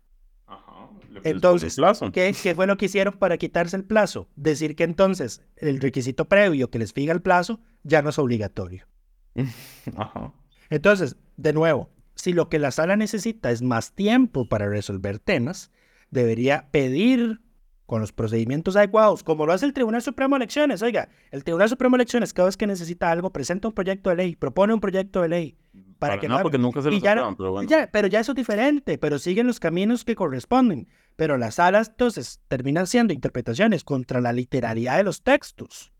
Entonces, 1.25 1.77
¿qué, 2.13 2.35
¿qué, 2.41 2.55
fue 2.55 2.67
lo 2.67 2.77
que 2.77 2.87
hicieron 2.87 3.15
para 3.15 3.37
quitarse 3.37 3.77
el 3.77 3.85
plazo? 3.85 4.29
Decir 4.37 4.77
que 4.77 4.85
entonces 4.85 5.43
el 5.57 5.81
requisito 5.81 6.27
previo 6.27 6.71
que 6.71 6.79
les 6.79 6.93
fija 6.93 7.13
el 7.13 7.23
plazo 7.23 7.61
ya 7.83 8.03
no 8.03 8.11
es 8.11 8.19
obligatorio. 8.19 8.87
Ajá. 9.97 10.33
Entonces, 10.71 11.17
de 11.37 11.53
nuevo, 11.53 11.91
si 12.15 12.33
lo 12.33 12.49
que 12.49 12.59
la 12.59 12.71
sala 12.71 12.97
necesita 12.97 13.51
es 13.51 13.63
más 13.63 13.93
tiempo 13.93 14.49
para 14.49 14.69
resolver 14.69 15.19
temas, 15.19 15.73
debería 16.11 16.69
pedir 16.71 17.41
con 17.87 18.01
los 18.01 18.13
procedimientos 18.13 18.77
adecuados, 18.77 19.23
como 19.23 19.47
lo 19.47 19.53
hace 19.53 19.65
el 19.65 19.73
Tribunal 19.73 20.03
Supremo 20.03 20.35
de 20.35 20.45
Elecciones. 20.45 20.83
Oiga, 20.83 21.09
el 21.31 21.45
Tribunal 21.45 21.69
Supremo 21.69 21.97
de 21.97 22.03
Elecciones 22.03 22.33
cada 22.33 22.47
vez 22.47 22.57
que 22.57 22.67
necesita 22.67 23.11
algo 23.11 23.31
presenta 23.31 23.69
un 23.69 23.75
proyecto 23.75 24.11
de 24.11 24.17
ley, 24.17 24.37
propone 24.37 24.75
un 24.75 24.81
proyecto 24.81 25.23
de 25.23 25.29
ley. 25.29 25.57
Para, 25.99 26.19
que 26.21 26.29
no, 26.29 26.43
porque 26.43 26.59
nunca 26.59 26.83
se 26.83 26.91
lo 26.91 27.01
pero 27.37 27.53
bueno. 27.53 27.69
Ya, 27.69 27.89
pero 27.91 28.07
ya 28.07 28.21
eso 28.21 28.33
es 28.33 28.37
diferente, 28.37 28.99
pero 28.99 29.19
siguen 29.19 29.47
los 29.47 29.61
caminos 29.61 30.05
que 30.05 30.15
corresponden. 30.15 30.89
Pero 31.17 31.39
las 31.39 31.55
salas 31.55 31.89
entonces 31.89 32.41
terminan 32.49 32.85
haciendo 32.85 33.15
interpretaciones 33.15 33.83
contra 33.83 34.21
la 34.21 34.33
literalidad 34.33 34.99
de 34.99 35.05
los 35.05 35.23
textos. 35.23 35.93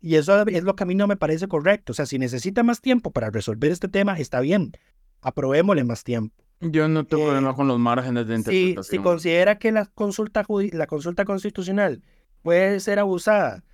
Y 0.00 0.16
eso 0.16 0.46
es 0.46 0.64
lo 0.64 0.74
que 0.74 0.82
a 0.82 0.86
mí 0.86 0.94
no 0.94 1.06
me 1.06 1.16
parece 1.16 1.48
correcto. 1.48 1.92
O 1.92 1.94
sea, 1.94 2.06
si 2.06 2.18
necesita 2.18 2.62
más 2.62 2.80
tiempo 2.80 3.12
para 3.12 3.30
resolver 3.30 3.70
este 3.70 3.88
tema, 3.88 4.18
está 4.18 4.40
bien. 4.40 4.72
Aprobémosle 5.22 5.84
más 5.84 6.02
tiempo. 6.04 6.41
Yo 6.62 6.86
no 6.86 7.04
tengo 7.04 7.24
problema 7.24 7.50
eh, 7.50 7.54
con 7.54 7.66
los 7.66 7.78
márgenes 7.78 8.26
de 8.28 8.36
interpretación. 8.36 8.84
Si, 8.84 8.90
si 8.90 8.98
considera 8.98 9.58
que 9.58 9.72
la 9.72 9.86
consulta, 9.86 10.44
la 10.72 10.86
consulta 10.86 11.24
constitucional 11.24 12.02
puede 12.42 12.78
ser 12.78 13.00
abusada, 13.00 13.64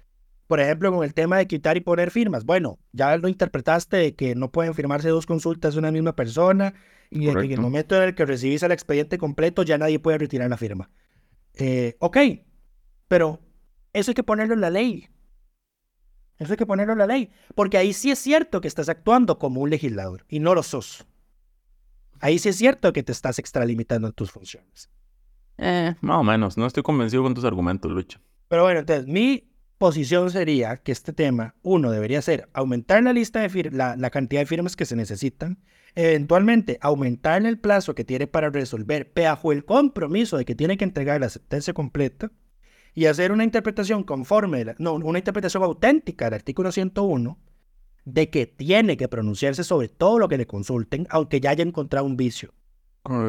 por 0.46 0.61
ejemplo, 0.61 0.90
con 0.90 1.05
el 1.05 1.12
tema 1.12 1.37
de 1.37 1.46
quitar 1.46 1.77
y 1.77 1.81
poner 1.81 2.11
firmas, 2.11 2.44
bueno, 2.44 2.79
ya 2.92 3.16
lo 3.18 3.29
interpretaste 3.29 3.98
de 3.98 4.14
que 4.14 4.35
no 4.35 4.51
pueden 4.51 4.72
firmarse 4.72 5.11
dos 5.11 5.27
consultas 5.27 5.74
de 5.74 5.81
una 5.81 5.90
misma 5.90 6.16
persona 6.16 6.72
y 7.11 7.27
de 7.27 7.35
que 7.35 7.44
en 7.44 7.53
el 7.53 7.61
momento 7.61 7.94
en 7.96 8.05
el 8.05 8.14
que 8.14 8.24
recibís 8.24 8.62
el 8.62 8.72
expediente 8.72 9.18
completo 9.18 9.62
ya 9.62 9.77
nadie 9.77 9.98
puede 9.98 10.18
retirar 10.18 10.48
la 10.48 10.57
firma. 10.57 10.90
Eh, 11.55 11.96
ok, 11.98 12.16
pero 13.07 13.40
eso 13.92 14.11
hay 14.11 14.14
que 14.14 14.22
ponerlo 14.22 14.55
en 14.55 14.62
la 14.62 14.70
ley. 14.70 15.09
Eso 16.38 16.53
hay 16.53 16.57
que 16.57 16.66
ponerlo 16.66 16.92
en 16.94 17.01
la 17.01 17.07
ley. 17.07 17.31
Porque 17.55 17.77
ahí 17.77 17.92
sí 17.92 18.11
es 18.11 18.18
cierto 18.18 18.61
que 18.61 18.68
estás 18.68 18.88
actuando 18.88 19.38
como 19.38 19.61
un 19.61 19.68
legislador 19.68 20.24
y 20.29 20.40
no 20.40 20.55
lo 20.55 20.62
sos. 20.62 21.07
Ahí 22.20 22.38
sí 22.38 22.48
es 22.48 22.57
cierto 22.57 22.92
que 22.92 23.02
te 23.02 23.12
estás 23.12 23.38
extralimitando 23.38 24.09
en 24.09 24.14
tus 24.14 24.31
funciones. 24.31 24.90
Eh, 25.59 25.94
más 26.00 26.18
o 26.18 26.24
menos. 26.24 26.57
No 26.57 26.66
estoy 26.66 26.83
convencido 26.83 27.22
con 27.22 27.35
tus 27.35 27.44
argumentos, 27.44 27.90
Lucho. 27.90 28.20
Pero 28.48 28.62
bueno, 28.62 28.81
entonces, 28.81 29.07
mi 29.07 29.50
posición 29.76 30.31
sería 30.31 30.76
que 30.78 30.92
este 30.92 31.12
tema, 31.12 31.54
uno, 31.62 31.90
debería 31.90 32.22
ser 32.22 32.48
aumentar 32.52 33.02
la 33.02 33.12
lista 33.12 33.40
de 33.40 33.70
la, 33.70 33.96
la 33.96 34.11
cantidad 34.11 34.40
de 34.40 34.46
firmas 34.46 34.76
que 34.76 34.87
se 34.87 34.96
necesitan, 34.96 35.59
eventualmente 35.94 36.78
aumentar 36.81 37.44
el 37.44 37.59
plazo 37.59 37.94
que 37.94 38.04
tiene 38.04 38.26
para 38.26 38.50
resolver, 38.50 39.12
bajo 39.14 39.52
el 39.52 39.64
compromiso 39.64 40.37
de 40.37 40.44
que 40.44 40.54
tiene 40.54 40.76
que 40.76 40.85
entregar 40.85 41.20
la 41.20 41.28
sentencia 41.28 41.74
completa, 41.74 42.31
y 42.94 43.07
hacer 43.07 43.31
una 43.31 43.44
interpretación 43.44 44.02
conforme, 44.02 44.74
no, 44.78 44.94
una 44.94 45.18
interpretación 45.18 45.62
auténtica 45.62 46.24
del 46.24 46.35
artículo 46.35 46.72
101, 46.72 47.38
de 48.12 48.30
que 48.30 48.46
tiene 48.46 48.96
que 48.96 49.08
pronunciarse 49.08 49.64
sobre 49.64 49.88
todo 49.88 50.18
lo 50.18 50.28
que 50.28 50.38
le 50.38 50.46
consulten, 50.46 51.06
aunque 51.10 51.40
ya 51.40 51.50
haya 51.50 51.62
encontrado 51.62 52.06
un 52.06 52.16
vicio. 52.16 52.52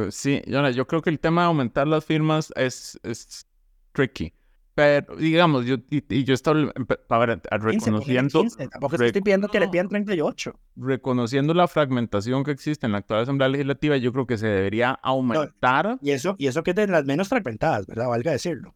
sí, 0.10 0.42
yo, 0.48 0.88
creo 0.88 1.02
que 1.02 1.10
el 1.10 1.20
tema 1.20 1.42
de 1.42 1.48
aumentar 1.48 1.88
las 1.88 2.06
firmas 2.06 2.52
es, 2.56 3.00
es 3.04 3.48
tricky. 3.92 4.34
Pero, 4.76 5.18
digamos, 5.18 5.66
yo, 5.66 5.76
y, 5.90 6.24
yo 6.24 6.34
estoy 6.34 6.72
a 7.10 7.18
ver, 7.18 7.42
reconociendo... 7.52 8.46
Tampoco 8.72 8.96
estoy 8.96 9.22
pidiendo 9.22 9.50
que 9.50 9.60
le 9.60 9.68
pidan 9.68 9.90
38. 9.90 10.58
Reconociendo 10.78 11.54
la 11.54 11.68
fragmentación 11.68 12.46
que 12.46 12.52
existe 12.52 12.86
en 12.86 12.94
la 12.94 13.00
actual 13.00 13.24
Asamblea 13.24 13.50
Legislativa, 13.50 13.98
yo 13.98 14.14
creo 14.14 14.26
que 14.26 14.38
se 14.38 14.48
debería 14.48 14.92
aumentar... 14.92 15.98
y, 16.02 16.12
eso, 16.12 16.36
y 16.38 16.48
eso 16.48 16.64
que 16.64 16.72
es 16.72 16.76
de 16.78 16.88
las 16.88 17.04
menos 17.04 17.28
fragmentadas, 17.28 17.88
¿verdad? 17.88 18.08
Valga 18.08 18.32
decirlo. 18.32 18.74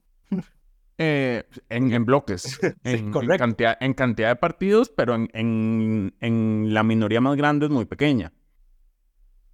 Eh, 0.98 1.44
en, 1.70 2.06
bloques, 2.06 2.60
en, 2.84 3.12
cantidad, 3.12 3.78
en 3.80 3.94
cantidad 3.94 4.30
de 4.30 4.36
partidos, 4.36 4.90
pero 4.90 5.16
en, 5.16 6.14
en, 6.20 6.74
la 6.74 6.84
minoría 6.84 7.20
más 7.20 7.36
grande 7.36 7.66
es 7.66 7.72
muy 7.72 7.86
pequeña. 7.86 8.32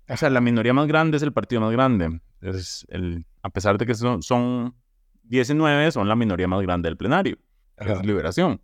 O 0.10 0.18
sea, 0.18 0.30
la 0.30 0.42
minoría 0.42 0.74
más 0.74 0.88
grande 0.88 1.18
es 1.18 1.24
el 1.24 1.32
partido 1.32 1.62
más 1.62 1.72
grande. 1.72 2.20
Es 2.42 2.86
el, 2.90 3.26
a 3.42 3.50
pesar 3.50 3.78
de 3.78 3.86
que 3.86 3.94
son, 3.94 4.22
son 4.22 4.76
19, 5.24 5.92
son 5.92 6.10
la 6.10 6.16
minoría 6.16 6.48
más 6.48 6.62
grande 6.62 6.90
del 6.90 6.98
plenario. 6.98 7.38
Es 7.78 8.06
liberación. 8.06 8.62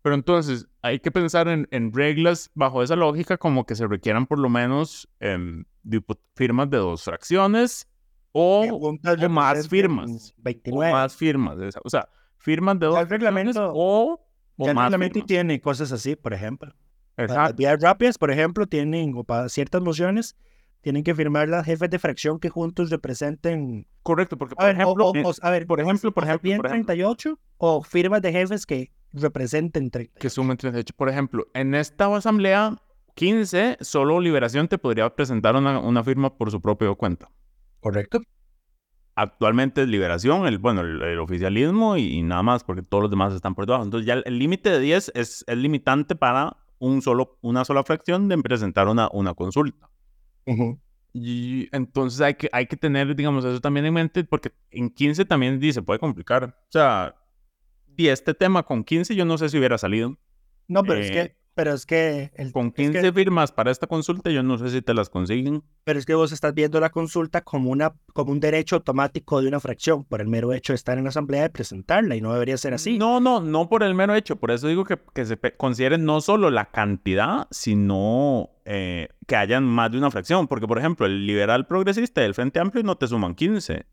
Pero 0.00 0.14
entonces 0.14 0.68
hay 0.82 1.00
que 1.00 1.10
pensar 1.10 1.48
en, 1.48 1.92
reglas 1.92 2.50
bajo 2.54 2.82
esa 2.82 2.96
lógica 2.96 3.36
como 3.36 3.66
que 3.66 3.74
se 3.74 3.86
requieran 3.88 4.26
por 4.26 4.38
lo 4.38 4.48
menos 4.48 5.08
em, 5.18 5.64
firmas 6.34 6.70
de 6.70 6.76
dos 6.78 7.02
fracciones 7.02 7.88
o, 8.38 9.28
más 9.30 9.68
firmas. 9.68 10.34
29. 10.38 10.90
O 10.90 10.92
más 10.92 11.16
firmas. 11.16 11.56
O 11.82 11.88
sea, 11.88 12.08
firmas 12.36 12.78
de 12.78 12.86
dos 12.86 12.98
el 12.98 13.08
reglamento, 13.08 13.72
o, 13.74 14.20
o 14.56 14.68
el 14.68 14.76
reglamento 14.76 15.24
tiene 15.24 15.60
cosas 15.60 15.90
así, 15.90 16.16
por 16.16 16.34
ejemplo. 16.34 16.74
Exacto. 17.16 17.56
Vías 17.56 17.80
rápidas, 17.80 18.18
por 18.18 18.30
ejemplo, 18.30 18.66
tienen, 18.66 19.14
o 19.16 19.24
para 19.24 19.48
ciertas 19.48 19.80
mociones, 19.80 20.36
tienen 20.82 21.02
que 21.02 21.14
firmar 21.14 21.48
las 21.48 21.64
jefes 21.64 21.88
de 21.88 21.98
fracción 21.98 22.38
que 22.38 22.50
juntos 22.50 22.90
representen. 22.90 23.86
Correcto, 24.02 24.36
porque 24.36 24.54
por 24.54 24.68
ejemplo, 24.68 25.12
a 25.40 25.50
ver, 25.50 25.66
por 25.66 25.80
ejemplo, 25.80 26.12
por 26.12 26.24
ejemplo, 26.24 26.62
38 26.62 27.38
o 27.56 27.82
firmas 27.82 28.20
de 28.20 28.32
jefes 28.32 28.66
que 28.66 28.92
representen 29.12 29.90
38. 29.90 30.20
Que 30.20 30.28
sumen 30.30 30.58
38. 30.58 30.94
Por 30.94 31.08
ejemplo, 31.08 31.46
en 31.54 31.74
esta 31.74 32.14
asamblea 32.14 32.76
15, 33.14 33.78
solo 33.80 34.20
Liberación 34.20 34.68
te 34.68 34.76
podría 34.76 35.08
presentar 35.08 35.56
una, 35.56 35.80
una 35.80 36.04
firma 36.04 36.36
por 36.36 36.50
su 36.50 36.60
propia 36.60 36.94
cuenta. 36.94 37.30
Correcto. 37.80 38.20
Actualmente 39.14 39.82
es 39.82 39.88
liberación, 39.88 40.46
el, 40.46 40.58
bueno, 40.58 40.82
el, 40.82 41.18
oficialismo 41.18 41.96
y, 41.96 42.22
nada 42.22 42.42
más, 42.42 42.64
porque 42.64 42.82
todos 42.82 43.02
los 43.02 43.10
demás 43.10 43.32
están 43.32 43.54
por 43.54 43.64
debajo. 43.64 43.84
Entonces 43.84 44.06
ya 44.06 44.14
el 44.14 44.38
límite 44.38 44.70
de 44.70 44.78
10 44.78 45.12
es, 45.14 45.44
el 45.46 45.62
limitante 45.62 46.14
para 46.14 46.58
un 46.78 47.00
solo, 47.00 47.38
una 47.40 47.64
sola 47.64 47.82
fracción 47.82 48.28
de 48.28 48.36
presentar 48.38 48.88
una, 48.88 49.08
una 49.12 49.32
consulta. 49.32 49.88
Y 51.14 51.68
entonces 51.72 52.20
hay 52.20 52.34
que, 52.34 52.50
hay 52.52 52.66
que 52.66 52.76
tener, 52.76 53.16
digamos, 53.16 53.42
eso 53.46 53.58
también 53.58 53.86
en 53.86 53.94
mente, 53.94 54.22
porque 54.24 54.52
en 54.70 54.90
15 54.90 55.24
también 55.24 55.58
dice, 55.58 55.80
puede 55.80 55.98
complicar. 55.98 56.44
O 56.44 56.72
sea, 56.72 57.14
y 57.96 58.08
este 58.08 58.34
tema 58.34 58.64
con 58.64 58.84
15 58.84 59.14
yo 59.14 59.24
no 59.24 59.38
sé 59.38 59.48
si 59.48 59.56
hubiera 59.56 59.78
salido. 59.78 60.18
No, 60.68 60.82
pero 60.82 61.00
es 61.00 61.10
que 61.10 61.20
eh, 61.20 61.36
pero 61.56 61.72
es 61.72 61.86
que... 61.86 62.30
El, 62.34 62.52
Con 62.52 62.70
15 62.70 63.14
firmas 63.14 63.50
para 63.50 63.70
esta 63.70 63.86
consulta, 63.86 64.30
yo 64.30 64.42
no 64.42 64.58
sé 64.58 64.68
si 64.68 64.82
te 64.82 64.92
las 64.92 65.08
consiguen. 65.08 65.64
Pero 65.84 65.98
es 65.98 66.04
que 66.04 66.14
vos 66.14 66.30
estás 66.30 66.52
viendo 66.52 66.78
la 66.80 66.90
consulta 66.90 67.40
como, 67.40 67.70
una, 67.70 67.94
como 68.12 68.30
un 68.30 68.40
derecho 68.40 68.76
automático 68.76 69.40
de 69.40 69.48
una 69.48 69.58
fracción, 69.58 70.04
por 70.04 70.20
el 70.20 70.28
mero 70.28 70.52
hecho 70.52 70.74
de 70.74 70.76
estar 70.76 70.98
en 70.98 71.04
la 71.04 71.08
asamblea 71.08 71.46
y 71.46 71.48
presentarla, 71.48 72.14
y 72.14 72.20
no 72.20 72.34
debería 72.34 72.58
ser 72.58 72.74
así. 72.74 72.98
No, 72.98 73.20
no, 73.20 73.40
no 73.40 73.70
por 73.70 73.82
el 73.82 73.94
mero 73.94 74.14
hecho. 74.14 74.36
Por 74.36 74.50
eso 74.50 74.68
digo 74.68 74.84
que, 74.84 74.98
que 75.14 75.24
se 75.24 75.38
considere 75.56 75.96
no 75.96 76.20
solo 76.20 76.50
la 76.50 76.66
cantidad, 76.66 77.48
sino 77.50 78.50
eh, 78.66 79.08
que 79.26 79.36
hayan 79.36 79.64
más 79.64 79.90
de 79.90 79.96
una 79.96 80.10
fracción. 80.10 80.48
Porque, 80.48 80.68
por 80.68 80.78
ejemplo, 80.78 81.06
el 81.06 81.26
liberal 81.26 81.66
progresista 81.66 82.20
y 82.20 82.26
el 82.26 82.34
Frente 82.34 82.60
Amplio 82.60 82.84
no 82.84 82.98
te 82.98 83.06
suman 83.06 83.34
15, 83.34 83.86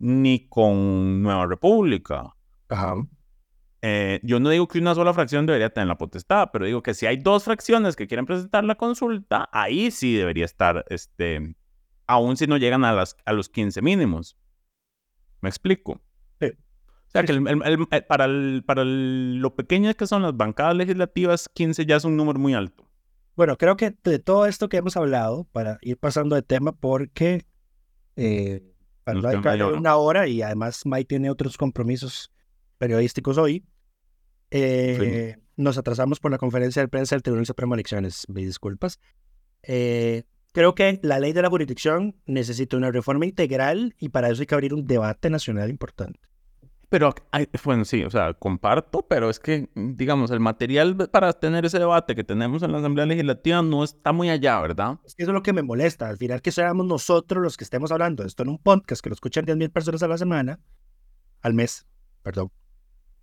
ni 0.00 0.48
con 0.48 1.22
Nueva 1.22 1.46
República. 1.46 2.34
Ajá. 2.68 2.96
Eh, 3.86 4.18
yo 4.22 4.40
no 4.40 4.48
digo 4.48 4.66
que 4.66 4.78
una 4.78 4.94
sola 4.94 5.12
fracción 5.12 5.44
debería 5.44 5.68
tener 5.68 5.88
la 5.88 5.98
potestad, 5.98 6.48
pero 6.50 6.64
digo 6.64 6.82
que 6.82 6.94
si 6.94 7.04
hay 7.04 7.18
dos 7.18 7.44
fracciones 7.44 7.96
que 7.96 8.06
quieren 8.06 8.24
presentar 8.24 8.64
la 8.64 8.76
consulta, 8.76 9.50
ahí 9.52 9.90
sí 9.90 10.14
debería 10.14 10.46
estar, 10.46 10.86
este, 10.88 11.54
aún 12.06 12.38
si 12.38 12.46
no 12.46 12.56
llegan 12.56 12.82
a, 12.86 12.94
las, 12.94 13.14
a 13.26 13.34
los 13.34 13.50
15 13.50 13.82
mínimos. 13.82 14.38
¿Me 15.42 15.50
explico? 15.50 16.00
Sí. 16.40 16.46
O 16.46 17.10
sea, 17.10 17.24
que 17.24 17.32
el, 17.32 17.86
para, 18.08 18.26
para 18.64 18.84
lo 18.86 19.54
pequeñas 19.54 19.96
que 19.96 20.06
son 20.06 20.22
las 20.22 20.34
bancadas 20.34 20.76
legislativas, 20.76 21.50
15 21.52 21.84
ya 21.84 21.96
es 21.96 22.06
un 22.06 22.16
número 22.16 22.38
muy 22.38 22.54
alto. 22.54 22.88
Bueno, 23.36 23.58
creo 23.58 23.76
que 23.76 23.94
de 24.02 24.18
todo 24.18 24.46
esto 24.46 24.70
que 24.70 24.78
hemos 24.78 24.96
hablado, 24.96 25.44
para 25.52 25.76
ir 25.82 25.98
pasando 25.98 26.36
de 26.36 26.42
tema, 26.42 26.72
porque 26.72 27.44
eh, 28.16 28.62
para 29.04 29.20
Nos 29.20 29.58
no 29.58 29.68
una 29.76 29.96
hora 29.96 30.26
y 30.26 30.40
además 30.40 30.86
Mike 30.86 31.04
tiene 31.04 31.28
otros 31.28 31.58
compromisos 31.58 32.32
periodísticos 32.78 33.36
hoy, 33.36 33.62
eh, 34.56 35.36
nos 35.56 35.78
atrasamos 35.78 36.20
por 36.20 36.30
la 36.30 36.38
conferencia 36.38 36.80
de 36.80 36.88
prensa 36.88 37.14
del 37.14 37.22
Tribunal 37.22 37.46
Supremo 37.46 37.74
de 37.74 37.80
Elecciones. 37.80 38.24
Mis 38.28 38.46
disculpas. 38.46 39.00
Eh, 39.62 40.24
creo 40.52 40.74
que 40.74 41.00
la 41.02 41.18
ley 41.18 41.32
de 41.32 41.42
la 41.42 41.50
jurisdicción 41.50 42.14
necesita 42.26 42.76
una 42.76 42.92
reforma 42.92 43.24
integral 43.24 43.94
y 43.98 44.10
para 44.10 44.30
eso 44.30 44.42
hay 44.42 44.46
que 44.46 44.54
abrir 44.54 44.74
un 44.74 44.86
debate 44.86 45.28
nacional 45.30 45.70
importante. 45.70 46.20
Pero, 46.88 47.12
bueno, 47.64 47.84
sí, 47.84 48.04
o 48.04 48.10
sea, 48.10 48.34
comparto, 48.34 49.04
pero 49.08 49.28
es 49.28 49.40
que, 49.40 49.68
digamos, 49.74 50.30
el 50.30 50.38
material 50.38 50.96
para 51.10 51.32
tener 51.32 51.64
ese 51.64 51.80
debate 51.80 52.14
que 52.14 52.22
tenemos 52.22 52.62
en 52.62 52.70
la 52.70 52.78
Asamblea 52.78 53.06
Legislativa 53.06 53.62
no 53.62 53.82
está 53.82 54.12
muy 54.12 54.30
allá, 54.30 54.60
¿verdad? 54.60 55.00
Es 55.04 55.16
que 55.16 55.24
eso 55.24 55.32
es 55.32 55.34
lo 55.34 55.42
que 55.42 55.52
me 55.52 55.62
molesta. 55.62 56.08
Al 56.08 56.18
final 56.18 56.40
que 56.40 56.52
seamos 56.52 56.86
nosotros 56.86 57.42
los 57.42 57.56
que 57.56 57.64
estemos 57.64 57.90
hablando 57.90 58.22
de 58.22 58.28
esto 58.28 58.44
en 58.44 58.50
un 58.50 58.58
podcast 58.58 59.02
que 59.02 59.08
lo 59.08 59.14
escuchan 59.14 59.44
10.000 59.44 59.72
personas 59.72 60.04
a 60.04 60.08
la 60.08 60.18
semana, 60.18 60.60
al 61.42 61.54
mes, 61.54 61.84
perdón. 62.22 62.52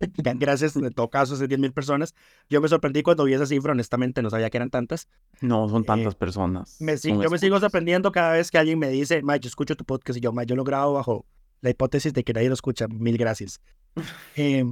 Gracias, 0.36 0.76
en 0.76 0.92
todo 0.94 1.10
caso, 1.10 1.36
esas 1.36 1.48
10.000 1.48 1.72
personas. 1.74 2.16
Yo 2.50 2.62
me 2.62 2.68
sorprendí 2.68 3.04
cuando 3.04 3.24
vi 3.26 3.34
esa 3.34 3.46
cifra, 3.46 3.72
honestamente, 3.72 4.22
no 4.22 4.30
sabía 4.30 4.50
que 4.50 4.58
eran 4.58 4.70
tantas. 4.70 5.08
No, 5.42 5.68
son 5.70 5.84
tantas 5.84 6.16
personas. 6.16 6.78
Me, 6.80 6.98
si- 6.98 7.10
Son 7.10 7.22
yo 7.22 7.30
me 7.30 7.38
sigo 7.38 7.60
sorprendiendo 7.60 8.12
cada 8.12 8.34
vez 8.34 8.52
que 8.52 8.58
alguien 8.58 8.80
me 8.80 8.90
dice, 8.90 9.22
Mike, 9.24 9.42
yo 9.42 9.48
escucho 9.48 9.76
tu 9.76 9.86
podcast 9.86 10.18
y 10.18 10.22
yo, 10.22 10.32
Mike, 10.32 10.48
yo 10.48 10.56
lo 10.56 10.64
grabo 10.64 10.94
bajo 10.94 11.26
la 11.62 11.70
hipótesis 11.70 12.14
de 12.14 12.24
que 12.24 12.34
nadie 12.34 12.48
lo 12.48 12.54
escucha. 12.56 12.88
Mil 12.88 13.18
gracias. 13.18 13.62
Eh, 14.36 14.64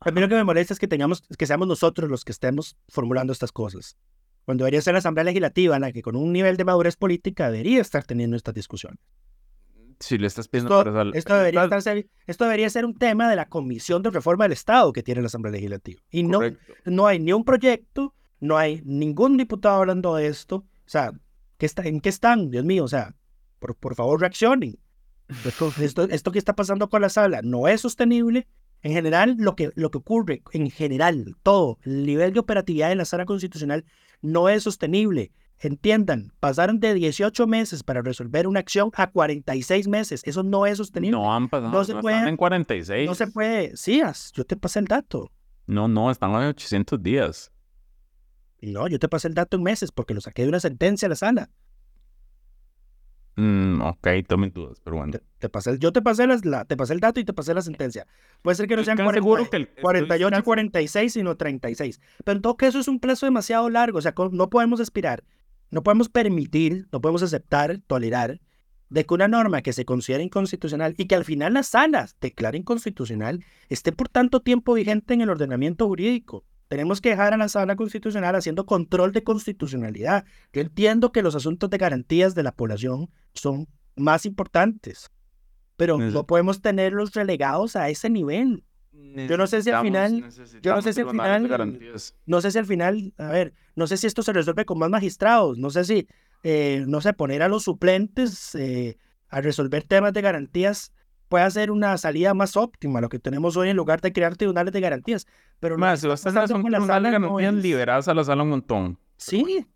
a 0.00 0.10
mí 0.12 0.20
lo 0.20 0.28
que 0.28 0.36
me 0.36 0.44
molesta 0.44 0.72
es 0.72 0.78
que 0.78 0.86
tengamos, 0.86 1.22
que 1.36 1.46
seamos 1.46 1.66
nosotros 1.66 2.08
los 2.08 2.24
que 2.24 2.30
estemos 2.30 2.76
formulando 2.88 3.32
estas 3.32 3.50
cosas. 3.50 3.96
Cuando 4.44 4.62
debería 4.64 4.80
ser 4.80 4.92
la 4.94 5.00
Asamblea 5.00 5.24
Legislativa, 5.24 5.74
en 5.74 5.82
la 5.82 5.92
que 5.92 6.02
con 6.02 6.14
un 6.16 6.32
nivel 6.32 6.56
de 6.56 6.64
madurez 6.64 6.96
política 6.96 7.50
debería 7.50 7.80
estar 7.80 8.04
teniendo 8.04 8.36
esta 8.36 8.52
discusión. 8.52 8.98
Si 10.00 10.16
le 10.16 10.26
estás 10.28 10.46
pidiendo 10.46 10.78
Esto, 10.78 10.92
para 10.92 11.10
esto 11.10 11.34
debería 11.34 11.64
estar, 11.64 12.04
esto 12.26 12.44
debería 12.44 12.70
ser 12.70 12.84
un 12.84 12.94
tema 12.94 13.28
de 13.28 13.36
la 13.36 13.48
Comisión 13.48 14.02
de 14.02 14.10
Reforma 14.10 14.44
del 14.44 14.52
Estado 14.52 14.92
que 14.92 15.02
tiene 15.02 15.20
la 15.20 15.26
Asamblea 15.26 15.52
Legislativa. 15.52 16.00
Y 16.10 16.22
no, 16.22 16.40
no 16.84 17.06
hay 17.06 17.18
ni 17.18 17.32
un 17.32 17.44
proyecto, 17.44 18.14
no 18.40 18.56
hay 18.56 18.80
ningún 18.84 19.36
diputado 19.36 19.76
hablando 19.76 20.14
de 20.14 20.28
esto. 20.28 20.56
O 20.56 20.64
sea, 20.86 21.12
¿qué 21.56 21.66
está, 21.66 21.82
¿en 21.82 22.00
qué 22.00 22.10
están? 22.10 22.50
Dios 22.50 22.64
mío, 22.64 22.84
o 22.84 22.88
sea, 22.88 23.14
por, 23.58 23.74
por 23.74 23.96
favor 23.96 24.20
reaccionen. 24.20 24.78
Esto, 25.44 25.72
esto, 25.80 26.04
esto 26.04 26.32
que 26.32 26.38
está 26.38 26.54
pasando 26.54 26.88
con 26.88 27.02
la 27.02 27.08
sala 27.08 27.42
no 27.42 27.68
es 27.68 27.80
sostenible. 27.80 28.46
En 28.82 28.92
general, 28.92 29.34
lo 29.38 29.56
que, 29.56 29.70
lo 29.74 29.90
que 29.90 29.98
ocurre, 29.98 30.42
en 30.52 30.70
general, 30.70 31.34
todo, 31.42 31.78
el 31.82 32.06
nivel 32.06 32.32
de 32.32 32.38
operatividad 32.38 32.88
de 32.88 32.94
la 32.94 33.04
sala 33.04 33.24
constitucional 33.24 33.84
no 34.22 34.48
es 34.48 34.62
sostenible. 34.62 35.32
Entiendan, 35.60 36.32
pasaron 36.40 36.78
de 36.78 36.94
18 36.94 37.46
meses 37.48 37.82
para 37.82 38.00
resolver 38.02 38.46
una 38.46 38.60
acción 38.60 38.90
a 38.94 39.10
46 39.10 39.88
meses. 39.88 40.22
Eso 40.24 40.42
no 40.44 40.66
es 40.66 40.78
sostenible. 40.78 41.18
No 41.18 41.34
han 41.34 41.48
pasado, 41.48 41.72
No 41.72 41.78
no, 41.78 41.84
se 41.84 41.92
están 41.92 42.02
puede- 42.02 42.28
en 42.28 42.36
46. 42.36 43.08
No 43.08 43.14
se 43.14 43.26
puede. 43.26 43.76
Sí, 43.76 44.00
yo 44.34 44.44
te 44.44 44.56
pasé 44.56 44.78
el 44.78 44.84
dato. 44.86 45.30
No, 45.66 45.88
no, 45.88 46.10
están 46.10 46.30
en 46.30 46.48
800 46.48 47.02
días. 47.02 47.50
No, 48.60 48.86
yo 48.88 48.98
te 48.98 49.08
pasé 49.08 49.28
el 49.28 49.34
dato 49.34 49.56
en 49.56 49.62
meses 49.64 49.90
porque 49.92 50.14
lo 50.14 50.20
saqué 50.20 50.42
de 50.42 50.48
una 50.48 50.60
sentencia 50.60 51.06
a 51.06 51.08
la 51.10 51.14
sala. 51.16 51.50
Mm, 53.36 53.80
ok, 53.82 54.08
tomen 54.26 54.52
dudas, 54.52 54.80
pero 54.82 54.96
bueno. 54.96 55.12
Te, 55.12 55.22
te 55.38 55.48
pasé, 55.48 55.78
yo 55.78 55.92
te 55.92 56.02
pasé, 56.02 56.26
las- 56.26 56.44
la, 56.44 56.64
te 56.64 56.76
pasé 56.76 56.92
el 56.94 56.98
dato 57.00 57.20
y 57.20 57.24
te 57.24 57.32
pasé 57.32 57.54
la 57.54 57.62
sentencia. 57.62 58.04
Puede 58.42 58.56
ser 58.56 58.66
que 58.66 58.74
no 58.74 58.82
sean 58.82 58.96
casi 58.96 59.04
40 59.04 59.20
seguro 59.22 59.48
que 59.50 59.56
el- 59.58 59.62
estoy 59.64 59.82
48 59.82 60.30
casi- 60.30 60.42
46, 60.42 61.12
sino 61.12 61.36
36. 61.36 62.00
Pero 62.24 62.36
en 62.36 62.42
todo 62.42 62.56
caso 62.56 62.80
es 62.80 62.88
un 62.88 62.98
plazo 62.98 63.26
demasiado 63.26 63.70
largo. 63.70 63.98
O 63.98 64.02
sea, 64.02 64.12
no 64.32 64.50
podemos 64.50 64.80
aspirar, 64.80 65.22
no 65.70 65.82
podemos 65.82 66.08
permitir, 66.08 66.88
no 66.92 67.00
podemos 67.00 67.22
aceptar, 67.22 67.78
tolerar 67.86 68.40
de 68.90 69.04
que 69.04 69.14
una 69.14 69.28
norma 69.28 69.62
que 69.62 69.72
se 69.72 69.84
considera 69.84 70.22
inconstitucional 70.22 70.94
y 70.96 71.06
que 71.06 71.14
al 71.14 71.24
final 71.24 71.54
la 71.54 71.62
sala 71.62 72.08
declara 72.20 72.56
inconstitucional 72.56 73.44
esté 73.68 73.92
por 73.92 74.08
tanto 74.08 74.40
tiempo 74.40 74.74
vigente 74.74 75.14
en 75.14 75.20
el 75.20 75.30
ordenamiento 75.30 75.86
jurídico. 75.86 76.44
Tenemos 76.68 77.00
que 77.00 77.10
dejar 77.10 77.32
a 77.32 77.38
la 77.38 77.48
sala 77.48 77.76
constitucional 77.76 78.34
haciendo 78.34 78.66
control 78.66 79.12
de 79.12 79.24
constitucionalidad. 79.24 80.24
Yo 80.52 80.60
entiendo 80.60 81.12
que 81.12 81.22
los 81.22 81.34
asuntos 81.34 81.70
de 81.70 81.78
garantías 81.78 82.34
de 82.34 82.42
la 82.42 82.52
población 82.52 83.10
son 83.34 83.68
más 83.96 84.26
importantes, 84.26 85.10
pero 85.76 85.98
no 85.98 86.26
podemos 86.26 86.60
tenerlos 86.60 87.14
relegados 87.14 87.76
a 87.76 87.88
ese 87.88 88.10
nivel. 88.10 88.64
Yo 88.92 89.36
no 89.36 89.46
sé 89.46 89.62
si 89.62 89.70
al 89.70 89.82
final- 89.82 90.12
yo 90.62 90.74
no 90.74 90.82
sé 90.82 90.92
si 90.92 91.00
al 91.02 91.08
final-. 91.10 91.80
No 92.26 92.40
sé 92.40 92.50
si 92.50 92.58
al 92.58 92.66
final, 92.66 93.12
a 93.18 93.28
ver, 93.28 93.52
no 93.76 93.86
sé 93.86 93.96
si 93.96 94.06
esto 94.06 94.22
se 94.22 94.32
resuelve 94.32 94.64
con 94.64 94.78
más 94.78 94.90
magistrados, 94.90 95.58
no 95.58 95.70
sé 95.70 95.84
si, 95.84 96.08
eh, 96.42 96.84
no 96.86 97.00
sé, 97.00 97.12
poner 97.12 97.42
a 97.42 97.48
los 97.48 97.64
suplentes 97.64 98.54
eh, 98.54 98.96
a 99.28 99.40
resolver 99.40 99.82
temas 99.84 100.12
de 100.12 100.22
garantías 100.22 100.92
puede 101.28 101.50
ser 101.50 101.70
una 101.70 101.96
salida 101.98 102.32
más 102.32 102.56
óptima, 102.56 103.00
lo 103.02 103.10
que 103.10 103.18
tenemos 103.18 103.56
hoy 103.58 103.68
en 103.68 103.76
lugar 103.76 104.00
de 104.00 104.12
crear 104.14 104.34
tribunales 104.36 104.72
de 104.72 104.80
garantías. 104.80 105.26
Pero 105.60 105.76
Más, 105.76 106.00
que 106.00 106.16
si 106.16 106.22
tribunal 106.22 106.48
de 107.02 107.10
no 107.18 107.34
garantías, 107.34 107.54
liberás 107.54 108.08
a 108.08 108.14
la 108.14 108.24
sala 108.24 108.42
un 108.44 108.48
montón. 108.50 108.98
Sí. 109.18 109.66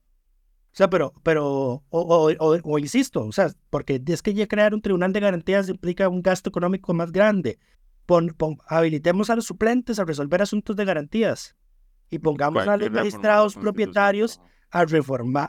O 0.72 0.74
sea, 0.74 0.88
pero, 0.88 1.12
pero, 1.22 1.44
o, 1.46 1.82
o, 1.90 2.32
o- 2.32 2.58
o 2.62 2.78
insisto, 2.78 3.26
o 3.26 3.32
sea, 3.32 3.50
porque 3.68 4.00
es 4.06 4.22
que 4.22 4.32
ya 4.32 4.46
crear 4.46 4.72
un 4.72 4.80
tribunal 4.80 5.12
de 5.12 5.20
garantías 5.20 5.68
implica 5.68 6.08
un 6.08 6.22
gasto 6.22 6.48
económico 6.48 6.94
más 6.94 7.12
grande. 7.12 7.58
Pon, 8.06 8.28
pon- 8.36 8.58
habilitemos 8.68 9.30
a 9.30 9.36
los 9.36 9.44
suplentes 9.46 9.98
a 9.98 10.04
resolver 10.04 10.42
asuntos 10.42 10.74
de 10.76 10.84
garantías 10.84 11.56
y 12.10 12.18
pongamos 12.18 12.66
a 12.66 12.76
los 12.76 12.90
magistrados 12.90 13.54
propietarios 13.54 14.40
a 14.70 14.84
reformar, 14.84 15.46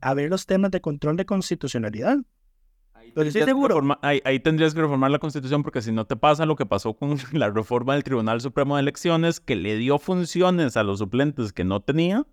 a, 0.00 0.14
ver 0.14 0.30
los 0.30 0.46
temas 0.46 0.70
de 0.70 0.80
control 0.80 1.16
de 1.16 1.24
constitucionalidad. 1.26 2.18
Ahí 2.94 3.10
Pero 3.14 3.26
estoy 3.28 3.40
tendrías 3.40 3.44
que 3.46 3.50
seguro. 3.50 3.74
reforma- 3.80 3.98
ahí, 4.02 4.20
ahí 4.24 4.40
tendrías 4.40 4.74
que 4.74 4.80
reformar 4.80 5.10
la 5.10 5.18
Constitución 5.18 5.62
porque 5.62 5.80
si 5.82 5.92
no 5.92 6.06
te 6.06 6.16
pasa 6.16 6.44
lo 6.46 6.56
que 6.56 6.66
pasó 6.66 6.94
con 6.94 7.16
la 7.32 7.50
reforma 7.50 7.94
del 7.94 8.04
Tribunal 8.04 8.40
Supremo 8.40 8.76
de 8.76 8.82
Elecciones 8.82 9.40
que 9.40 9.56
le 9.56 9.76
dio 9.76 9.98
funciones 9.98 10.76
a 10.76 10.82
los 10.82 10.98
suplentes 11.00 11.52
que 11.52 11.64
no 11.64 11.80
tenía 11.80 12.26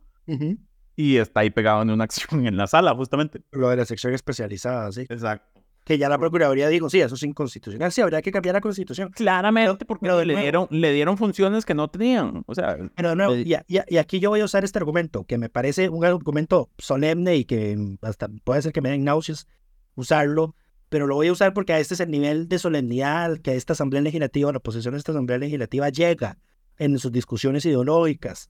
y 0.96 1.18
está 1.18 1.42
ahí 1.42 1.50
pegado 1.50 1.82
en 1.82 1.90
una 1.90 2.04
acción 2.06 2.46
en 2.48 2.58
la 2.58 2.68
sala 2.68 2.94
justamente. 2.96 3.42
Lo 3.52 3.70
de 3.70 3.78
la 3.78 3.86
sección 3.86 4.14
especializada, 4.14 4.92
sí. 4.92 5.02
Exacto. 5.10 5.53
Que 5.84 5.98
ya 5.98 6.08
la 6.08 6.18
Procuraduría 6.18 6.70
dijo, 6.70 6.90
sí, 6.90 7.02
eso 7.02 7.16
es 7.16 7.24
inconstitucional. 7.24 7.92
Sí, 7.92 8.02
habría 8.02 8.22
que 8.22 8.32
cambiar 8.32 8.56
la 8.56 8.62
Constitución. 8.62 9.10
Claramente 9.10 9.86
porque 9.86 10.06
pero 10.06 10.24
le 10.24 10.36
dieron, 10.40 10.68
le 10.70 10.94
dieron 10.94 11.18
funciones 11.18 11.66
que 11.66 11.74
no 11.74 11.90
tenían. 11.90 12.44
O 12.46 12.56
sea, 12.56 12.78
Pero 12.96 13.10
de 13.10 13.16
nuevo, 13.16 13.36
y, 13.36 13.98
aquí 13.98 14.20
yo 14.20 14.30
voy 14.30 14.40
a 14.40 14.46
usar 14.46 14.64
este 14.64 14.80
argumento, 14.80 15.26
que 15.26 15.38
me 15.38 15.50
parece 15.50 15.90
un 15.90 16.06
argumento 16.06 16.70
solemne 16.78 17.36
y 17.36 17.46
que 17.46 17.78
hasta 18.02 18.30
puede 18.44 18.62
ser 18.62 18.72
que 18.72 18.82
me 18.82 18.90
den 18.90 19.04
náuseas 19.04 19.48
usarlo, 19.96 20.56
pero 20.88 21.06
lo 21.06 21.16
voy 21.16 21.28
a 21.28 21.32
usar 21.34 21.54
porque 21.54 21.78
este 21.80 21.96
es 21.96 22.00
el 22.00 22.12
nivel 22.12 22.48
de 22.48 22.60
solemnidad 22.60 23.38
que 23.40 23.56
esta 23.56 23.74
Asamblea 23.74 24.02
Legislativa, 24.02 24.52
la 24.52 24.60
posición 24.60 24.94
de 24.94 25.00
esta 25.00 25.12
Asamblea 25.12 25.40
Legislativa 25.40 25.90
llega 25.90 26.38
en 26.78 26.98
sus 26.98 27.12
discusiones 27.12 27.66
ideológicas. 27.66 28.50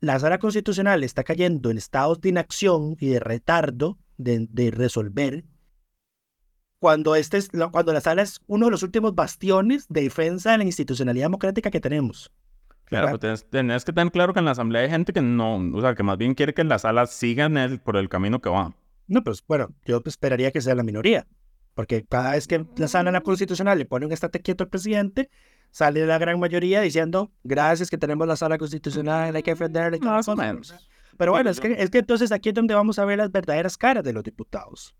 La 0.00 0.18
sala 0.18 0.38
constitucional 0.38 1.04
está 1.04 1.24
cayendo 1.24 1.70
en 1.70 1.78
estados 1.78 2.20
de 2.20 2.30
inacción 2.30 2.96
y 3.00 3.08
de 3.08 3.20
retardo 3.20 3.98
de, 4.16 4.46
de 4.50 4.70
resolver 4.70 5.44
cuando, 6.84 7.16
este 7.16 7.38
es, 7.38 7.48
cuando 7.72 7.94
la 7.94 8.02
sala 8.02 8.20
es 8.20 8.42
uno 8.46 8.66
de 8.66 8.70
los 8.72 8.82
últimos 8.82 9.14
bastiones 9.14 9.86
de 9.88 10.02
defensa 10.02 10.52
de 10.52 10.58
la 10.58 10.64
institucionalidad 10.64 11.24
democrática 11.24 11.70
que 11.70 11.80
tenemos. 11.80 12.30
claro, 12.84 13.06
¿verdad? 13.06 13.18
pues 13.20 13.20
tenés, 13.20 13.50
tenés 13.50 13.84
que 13.86 13.92
tener 13.94 14.12
claro 14.12 14.34
que 14.34 14.40
en 14.40 14.44
la 14.44 14.50
asamblea 14.50 14.82
hay 14.82 14.90
gente 14.90 15.14
que 15.14 15.22
no, 15.22 15.56
o 15.56 15.80
sea, 15.80 15.94
que 15.94 16.02
más 16.02 16.18
bien 16.18 16.34
quiere 16.34 16.52
que 16.52 16.62
la 16.62 16.78
sala 16.78 17.06
siga 17.06 17.46
en 17.46 17.56
el- 17.56 17.80
por 17.80 17.96
el 17.96 18.10
camino 18.10 18.42
que 18.42 18.50
va. 18.50 18.74
No, 19.06 19.24
pues 19.24 19.42
bueno, 19.48 19.70
yo 19.86 20.02
esperaría 20.04 20.50
que 20.50 20.60
sea 20.60 20.74
la 20.74 20.82
minoría, 20.82 21.26
porque 21.72 22.04
cada 22.06 22.32
vez 22.32 22.46
que 22.46 22.66
la 22.76 22.86
sala 22.86 23.10
la 23.12 23.22
constitucional 23.22 23.78
le 23.78 23.86
pone 23.86 24.04
un 24.04 24.12
estate 24.12 24.42
quieto 24.42 24.64
al 24.64 24.68
presidente, 24.68 25.30
sale 25.70 26.04
la 26.04 26.18
gran 26.18 26.38
mayoría 26.38 26.82
diciendo, 26.82 27.32
gracias 27.44 27.88
que 27.88 27.96
tenemos 27.96 28.28
la 28.28 28.36
sala 28.36 28.58
constitucional, 28.58 29.34
hay 29.34 29.42
que 29.42 29.52
defenderla. 29.52 29.96
Más 30.02 30.28
o 30.28 30.32
cosa". 30.34 30.46
menos. 30.46 30.74
Pero 31.16 31.32
bueno, 31.32 31.50
Digo 31.50 31.66
es 31.66 31.76
que, 31.76 31.82
es 31.82 31.88
que 31.88 31.98
entonces 32.00 32.30
aquí 32.30 32.50
es 32.50 32.54
donde 32.54 32.74
vamos 32.74 32.98
a 32.98 33.06
ver 33.06 33.16
las 33.16 33.32
verdaderas 33.32 33.78
caras 33.78 34.04
de 34.04 34.12
los 34.12 34.22
diputados. 34.22 34.94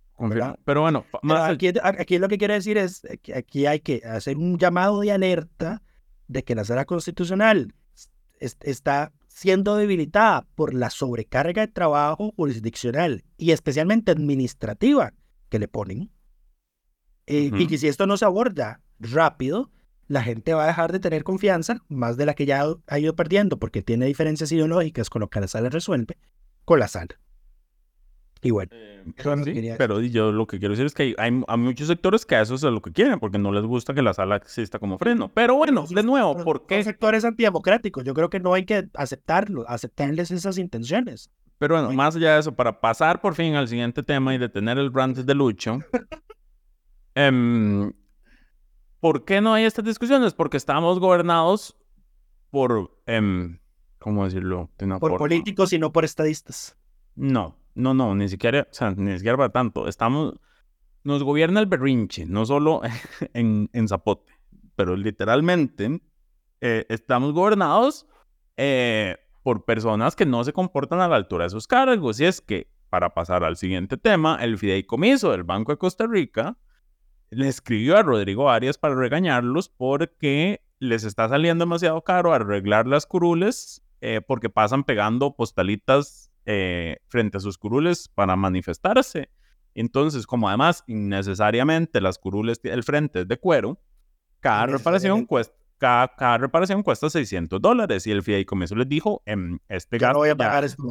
Pero 0.65 0.83
bueno, 0.83 1.05
más 1.23 1.51
aquí, 1.51 1.73
aquí 1.83 2.19
lo 2.19 2.29
que 2.29 2.39
quiero 2.39 2.55
decir 2.55 2.79
es 2.79 3.03
que 3.23 3.35
aquí 3.35 3.67
hay 3.67 3.81
que 3.81 4.03
hacer 4.05 4.37
un 4.37 4.59
llamado 4.59 5.01
de 5.01 5.13
alerta 5.13 5.83
de 6.29 6.45
que 6.45 6.55
la 6.55 6.65
sala 6.65 6.85
constitucional 6.85 7.75
es- 8.39 8.57
está 8.61 9.13
siendo 9.29 9.77
debilitada 9.77 10.47
por 10.55 10.73
la 10.75 10.91
sobrecarga 10.91 11.63
de 11.67 11.73
trabajo 11.73 12.33
jurisdiccional 12.37 13.25
y 13.37 13.51
especialmente 13.51 14.13
administrativa 14.13 15.13
que 15.49 15.59
le 15.59 15.67
ponen. 15.69 16.11
Eh, 17.27 17.51
Y 17.53 17.67
que 17.67 17.79
si 17.79 17.89
esto 17.89 18.07
no 18.07 18.17
se 18.17 18.25
aborda 18.25 18.81
rápido, 19.01 19.71
la 20.07 20.23
gente 20.23 20.55
va 20.55 20.65
a 20.65 20.67
dejar 20.69 20.93
de 20.93 21.01
tener 21.01 21.25
confianza, 21.25 21.83
más 21.89 22.17
de 22.17 22.27
la 22.27 22.35
que 22.35 22.47
ya 22.47 22.65
ha 22.87 22.99
ido 22.99 23.17
perdiendo, 23.17 23.59
porque 23.59 23.83
tiene 23.83 24.07
diferencias 24.07 24.53
ideológicas 24.53 25.09
con 25.11 25.21
lo 25.21 25.31
que 25.31 25.41
la 25.41 25.49
sala 25.49 25.71
resuelve, 25.71 26.19
con 26.65 26.79
la 26.79 26.89
sala. 26.89 27.19
Y 28.45 28.51
bueno, 28.51 28.71
eso 29.17 29.37
que 29.37 29.45
Sí, 29.45 29.53
quería 29.55 29.77
pero 29.79 30.03
yo 30.03 30.31
lo 30.31 30.47
que 30.47 30.59
quiero 30.59 30.73
decir 30.73 30.85
es 30.85 30.93
que 30.93 31.03
hay, 31.05 31.15
hay, 31.17 31.43
hay 31.49 31.59
muchos 31.59 31.89
sectores 31.89 32.27
que 32.27 32.37
a 32.37 32.43
eso 32.43 32.55
es 32.57 32.63
lo 32.63 32.83
que 32.83 32.93
quieren, 32.93 33.19
porque 33.19 33.39
no 33.39 33.51
les 33.51 33.65
gusta 33.65 33.95
que 33.95 34.03
la 34.03 34.13
sala 34.13 34.37
exista 34.37 34.79
como 34.79 34.99
freno. 34.99 35.33
Pero 35.33 35.55
bueno, 35.57 35.87
de 35.89 36.03
nuevo, 36.03 36.37
¿por 36.45 36.59
Son 36.59 36.67
qué? 36.67 36.85
sectores 36.85 37.25
antidemocráticos. 37.25 38.05
Yo 38.05 38.13
creo 38.13 38.29
que 38.29 38.41
no 38.41 38.53
hay 38.53 38.67
que 38.67 38.87
aceptarlo, 38.93 39.65
aceptarles 39.67 40.31
esas 40.31 40.59
intenciones. 40.59 41.31
Pero 41.57 41.77
bueno, 41.77 41.91
más 41.93 42.17
allá 42.17 42.35
de 42.35 42.41
eso, 42.41 42.55
para 42.55 42.81
pasar 42.83 43.23
por 43.23 43.35
fin 43.35 43.55
al 43.55 43.67
siguiente 43.67 44.03
tema 44.03 44.35
y 44.35 44.39
detener 44.39 44.77
el 44.77 44.93
rant 44.93 45.17
de 45.17 45.35
Lucho, 45.35 45.79
em, 47.15 47.93
¿por 49.01 49.25
qué 49.25 49.41
no 49.41 49.55
hay 49.55 49.65
estas 49.65 49.87
discusiones? 49.87 50.35
Porque 50.35 50.59
estamos 50.59 51.01
gobernados 51.01 51.77
por, 52.51 53.01
em, 53.07 53.59
¿cómo 53.99 54.25
decirlo? 54.25 54.71
por 55.01 55.17
políticos 55.17 55.73
y 55.73 55.79
no 55.79 55.93
por 55.93 56.05
estadistas. 56.05 56.77
No, 57.17 57.57
no, 57.75 57.95
no, 57.95 58.15
ni 58.15 58.29
siquiera, 58.29 58.67
o 58.71 58.75
sea, 58.75 58.93
ni 58.93 59.17
siquiera 59.17 59.37
para 59.37 59.51
tanto. 59.51 59.89
Estamos, 59.89 60.35
nos 61.03 61.23
gobierna 61.23 61.61
el 61.61 61.67
berrinche, 61.67 62.27
no 62.27 62.47
solo 62.47 62.81
en, 63.35 63.69
en 63.73 63.89
Zapote, 63.89 64.33
pero 64.77 64.97
literalmente 64.97 66.01
eh, 66.61 66.87
estamos 66.89 67.33
gobernados 67.33 68.07
eh, 68.57 69.17
por 69.43 69.65
personas 69.65 70.17
que 70.17 70.27
no 70.27 70.45
se 70.45 70.53
comportan 70.53 71.01
a 71.01 71.09
la 71.09 71.17
altura 71.17 71.45
de 71.45 71.51
sus 71.51 71.67
cargos. 71.67 72.21
Y 72.21 72.25
es 72.25 72.41
que, 72.41 72.69
para 72.89 73.13
pasar 73.13 73.45
al 73.45 73.57
siguiente 73.57 73.97
tema, 73.97 74.39
el 74.41 74.57
fideicomiso 74.57 75.33
del 75.33 75.43
Banco 75.43 75.73
de 75.73 75.79
Costa 75.79 76.07
Rica 76.07 76.57
le 77.31 77.49
escribió 77.49 77.97
a 77.97 78.03
Rodrigo 78.03 78.51
Arias 78.51 78.79
para 78.79 78.95
regañarlos 78.95 79.69
porque 79.69 80.63
les 80.79 81.05
está 81.05 81.29
saliendo 81.29 81.65
demasiado 81.65 82.03
caro 82.03 82.33
arreglar 82.33 82.87
las 82.87 83.07
curules 83.07 83.83
eh, 84.01 84.21
porque 84.21 84.51
pasan 84.51 84.85
pegando 84.85 85.35
postalitas 85.35 86.31
eh, 86.47 86.99
frente 87.07 87.39
a 87.39 87.41
sus 87.41 87.59
curules 87.59 88.09
para 88.09 88.37
manifestarse. 88.37 89.31
Entonces, 89.75 90.27
como 90.27 90.49
además 90.49 90.85
innecesariamente 90.87 92.01
las 92.01 92.19
curules, 92.19 92.61
el 92.63 92.83
frente 92.85 93.23
es 93.23 93.29
de 93.29 93.39
cuero, 93.39 93.81
cada 94.41 94.67
reparación 94.67 95.27
cuesta 95.27 95.55
cada, 95.79 96.39
reparación 96.39 96.83
cuesta 96.83 97.11
600 97.11 97.61
dólares 97.61 98.07
y 98.07 98.11
el 98.11 98.23
fideicomiso 98.23 98.75
les 98.75 98.89
dijo, 98.89 99.23
em, 99.27 99.59
este 99.69 99.99
ya 99.99 100.13
no 100.13 100.19
voy 100.19 100.31
a 100.31 100.37
pagar 100.37 100.65
esto 100.65 100.83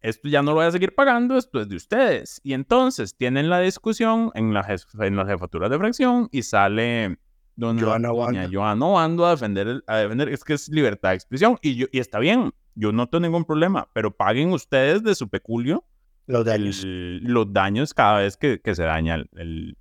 Esto 0.00 0.28
ya 0.28 0.42
no 0.42 0.52
lo 0.52 0.56
voy 0.56 0.66
a 0.66 0.70
seguir 0.70 0.94
pagando, 0.94 1.36
esto 1.36 1.60
es 1.60 1.68
de 1.68 1.76
ustedes. 1.76 2.40
Y 2.44 2.52
entonces 2.52 3.16
tienen 3.16 3.50
la 3.50 3.60
discusión 3.60 4.30
en, 4.34 4.54
la 4.54 4.64
en 5.00 5.16
las 5.16 5.26
jefaturas 5.26 5.70
de 5.70 5.78
fracción 5.78 6.28
y 6.30 6.42
sale 6.42 7.18
doña 7.56 8.48
Joana 8.52 9.26
a 9.26 9.30
defender, 9.30 9.82
a 9.86 9.96
defender, 9.96 10.28
es 10.28 10.44
que 10.44 10.54
es 10.54 10.68
libertad 10.68 11.10
de 11.10 11.14
expresión 11.16 11.58
y, 11.60 11.74
yo, 11.74 11.86
y 11.90 11.98
está 11.98 12.20
bien, 12.20 12.52
yo 12.78 12.92
no 12.92 13.08
tengo 13.08 13.22
ningún 13.22 13.44
problema, 13.44 13.88
pero 13.92 14.16
paguen 14.16 14.52
ustedes 14.52 15.02
de 15.02 15.14
su 15.14 15.28
peculio 15.28 15.84
los 16.26 16.44
daños, 16.44 16.82
los 16.84 17.52
daños 17.52 17.94
cada 17.94 18.18
vez 18.18 18.36
que, 18.36 18.60
que 18.60 18.74
se 18.74 18.82
daña 18.82 19.14
el, 19.14 19.76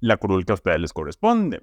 la 0.00 0.16
curul 0.16 0.44
que 0.44 0.52
a 0.52 0.54
ustedes 0.54 0.80
les 0.80 0.92
corresponde 0.92 1.62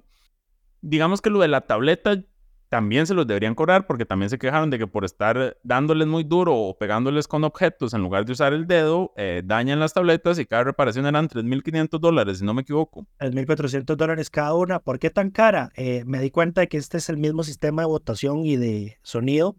digamos 0.82 1.22
que 1.22 1.30
lo 1.30 1.40
de 1.40 1.48
la 1.48 1.62
tableta 1.62 2.22
también 2.68 3.06
se 3.06 3.12
los 3.12 3.26
deberían 3.26 3.54
cobrar 3.54 3.86
porque 3.86 4.06
también 4.06 4.30
se 4.30 4.38
quejaron 4.38 4.70
de 4.70 4.78
que 4.78 4.86
por 4.86 5.04
estar 5.04 5.58
dándoles 5.62 6.08
muy 6.08 6.24
duro 6.24 6.56
o 6.56 6.78
pegándoles 6.78 7.28
con 7.28 7.44
objetos 7.44 7.92
en 7.92 8.00
lugar 8.00 8.24
de 8.24 8.32
usar 8.32 8.54
el 8.54 8.66
dedo, 8.66 9.12
eh, 9.16 9.42
dañan 9.44 9.78
las 9.78 9.92
tabletas 9.92 10.38
y 10.38 10.46
cada 10.46 10.64
reparación 10.64 11.04
eran 11.04 11.28
3.500 11.28 12.00
dólares, 12.00 12.38
si 12.38 12.46
no 12.46 12.54
me 12.54 12.62
equivoco. 12.62 13.06
3.400 13.18 13.94
dólares 13.94 14.30
cada 14.30 14.54
una. 14.54 14.78
¿Por 14.78 14.98
qué 14.98 15.10
tan 15.10 15.30
cara? 15.30 15.70
Eh, 15.76 16.02
me 16.06 16.18
di 16.20 16.30
cuenta 16.30 16.62
de 16.62 16.68
que 16.68 16.78
este 16.78 16.96
es 16.96 17.10
el 17.10 17.18
mismo 17.18 17.42
sistema 17.42 17.82
de 17.82 17.88
votación 17.88 18.46
y 18.46 18.56
de 18.56 18.96
sonido 19.02 19.56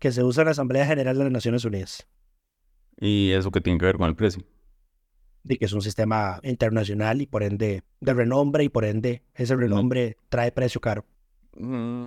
que 0.00 0.10
se 0.10 0.24
usa 0.24 0.42
en 0.42 0.46
la 0.46 0.50
Asamblea 0.52 0.84
General 0.84 1.16
de 1.16 1.24
las 1.24 1.32
Naciones 1.32 1.64
Unidas. 1.64 2.08
¿Y 2.98 3.30
eso 3.30 3.52
qué 3.52 3.60
tiene 3.60 3.78
que 3.78 3.86
ver 3.86 3.96
con 3.96 4.08
el 4.08 4.16
precio? 4.16 4.44
de 5.42 5.58
que 5.58 5.64
es 5.64 5.72
un 5.72 5.82
sistema 5.82 6.40
internacional 6.42 7.22
y 7.22 7.26
por 7.26 7.42
ende 7.42 7.82
de 8.00 8.14
renombre 8.14 8.64
y 8.64 8.68
por 8.68 8.84
ende 8.84 9.22
ese 9.34 9.56
renombre 9.56 10.16
trae 10.28 10.52
precio 10.52 10.80
caro. 10.80 11.04
Mm, 11.56 12.04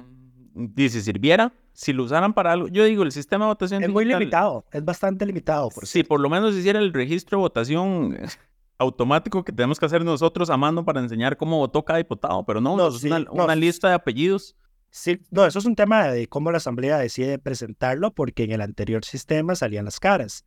y 0.76 0.90
si 0.90 1.02
sirviera, 1.02 1.52
si 1.74 1.94
lo 1.94 2.04
usaran 2.04 2.34
para 2.34 2.52
algo, 2.52 2.68
yo 2.68 2.84
digo, 2.86 3.04
el 3.04 3.12
sistema 3.12 3.46
de 3.46 3.50
votación 3.50 3.84
es 3.84 3.90
muy 3.90 4.06
limitado, 4.06 4.66
es 4.72 4.86
bastante 4.86 5.26
limitado. 5.26 5.70
Por 5.70 5.88
sí, 5.88 6.04
por 6.04 6.20
lo 6.20 6.30
menos 6.30 6.56
hiciera 6.56 6.80
el 6.80 6.94
registro 6.94 7.40
de 7.40 7.42
votación 7.42 8.18
automático 8.78 9.44
que 9.44 9.52
tenemos 9.52 9.80
que 9.80 9.86
hacer 9.86 10.04
nosotros 10.06 10.50
a 10.50 10.58
mano 10.58 10.86
para 10.86 11.00
enseñar 11.00 11.38
cómo 11.38 11.58
votó 11.58 11.84
cada 11.84 11.98
diputado, 11.98 12.46
pero 12.46 12.62
no, 12.62 12.88
es 12.88 13.04
una, 13.04 13.56
lista 13.56 13.90
de 13.90 13.96
apellidos. 13.96 14.56
Sí, 14.96 15.20
no, 15.32 15.44
eso 15.48 15.58
es 15.58 15.66
un 15.66 15.76
tema 15.76 16.08
de 16.10 16.28
cómo 16.28 16.52
la 16.52 16.58
Asamblea 16.58 17.00
decide 17.00 17.40
presentarlo, 17.40 18.14
porque 18.14 18.44
en 18.44 18.52
el 18.52 18.62
anterior 18.62 19.04
sistema 19.04 19.56
salían 19.56 19.86
las 19.86 20.00
caras. 20.00 20.46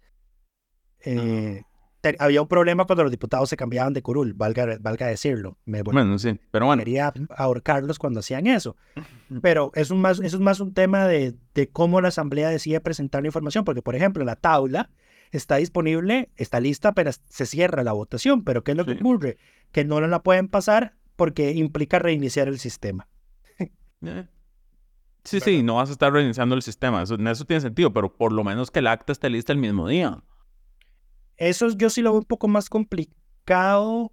Eh, 1.01 1.65
había 2.21 2.43
un 2.43 2.47
problema 2.47 2.85
cuando 2.85 3.03
los 3.03 3.11
diputados 3.11 3.49
se 3.49 3.57
cambiaban 3.57 3.93
de 3.93 4.03
curul, 4.03 4.35
valga, 4.35 4.79
valga 4.79 5.09
decirlo. 5.09 5.59
Me, 5.65 5.83
bueno, 5.83 6.17
sí, 6.21 6.39
pero 6.53 6.67
bueno. 6.67 6.81
Quería 6.81 7.13
ahorcarlos 7.31 7.99
cuando 7.99 8.21
hacían 8.21 8.47
eso. 8.47 8.77
Pero 9.43 9.73
es, 9.75 9.91
un 9.91 10.01
más, 10.01 10.21
es 10.21 10.39
más 10.39 10.61
un 10.61 10.73
tema 10.73 11.09
de, 11.09 11.35
de 11.53 11.69
cómo 11.69 12.01
la 12.01 12.09
Asamblea 12.09 12.49
decide 12.49 12.81
presentar 12.81 13.23
la 13.23 13.29
información, 13.29 13.65
porque, 13.65 13.83
por 13.83 13.97
ejemplo, 13.97 14.25
la 14.25 14.37
tabla 14.37 14.91
está 15.33 15.57
disponible, 15.57 16.31
está 16.37 16.61
lista, 16.61 16.93
pero 16.93 17.11
se 17.13 17.47
cierra 17.47 17.83
la 17.83 17.95
votación. 17.95 18.45
Pero 18.45 18.63
¿qué 18.63 18.71
es 18.71 18.77
lo 18.77 18.85
que 18.85 18.93
ocurre? 18.93 19.39
Que 19.73 19.85
no 19.85 20.01
la 20.01 20.23
pueden 20.23 20.47
pasar 20.47 20.95
porque 21.17 21.51
implica 21.51 21.99
reiniciar 21.99 22.47
el 22.47 22.61
sistema. 22.61 23.09
Eh. 24.03 24.29
Sí, 25.27 25.41
sí, 25.41 25.63
no 25.63 25.77
vas 25.77 25.89
a 25.89 25.93
estar 25.93 26.13
reiniciando 26.13 26.55
el 26.55 26.63
sistema. 26.63 27.03
Eso, 27.03 27.17
eso 27.17 27.45
tiene 27.45 27.61
sentido, 27.61 27.93
pero 27.93 28.17
por 28.17 28.33
lo 28.33 28.45
menos 28.45 28.71
que 28.71 28.79
el 28.79 28.87
acta 28.87 29.13
esté 29.13 29.29
lista 29.29 29.53
el 29.53 29.59
mismo 29.59 29.89
día. 29.89 30.23
Eso 31.37 31.69
yo 31.71 31.91
sí 31.91 32.01
lo 32.01 32.13
veo 32.13 32.21
un 32.21 32.27
poco 32.27 32.49
más 32.49 32.69
complicado. 32.71 34.13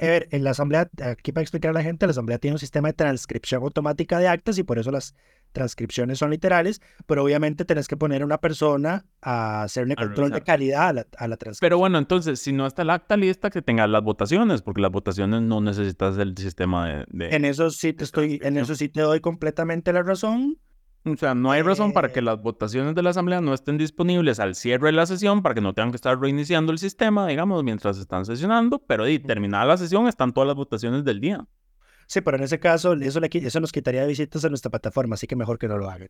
A 0.00 0.06
ver, 0.06 0.28
en 0.30 0.44
la 0.44 0.50
asamblea, 0.50 0.88
aquí 1.02 1.32
para 1.32 1.42
explicar 1.42 1.70
a 1.70 1.74
la 1.74 1.82
gente, 1.82 2.06
la 2.06 2.12
asamblea 2.12 2.38
tiene 2.38 2.54
un 2.54 2.60
sistema 2.60 2.88
de 2.88 2.94
transcripción 2.94 3.62
automática 3.64 4.18
de 4.20 4.28
actas 4.28 4.56
y 4.58 4.62
por 4.62 4.78
eso 4.78 4.92
las 4.92 5.16
transcripciones 5.52 6.18
son 6.18 6.30
literales, 6.30 6.80
pero 7.06 7.24
obviamente 7.24 7.64
tenés 7.64 7.88
que 7.88 7.96
poner 7.96 8.22
a 8.22 8.24
una 8.24 8.38
persona 8.38 9.04
a 9.22 9.62
hacerle 9.62 9.96
control 9.96 10.30
de 10.30 10.42
calidad 10.42 10.88
a 10.88 10.92
la, 10.92 11.06
a 11.16 11.28
la, 11.28 11.36
transcripción. 11.36 11.66
Pero 11.66 11.78
bueno, 11.78 11.98
entonces, 11.98 12.40
si 12.40 12.52
no 12.52 12.66
está 12.66 12.82
el 12.82 12.90
acta 12.90 13.16
lista, 13.16 13.50
que 13.50 13.62
tenga 13.62 13.86
las 13.86 14.02
votaciones, 14.02 14.62
porque 14.62 14.80
las 14.80 14.90
votaciones 14.90 15.42
no 15.42 15.60
necesitas 15.60 16.16
el 16.18 16.36
sistema 16.36 17.04
de... 17.08 17.28
En 17.34 17.44
eso 17.44 17.70
sí 17.70 17.92
te 17.92 18.04
estoy, 18.04 18.40
en 18.42 18.56
eso 18.56 18.74
sí 18.74 18.88
te 18.88 19.00
doy 19.00 19.20
completamente 19.20 19.92
la 19.92 20.02
razón. 20.02 20.58
O 21.04 21.16
sea, 21.16 21.34
no 21.34 21.50
hay 21.50 21.62
razón 21.62 21.92
para 21.92 22.12
que 22.12 22.20
eh. 22.20 22.22
las 22.22 22.40
votaciones 22.40 22.94
de 22.94 23.02
la 23.02 23.10
Asamblea 23.10 23.40
no 23.40 23.54
estén 23.54 23.78
disponibles 23.78 24.40
al 24.40 24.54
cierre 24.54 24.86
de 24.86 24.92
la 24.92 25.06
sesión 25.06 25.42
para 25.42 25.54
que 25.54 25.60
no 25.60 25.72
tengan 25.72 25.90
que 25.90 25.96
estar 25.96 26.18
reiniciando 26.18 26.72
el 26.72 26.78
sistema, 26.78 27.26
digamos, 27.26 27.62
mientras 27.64 27.98
están 27.98 28.24
sesionando, 28.24 28.78
pero 28.80 29.08
y, 29.08 29.18
terminada 29.18 29.64
la 29.64 29.76
sesión 29.76 30.08
están 30.08 30.32
todas 30.32 30.48
las 30.48 30.56
votaciones 30.56 31.04
del 31.04 31.20
día. 31.20 31.46
Sí, 32.08 32.22
pero 32.22 32.38
en 32.38 32.42
ese 32.42 32.58
caso 32.58 32.94
eso, 32.94 33.20
le, 33.20 33.28
eso 33.30 33.60
nos 33.60 33.70
quitaría 33.70 34.06
visitas 34.06 34.42
a 34.42 34.48
nuestra 34.48 34.70
plataforma, 34.70 35.14
así 35.14 35.26
que 35.26 35.36
mejor 35.36 35.58
que 35.58 35.68
no 35.68 35.76
lo 35.76 35.90
hagan. 35.90 36.08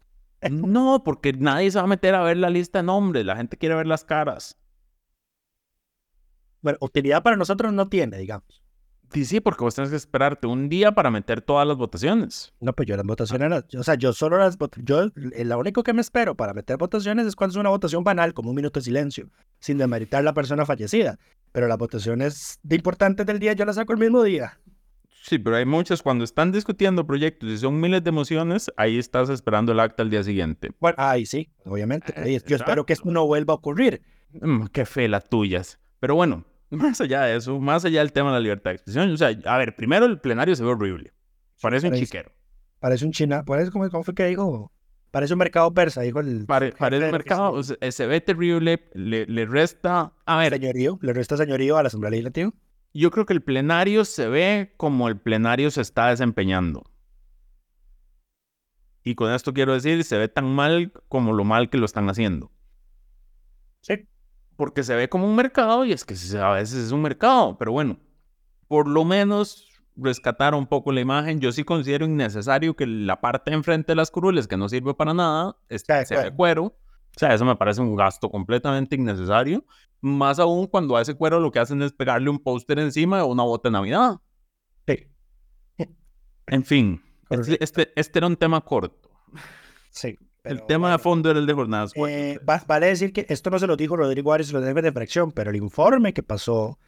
No, 0.49 1.03
porque 1.05 1.32
nadie 1.32 1.72
se 1.72 1.78
va 1.78 1.84
a 1.84 1.88
meter 1.88 2.14
a 2.14 2.22
ver 2.22 2.36
la 2.36 2.51
lista 2.51 2.78
de 2.78 2.84
nombres, 2.84 3.26
la 3.26 3.36
gente 3.36 3.57
quiere 3.57 3.74
ver 3.74 3.88
las 3.88 4.05
caras. 4.05 4.57
Bueno, 6.62 6.78
utilidad 6.80 7.24
para 7.24 7.36
nosotros 7.36 7.72
no 7.72 7.88
tiene, 7.88 8.16
digamos. 8.16 8.62
Sí, 9.12 9.24
sí, 9.24 9.40
porque 9.40 9.64
vos 9.64 9.74
tenés 9.74 9.90
que 9.90 9.96
esperarte 9.96 10.46
un 10.46 10.68
día 10.68 10.92
para 10.92 11.11
meter 11.11 11.40
todas 11.40 11.66
las 11.66 11.76
votaciones. 11.76 12.53
No, 12.61 12.72
pues 12.74 12.86
yo 12.86 12.96
las 12.96 13.07
votaciones, 13.07 13.64
o 13.74 13.82
sea, 13.82 13.96
yo 13.96 14.12
solo 14.12 14.38
las 14.38 14.57
yo 14.84 15.11
eh, 15.32 15.44
lo 15.44 15.59
único 15.59 15.82
que 15.82 15.94
me 15.94 16.03
espero 16.03 16.36
para 16.36 16.55
meter 16.55 16.76
votaciones 16.76 17.26
es 17.26 17.34
cuando 17.34 17.55
es 17.55 17.57
una 17.57 17.70
votación 17.70 18.05
banal, 18.05 18.34
como 18.34 18.51
un 18.51 18.57
minuto 18.57 18.78
de 18.78 18.84
silencio, 18.84 19.30
sin 19.59 19.78
demeritar 19.78 20.22
la 20.22 20.32
persona 20.34 20.64
fallecida. 20.64 21.18
Pero 21.51 21.66
las 21.66 21.78
votaciones 21.78 22.61
de 22.62 22.76
importantes 22.76 23.26
del 23.26 23.40
día 23.40 23.55
yo 23.55 23.64
las 23.64 23.74
saco 23.74 23.94
el 23.94 23.99
mismo 23.99 24.22
día. 24.22 24.61
Sí, 25.22 25.38
pero 25.38 25.56
hay 25.56 25.66
muchas, 25.66 26.02
cuando 26.02 26.24
están 26.24 26.52
discutiendo 26.52 27.06
proyectos 27.06 27.50
y 27.50 27.58
son 27.58 27.80
miles 27.80 28.02
de 28.02 28.08
emociones, 28.08 28.70
ahí 28.76 28.98
estás 28.98 29.28
esperando 29.28 29.72
el 29.72 29.80
acta 29.80 30.02
al 30.02 30.10
día 30.10 30.22
siguiente. 30.22 30.70
Bueno, 30.80 30.96
ahí 30.98 31.26
sí, 31.26 31.50
obviamente. 31.64 32.14
yo 32.46 32.56
espero 32.56 32.86
que 32.86 32.94
esto 32.94 33.10
no 33.10 33.26
vuelva 33.26 33.52
a 33.52 33.56
ocurrir. 33.56 34.02
Mm, 34.32 34.66
qué 34.66 34.86
fe 34.86 35.08
las 35.08 35.28
tuyas. 35.28 35.78
Pero 36.00 36.14
bueno, 36.14 36.44
más 36.70 37.00
allá 37.00 37.22
de 37.22 37.36
eso, 37.36 37.58
más 37.60 37.84
allá 37.84 38.00
del 38.00 38.12
tema 38.12 38.30
de 38.30 38.34
la 38.34 38.40
libertad 38.40 38.70
de 38.70 38.76
expresión, 38.76 39.10
o 39.10 39.16
sea, 39.16 39.28
a 39.44 39.58
ver, 39.58 39.74
primero 39.76 40.06
el 40.06 40.20
plenario 40.20 40.54
se 40.56 40.62
ve 40.62 40.70
horrible. 40.70 41.12
Parece 41.60 41.88
un 41.88 41.94
chiquero. 41.94 42.32
Parece 42.78 43.04
un 43.04 43.12
china, 43.12 43.44
parece 43.44 43.70
como, 43.70 43.88
¿cómo 43.90 44.04
fue 44.04 44.14
que 44.14 44.26
dijo? 44.26 44.72
Parece 45.10 45.32
un 45.32 45.38
mercado 45.38 45.72
persa, 45.72 46.02
dijo 46.02 46.20
el. 46.20 46.44
parece 46.46 46.76
un 46.82 47.10
mercado, 47.10 47.62
se 47.62 48.06
ve 48.06 48.20
terrible, 48.20 48.88
le, 48.92 49.26
le, 49.26 49.46
resta. 49.46 50.12
A 50.26 50.38
ver. 50.38 50.52
Señorío, 50.52 50.98
le 51.00 51.12
resta 51.12 51.36
señorío 51.36 51.78
a 51.78 51.82
la 51.82 51.88
Asamblea 51.88 52.10
Legislativa. 52.10 52.52
Yo 52.99 53.11
creo 53.11 53.26
que 53.26 53.32
el 53.32 53.42
plenario 53.42 54.05
se 54.05 54.28
ve 54.28 54.74
como 54.76 55.09
el 55.09 55.18
plenario 55.18 55.70
se 55.70 55.80
está 55.80 56.09
desempeñando. 56.09 56.84
Y 59.05 59.14
con 59.14 59.32
esto 59.32 59.55
quiero 59.55 59.72
decir, 59.72 60.05
se 60.05 60.18
ve 60.18 60.28
tan 60.28 60.55
mal 60.55 60.92
como 61.09 61.32
lo 61.32 61.44
mal 61.44 61.70
que 61.70 61.78
lo 61.78 61.86
están 61.86 62.09
haciendo. 62.11 62.51
Sí 63.80 64.09
porque 64.59 64.82
se 64.82 64.96
ve 64.96 65.09
como 65.09 65.24
un 65.24 65.36
mercado 65.36 65.84
y 65.84 65.92
es 65.92 66.05
que 66.05 66.16
a 66.36 66.51
veces 66.51 66.86
es 66.86 66.90
un 66.90 67.01
mercado, 67.01 67.57
pero 67.57 67.70
bueno, 67.70 67.96
por 68.66 68.88
lo 68.88 69.05
menos 69.05 69.68
rescatar 69.94 70.53
un 70.53 70.66
poco 70.66 70.90
la 70.90 71.01
imagen. 71.01 71.38
Yo 71.38 71.53
sí 71.53 71.62
considero 71.62 72.07
innecesario 72.07 72.74
que 72.74 72.84
la 72.84 73.20
parte 73.20 73.53
de 73.53 73.57
enfrente 73.57 73.92
de 73.92 73.96
las 73.96 74.11
curules, 74.11 74.49
que 74.49 74.57
no 74.57 74.68
sirve 74.68 74.94
para 74.94 75.14
nada, 75.14 75.57
esté, 75.68 76.05
sea 76.07 76.24
de 76.24 76.34
cuero. 76.34 76.76
O 77.18 77.20
sea, 77.20 77.34
eso 77.34 77.44
me 77.44 77.56
parece 77.56 77.80
un 77.80 77.96
gasto 77.96 78.30
completamente 78.30 78.94
innecesario. 78.94 79.64
Más 80.00 80.38
aún 80.38 80.68
cuando 80.68 80.96
a 80.96 81.02
ese 81.02 81.14
cuero 81.14 81.40
lo 81.40 81.50
que 81.50 81.58
hacen 81.58 81.82
es 81.82 81.92
pegarle 81.92 82.30
un 82.30 82.38
póster 82.38 82.78
encima 82.78 83.16
de 83.16 83.24
una 83.24 83.42
bota 83.42 83.68
de 83.68 83.72
Navidad. 83.72 84.20
Sí. 84.86 85.08
En 86.46 86.64
fin, 86.64 87.02
este, 87.28 87.58
este, 87.60 87.92
este, 87.96 88.18
era 88.20 88.28
un 88.28 88.36
tema 88.36 88.60
corto. 88.60 89.10
Sí. 89.90 90.16
el 90.44 90.64
tema 90.66 90.92
de 90.92 90.98
fondo 91.00 91.28
era 91.28 91.40
el 91.40 91.46
de 91.46 91.54
jornadas. 91.54 91.92
Eh, 91.96 92.38
vale 92.44 92.86
decir 92.86 93.12
que 93.12 93.26
esto 93.28 93.50
no 93.50 93.58
se 93.58 93.66
lo 93.66 93.76
dijo 93.76 93.96
Rodrigo 93.96 94.32
Arias 94.32 94.52
los 94.52 94.64
jefes 94.64 94.84
de 94.84 94.92
fracción, 94.92 95.32
pero 95.32 95.50
el 95.50 95.56
informe 95.56 96.14
que 96.14 96.22
pasó 96.22 96.78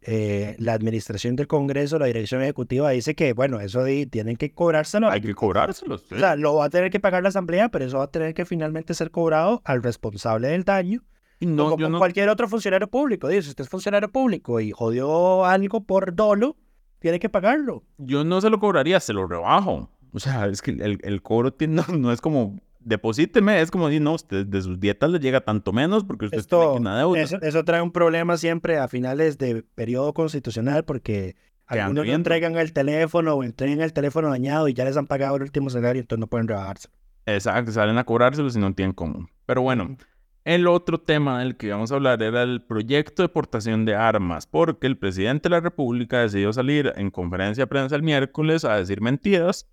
eh, 0.00 0.54
la 0.58 0.74
administración 0.74 1.36
del 1.36 1.48
Congreso, 1.48 1.98
la 1.98 2.06
dirección 2.06 2.42
ejecutiva, 2.42 2.90
dice 2.90 3.14
que, 3.14 3.32
bueno, 3.32 3.60
eso 3.60 3.84
tienen 4.10 4.36
que 4.36 4.52
cobrárselo. 4.52 5.10
Hay 5.10 5.20
que 5.20 5.34
cobrárselo. 5.34 5.96
O 5.96 5.98
sea, 5.98 6.36
lo 6.36 6.54
va 6.54 6.66
a 6.66 6.70
tener 6.70 6.90
que 6.90 7.00
pagar 7.00 7.22
la 7.22 7.30
Asamblea, 7.30 7.68
pero 7.68 7.84
eso 7.84 7.98
va 7.98 8.04
a 8.04 8.10
tener 8.10 8.34
que 8.34 8.44
finalmente 8.44 8.94
ser 8.94 9.10
cobrado 9.10 9.60
al 9.64 9.82
responsable 9.82 10.48
del 10.48 10.64
daño. 10.64 11.02
Y 11.40 11.46
no, 11.46 11.70
como 11.70 11.98
cualquier 11.98 12.28
otro 12.28 12.48
funcionario 12.48 12.88
público. 12.88 13.28
Dice, 13.28 13.42
si 13.42 13.48
usted 13.50 13.64
es 13.64 13.70
funcionario 13.70 14.10
público 14.10 14.60
y 14.60 14.72
jodió 14.72 15.44
algo 15.44 15.84
por 15.84 16.14
dolo, 16.14 16.56
tiene 16.98 17.20
que 17.20 17.28
pagarlo. 17.28 17.84
Yo 17.98 18.24
no 18.24 18.40
se 18.40 18.50
lo 18.50 18.58
cobraría, 18.58 18.98
se 19.00 19.12
lo 19.12 19.26
rebajo. 19.26 19.90
O 20.12 20.18
sea, 20.18 20.46
es 20.46 20.62
que 20.62 20.72
el, 20.72 20.98
el 21.02 21.22
cobro 21.22 21.52
tiene, 21.52 21.82
no, 21.96 22.12
es 22.12 22.20
como 22.20 22.58
deposíteme, 22.88 23.60
es 23.60 23.70
como 23.70 23.88
decir, 23.88 24.02
no, 24.02 24.14
usted 24.14 24.46
de 24.46 24.62
sus 24.62 24.80
dietas 24.80 25.10
le 25.10 25.20
llega 25.20 25.40
tanto 25.42 25.72
menos 25.72 26.04
porque 26.04 26.26
usted 26.26 26.38
Esto, 26.38 26.60
tiene 26.60 26.80
una 26.80 26.98
deuda. 26.98 27.20
Eso, 27.20 27.64
trae 27.64 27.82
un 27.82 27.92
problema 27.92 28.36
siempre 28.36 28.78
a 28.78 28.88
finales 28.88 29.38
de 29.38 29.62
periodo 29.74 30.14
constitucional 30.14 30.84
porque 30.84 31.36
algunos 31.66 32.06
no 32.06 32.12
entregan 32.12 32.56
el 32.56 32.72
teléfono 32.72 33.34
o 33.34 33.44
entregan 33.44 33.80
el 33.82 33.92
teléfono 33.92 34.30
dañado 34.30 34.68
y 34.68 34.74
ya 34.74 34.84
les 34.84 34.96
han 34.96 35.06
pagado 35.06 35.36
el 35.36 35.42
último 35.42 35.70
salario, 35.70 36.00
entonces 36.00 36.20
no 36.20 36.26
pueden 36.26 36.48
rebajarse. 36.48 36.88
Exacto, 37.26 37.72
salen 37.72 37.98
a 37.98 38.04
cobrárselo 38.04 38.48
si 38.48 38.58
no 38.58 38.74
tienen 38.74 38.94
común. 38.94 39.28
Pero 39.44 39.60
bueno, 39.60 39.98
el 40.44 40.66
otro 40.66 40.98
tema 40.98 41.40
del 41.40 41.56
que 41.56 41.66
íbamos 41.66 41.92
a 41.92 41.96
hablar 41.96 42.22
era 42.22 42.42
el 42.42 42.62
proyecto 42.62 43.22
de 43.22 43.28
portación 43.28 43.84
de 43.84 43.94
armas, 43.94 44.46
porque 44.46 44.86
el 44.86 44.96
presidente 44.96 45.50
de 45.50 45.56
la 45.56 45.60
República 45.60 46.20
decidió 46.20 46.54
salir 46.54 46.92
en 46.96 47.10
conferencia 47.10 47.64
de 47.64 47.68
prensa 47.68 47.96
el 47.96 48.02
miércoles 48.02 48.64
a 48.64 48.76
decir 48.76 49.02
mentiras 49.02 49.68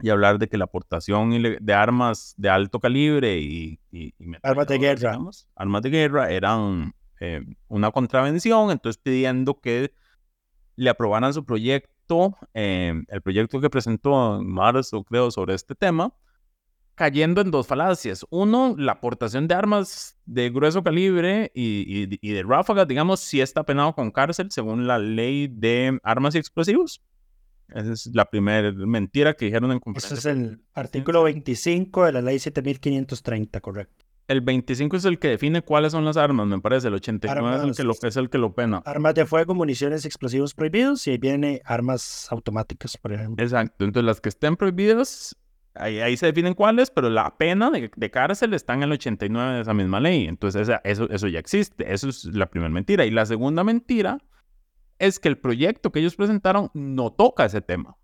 y 0.00 0.10
hablar 0.10 0.38
de 0.38 0.48
que 0.48 0.58
la 0.58 0.64
aportación 0.64 1.30
de 1.60 1.74
armas 1.74 2.34
de 2.36 2.50
alto 2.50 2.80
calibre 2.80 3.38
y, 3.38 3.80
armas 4.42 4.66
de 4.66 4.78
guerra, 4.78 5.18
armas 5.54 5.82
de 5.82 5.90
guerra 5.90 6.30
eran 6.30 6.94
eh, 7.20 7.40
una 7.68 7.90
contravención, 7.90 8.70
entonces 8.70 9.00
pidiendo 9.02 9.60
que 9.60 9.92
le 10.76 10.90
aprobaran 10.90 11.32
su 11.32 11.44
proyecto, 11.44 12.36
eh, 12.52 13.02
el 13.08 13.22
proyecto 13.22 13.60
que 13.60 13.70
presentó 13.70 14.38
en 14.38 14.50
marzo, 14.50 15.02
creo, 15.04 15.30
sobre 15.30 15.54
este 15.54 15.74
tema, 15.74 16.12
cayendo 16.94 17.40
en 17.40 17.50
dos 17.50 17.66
falacias. 17.66 18.26
Uno, 18.30 18.74
la 18.76 18.92
aportación 18.92 19.48
de 19.48 19.54
armas 19.54 20.18
de 20.24 20.50
grueso 20.50 20.82
calibre 20.82 21.50
y, 21.54 22.06
de 22.06 22.42
ráfagas, 22.42 22.86
digamos, 22.86 23.20
sí 23.20 23.40
está 23.40 23.64
penado 23.64 23.94
con 23.94 24.10
cárcel 24.10 24.50
según 24.50 24.86
la 24.86 24.98
ley 24.98 25.48
de 25.48 25.98
armas 26.02 26.34
y 26.34 26.38
explosivos. 26.38 27.02
Esa 27.68 27.92
es 27.92 28.10
la 28.14 28.24
primera 28.26 28.72
mentira 28.72 29.34
que 29.34 29.46
dijeron 29.46 29.72
en. 29.72 29.80
Ese 29.94 30.14
es 30.14 30.26
el 30.26 30.60
artículo 30.74 31.22
25 31.24 32.04
de 32.04 32.12
la 32.12 32.22
ley 32.22 32.38
7530, 32.38 33.60
correcto. 33.60 34.06
El 34.28 34.40
25 34.40 34.96
es 34.96 35.04
el 35.04 35.18
que 35.20 35.28
define 35.28 35.62
cuáles 35.62 35.92
son 35.92 36.04
las 36.04 36.16
armas, 36.16 36.46
me 36.48 36.60
parece. 36.60 36.88
El 36.88 36.94
89 36.94 37.56
es, 37.56 37.62
el 37.62 37.76
que 37.76 37.84
lo, 37.84 37.94
es 38.02 38.16
el 38.16 38.28
que 38.28 38.38
lo 38.38 38.54
pena. 38.54 38.82
Armas 38.84 39.14
de 39.14 39.24
fuego, 39.24 39.54
municiones 39.54 40.04
explosivos 40.04 40.52
prohibidos 40.52 41.06
y 41.06 41.12
ahí 41.12 41.18
viene 41.18 41.62
armas 41.64 42.26
automáticas, 42.30 42.96
por 42.96 43.12
ejemplo. 43.12 43.44
Exacto. 43.44 43.84
Entonces, 43.84 44.04
las 44.04 44.20
que 44.20 44.28
estén 44.28 44.56
prohibidas, 44.56 45.36
ahí, 45.74 46.00
ahí 46.00 46.16
se 46.16 46.26
definen 46.26 46.54
cuáles, 46.54 46.90
pero 46.90 47.08
la 47.08 47.36
pena 47.36 47.70
de, 47.70 48.10
cárcel 48.10 48.52
está 48.54 48.74
en 48.74 48.82
el 48.82 48.92
89 48.92 49.54
de 49.54 49.60
esa 49.60 49.74
misma 49.74 50.00
ley. 50.00 50.26
Entonces, 50.26 50.68
eso, 50.82 51.08
eso 51.08 51.28
ya 51.28 51.38
existe. 51.38 51.92
Eso 51.92 52.08
es 52.08 52.24
la 52.24 52.46
primera 52.46 52.70
mentira. 52.70 53.06
Y 53.06 53.12
la 53.12 53.26
segunda 53.26 53.62
mentira 53.62 54.18
es 54.98 55.18
que 55.18 55.28
el 55.28 55.38
proyecto 55.38 55.92
que 55.92 56.00
ellos 56.00 56.16
presentaron 56.16 56.70
no 56.74 57.12
toca 57.12 57.44
ese 57.44 57.60
tema. 57.60 57.96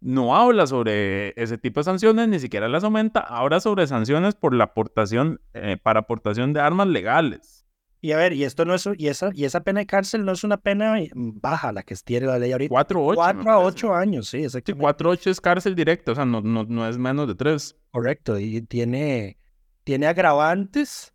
No 0.00 0.36
habla 0.36 0.66
sobre 0.66 1.32
ese 1.42 1.56
tipo 1.56 1.80
de 1.80 1.84
sanciones, 1.84 2.28
ni 2.28 2.38
siquiera 2.38 2.68
las 2.68 2.84
aumenta, 2.84 3.20
habla 3.20 3.60
sobre 3.60 3.86
sanciones 3.86 4.34
por 4.34 4.54
la 4.54 4.64
aportación, 4.64 5.40
eh, 5.54 5.78
para 5.82 6.00
aportación 6.00 6.52
de 6.52 6.60
armas 6.60 6.88
legales. 6.88 7.64
Y 8.02 8.12
a 8.12 8.18
ver, 8.18 8.34
y 8.34 8.44
esto 8.44 8.66
no 8.66 8.74
es, 8.74 8.86
y 8.98 9.08
esa, 9.08 9.30
y 9.32 9.46
esa 9.46 9.62
pena 9.62 9.80
de 9.80 9.86
cárcel 9.86 10.26
no 10.26 10.32
es 10.32 10.44
una 10.44 10.58
pena 10.58 10.94
baja 11.14 11.72
la 11.72 11.82
que 11.84 11.94
tiene 12.04 12.26
la 12.26 12.38
ley 12.38 12.52
ahorita. 12.52 12.68
Cuatro, 12.68 13.02
ocho. 13.02 13.16
Cuatro 13.16 13.50
a 13.50 13.58
ocho 13.60 13.94
años, 13.94 14.28
sí, 14.28 14.44
exactamente. 14.44 14.78
Sí, 14.78 14.78
cuatro, 14.78 15.08
ocho 15.08 15.30
es 15.30 15.40
cárcel 15.40 15.74
directa, 15.74 16.12
o 16.12 16.14
sea, 16.14 16.26
no, 16.26 16.42
no, 16.42 16.64
no 16.64 16.86
es 16.86 16.98
menos 16.98 17.26
de 17.26 17.34
tres. 17.34 17.78
Correcto, 17.90 18.38
y 18.38 18.60
tiene, 18.60 19.38
tiene 19.84 20.06
agravantes 20.06 21.14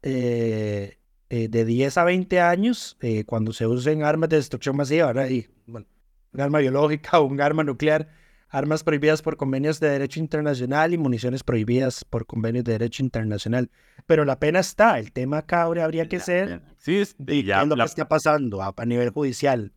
eh, 0.00 0.98
eh, 1.30 1.48
de 1.48 1.64
10 1.64 1.98
a 1.98 2.04
20 2.04 2.40
años 2.40 2.96
eh, 3.00 3.24
cuando 3.24 3.52
se 3.52 3.66
usen 3.66 4.02
armas 4.02 4.30
de 4.30 4.36
destrucción 4.36 4.76
masiva, 4.76 5.08
¿verdad? 5.08 5.28
Y, 5.28 5.46
bueno, 5.66 5.86
un 6.32 6.40
arma 6.40 6.58
biológica 6.58 7.20
o 7.20 7.24
un 7.26 7.40
arma 7.40 7.64
nuclear, 7.64 8.08
armas 8.48 8.82
prohibidas 8.82 9.20
por 9.20 9.36
convenios 9.36 9.78
de 9.78 9.90
derecho 9.90 10.20
internacional 10.20 10.94
y 10.94 10.98
municiones 10.98 11.44
prohibidas 11.44 12.04
por 12.04 12.24
convenios 12.24 12.64
de 12.64 12.72
derecho 12.72 13.02
internacional. 13.02 13.70
Pero 14.06 14.24
la 14.24 14.38
pena 14.38 14.60
está, 14.60 14.98
el 14.98 15.12
tema 15.12 15.38
acá 15.38 15.62
habría 15.62 16.08
que 16.08 16.18
ser 16.18 16.62
sí, 16.78 17.04
ya, 17.44 17.64
lo 17.64 17.76
que 17.76 17.82
está 17.82 18.08
pasando 18.08 18.62
a, 18.62 18.72
nivel 18.86 19.10
judicial. 19.10 19.72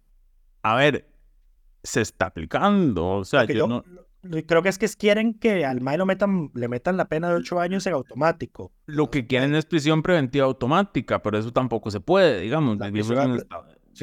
A 0.61 0.75
ver, 0.75 1.09
se 1.83 2.01
está 2.01 2.27
aplicando, 2.27 3.07
o 3.07 3.25
sea, 3.25 3.43
yo, 3.45 3.67
no 3.67 3.83
creo 4.45 4.61
que 4.61 4.69
es 4.69 4.77
que 4.77 4.87
quieren 4.87 5.33
que 5.33 5.65
al 5.65 5.81
MAE 5.81 5.97
lo 5.97 6.05
metan, 6.05 6.51
le 6.53 6.67
metan 6.67 6.97
la 6.97 7.05
pena 7.05 7.29
de 7.29 7.35
ocho 7.35 7.59
años 7.59 7.85
en 7.87 7.93
automático. 7.93 8.71
Lo 8.85 9.09
que 9.09 9.27
quieren 9.27 9.55
es 9.55 9.65
prisión 9.65 10.01
preventiva 10.01 10.45
automática, 10.45 11.21
pero 11.21 11.37
eso 11.37 11.51
tampoco 11.51 11.91
se 11.91 11.99
puede, 11.99 12.41
digamos. 12.41 12.77
La 12.77 12.91
prisión, 12.91 13.43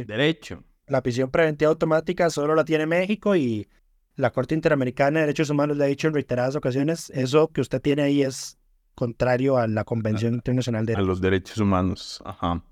derecho. 0.06 0.64
La 0.86 1.02
prisión 1.02 1.30
preventiva 1.30 1.70
automática 1.70 2.30
solo 2.30 2.54
la 2.54 2.64
tiene 2.64 2.86
México 2.86 3.36
y 3.36 3.68
la 4.16 4.30
Corte 4.30 4.54
Interamericana 4.54 5.20
de 5.20 5.26
Derechos 5.26 5.50
Humanos 5.50 5.76
le 5.76 5.84
ha 5.84 5.86
dicho 5.86 6.08
en 6.08 6.14
reiteradas 6.14 6.56
ocasiones, 6.56 7.10
eso 7.10 7.48
que 7.48 7.60
usted 7.60 7.80
tiene 7.80 8.02
ahí 8.02 8.22
es 8.22 8.58
contrario 8.94 9.58
a 9.58 9.68
la 9.68 9.84
Convención 9.84 10.34
Internacional 10.34 10.84
de 10.84 10.94
A 10.94 11.00
los 11.00 11.20
Derechos 11.20 11.58
Humanos, 11.58 12.20
ajá. 12.24 12.64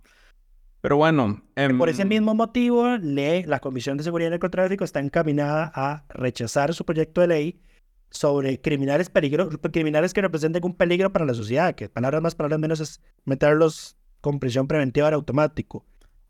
Pero 0.86 0.98
bueno. 0.98 1.42
Por 1.78 1.88
ese 1.88 2.02
em, 2.02 2.08
mismo 2.08 2.36
motivo, 2.36 2.86
la 2.86 3.58
Comisión 3.58 3.96
de 3.96 4.04
Seguridad 4.04 4.28
y 4.28 4.30
Narcotráfico 4.30 4.84
está 4.84 5.00
encaminada 5.00 5.72
a 5.74 6.04
rechazar 6.10 6.74
su 6.74 6.84
proyecto 6.84 7.22
de 7.22 7.26
ley 7.26 7.60
sobre 8.08 8.60
criminales, 8.60 9.10
peligro, 9.10 9.48
criminales 9.48 10.14
que 10.14 10.20
representen 10.20 10.64
un 10.64 10.76
peligro 10.76 11.12
para 11.12 11.24
la 11.24 11.34
sociedad, 11.34 11.74
que 11.74 11.88
palabras 11.88 12.22
más, 12.22 12.36
palabras 12.36 12.60
menos 12.60 12.78
es 12.78 13.00
meterlos 13.24 13.96
con 14.20 14.38
prisión 14.38 14.68
preventiva 14.68 15.08
en 15.08 15.14
automático. 15.14 15.84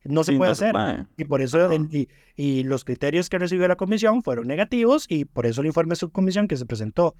No 0.04 0.24
se 0.24 0.32
puede 0.32 0.52
hacer. 0.52 0.74
Y 1.18 1.24
por 1.24 1.42
eso, 1.42 1.70
y, 1.74 2.08
y, 2.34 2.62
los 2.62 2.86
criterios 2.86 3.28
que 3.28 3.38
recibió 3.38 3.68
la 3.68 3.76
comisión 3.76 4.22
fueron 4.22 4.46
negativos 4.46 5.04
y 5.10 5.26
por 5.26 5.44
eso 5.44 5.60
el 5.60 5.66
informe 5.66 5.90
de 5.90 5.96
subcomisión 5.96 6.48
que 6.48 6.56
se 6.56 6.64
presentó 6.64 7.14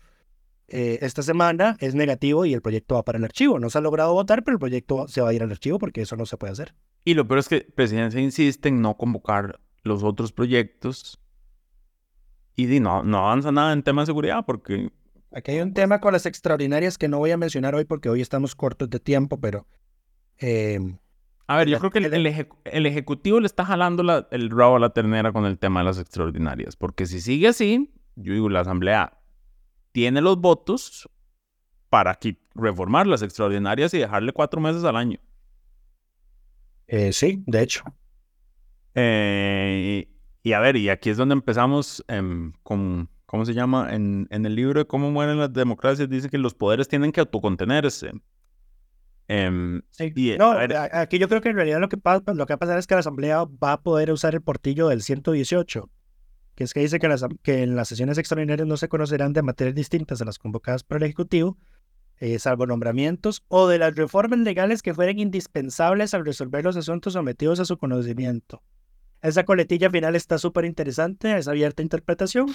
eh, 0.69 1.01
esta 1.03 1.23
semana 1.23 1.77
es 1.81 1.95
negativo 1.95 2.47
y 2.47 2.55
el 2.55 2.63
proyecto 2.63 2.95
va 2.95 3.05
para 3.05 3.19
el 3.19 3.25
archivo. 3.25 3.59
No 3.59 3.69
se 3.69 3.77
ha 3.77 3.83
logrado 3.83 4.15
votar, 4.15 4.43
pero 4.43 4.55
el 4.55 4.59
proyecto 4.59 5.07
se 5.07 5.21
va 5.21 5.29
a 5.29 5.35
ir 5.35 5.43
al 5.43 5.51
archivo 5.51 5.79
porque 5.79 6.01
eso 6.01 6.17
no 6.17 6.25
se 6.25 6.39
puede 6.39 6.55
hacer. 6.55 6.75
Y 7.07 7.15
lo 7.15 7.29
peor 7.29 7.39
es 7.39 7.49
que 7.49 7.61
Presidencia 7.61 8.21
insiste 8.21 8.69
en 8.69 8.83
no 8.83 8.97
convocar 8.97 9.61
los 9.85 10.03
otros 10.03 10.33
proyectos 10.33 11.21
y 12.57 12.67
no, 12.81 13.05
no 13.05 13.19
avanza 13.19 13.53
nada 13.53 13.73
en 13.73 13.85
tema 13.85 14.03
de 14.03 14.07
seguridad 14.07 14.45
porque... 14.45 14.91
Aquí 15.31 15.53
hay 15.53 15.61
un 15.61 15.73
tema 15.73 16.01
con 16.01 16.13
las 16.13 16.27
extraordinarias 16.27 16.99
que 16.99 17.07
no 17.07 17.19
voy 17.19 17.31
a 17.31 17.37
mencionar 17.37 17.77
hoy 17.77 17.85
porque 17.85 18.09
hoy 18.09 18.23
estamos 18.23 18.57
cortos 18.57 18.91
de 18.91 18.99
tiempo, 18.99 19.39
pero... 19.41 19.69
Em, 20.39 20.99
a 21.47 21.57
ver, 21.59 21.69
yo 21.69 21.79
creo 21.79 21.93
que 21.93 21.99
el, 22.01 22.87
Ejecutivo 22.87 23.39
le 23.39 23.47
está 23.47 23.65
jalando 23.65 24.27
el 24.33 24.51
rabo 24.51 24.75
a 24.75 24.81
la 24.81 24.91
ternera 24.91 25.31
con 25.31 25.45
el 25.45 25.61
tema 25.61 25.81
de 25.81 25.85
las 25.85 26.01
extraordinarias, 26.01 26.75
porque 26.75 27.07
si 27.07 27.21
sigue 27.21 27.47
así, 27.47 27.95
yo 28.17 28.33
digo, 28.33 28.49
la 28.49 28.63
Asamblea 28.63 29.17
tiene 29.93 30.21
los 30.21 30.41
votos 30.41 31.09
para 31.89 32.19
reformar 32.57 33.07
las 33.07 33.23
extraordinarias 33.23 33.95
y 33.95 33.99
dejarle 33.99 34.33
cuatro 34.33 34.61
meses 34.61 34.83
al 34.83 34.97
año. 34.97 35.21
Eh, 36.89 37.13
sí, 37.13 37.43
de 37.47 37.63
hecho. 37.63 37.83
Eh, 38.95 40.09
y, 40.43 40.53
a 40.53 40.61
ver, 40.61 40.77
y 40.77 40.89
aquí 40.89 41.11
es 41.11 41.17
donde 41.17 41.35
empezamos 41.35 42.05
em, 42.09 42.53
con, 42.63 43.09
¿cómo 43.27 43.45
se 43.45 43.55
llama? 43.55 43.95
En, 43.95 44.27
en, 44.31 44.47
el 44.47 44.55
libro 44.55 44.81
de 44.81 44.87
cómo 44.87 45.11
mueren 45.11 45.39
las 45.39 45.53
democracias 45.53 46.09
dice 46.09 46.29
que 46.29 46.39
los 46.39 46.55
poderes 46.55 46.89
tienen 46.89 47.13
que 47.13 47.21
autocontenerse. 47.21 48.13
Em, 49.29 49.83
sí. 49.91 50.13
no, 50.39 50.53
aquí 50.93 51.19
yo 51.19 51.29
creo 51.29 51.41
que 51.41 51.49
en 51.49 51.57
realidad 51.57 51.81
lo 51.81 51.89
que, 51.89 51.97
pasa, 51.97 52.33
lo 52.33 52.47
que 52.47 52.53
va 52.53 52.57
a 52.57 52.59
pasar 52.59 52.79
es 52.79 52.87
que 52.87 52.95
la 52.95 53.01
Asamblea 53.01 53.45
va 53.45 53.73
a 53.73 53.83
poder 53.83 54.13
usar 54.13 54.35
el 54.35 54.41
portillo 54.41 54.89
del 54.89 55.03
118 55.03 55.91
que 56.57 56.65
es 56.65 56.73
que 56.73 56.81
dice 56.81 56.99
que, 56.99 57.07
las, 57.07 57.25
que 57.43 57.63
en 57.63 57.77
las 57.77 57.87
sesiones 57.87 58.19
extraordinarias 58.19 58.67
no 58.67 58.79
se 58.79 58.89
conocerán 58.89 59.35
de 59.35 59.43
materias 59.43 59.75
distintas 59.75 60.23
a 60.23 60.25
las 60.25 60.39
convocadas 60.39 60.83
por 60.83 60.97
el 60.97 61.03
Ejecutivo, 61.05 61.59
eh, 62.19 62.39
salvo 62.39 62.67
nombramientos, 62.67 63.45
o 63.49 63.69
de 63.69 63.79
las 63.79 63.95
reformas 63.95 64.41
legales 64.41 64.83
que 64.83 64.95
fueran 64.95 65.19
indispensables 65.19 66.15
al 66.15 66.25
resolver 66.25 66.65
los 66.65 66.77
asuntos 66.77 67.13
sometidos 67.13 67.61
a 67.61 67.65
su 67.65 67.77
conocimiento. 67.77 68.63
Esa 69.23 69.45
coletilla 69.45 69.91
final 69.91 70.17
está 70.17 70.39
súper 70.39 70.65
interesante, 70.65 71.37
es 71.37 71.49
abierta 71.49 71.83
interpretación. 71.83 72.55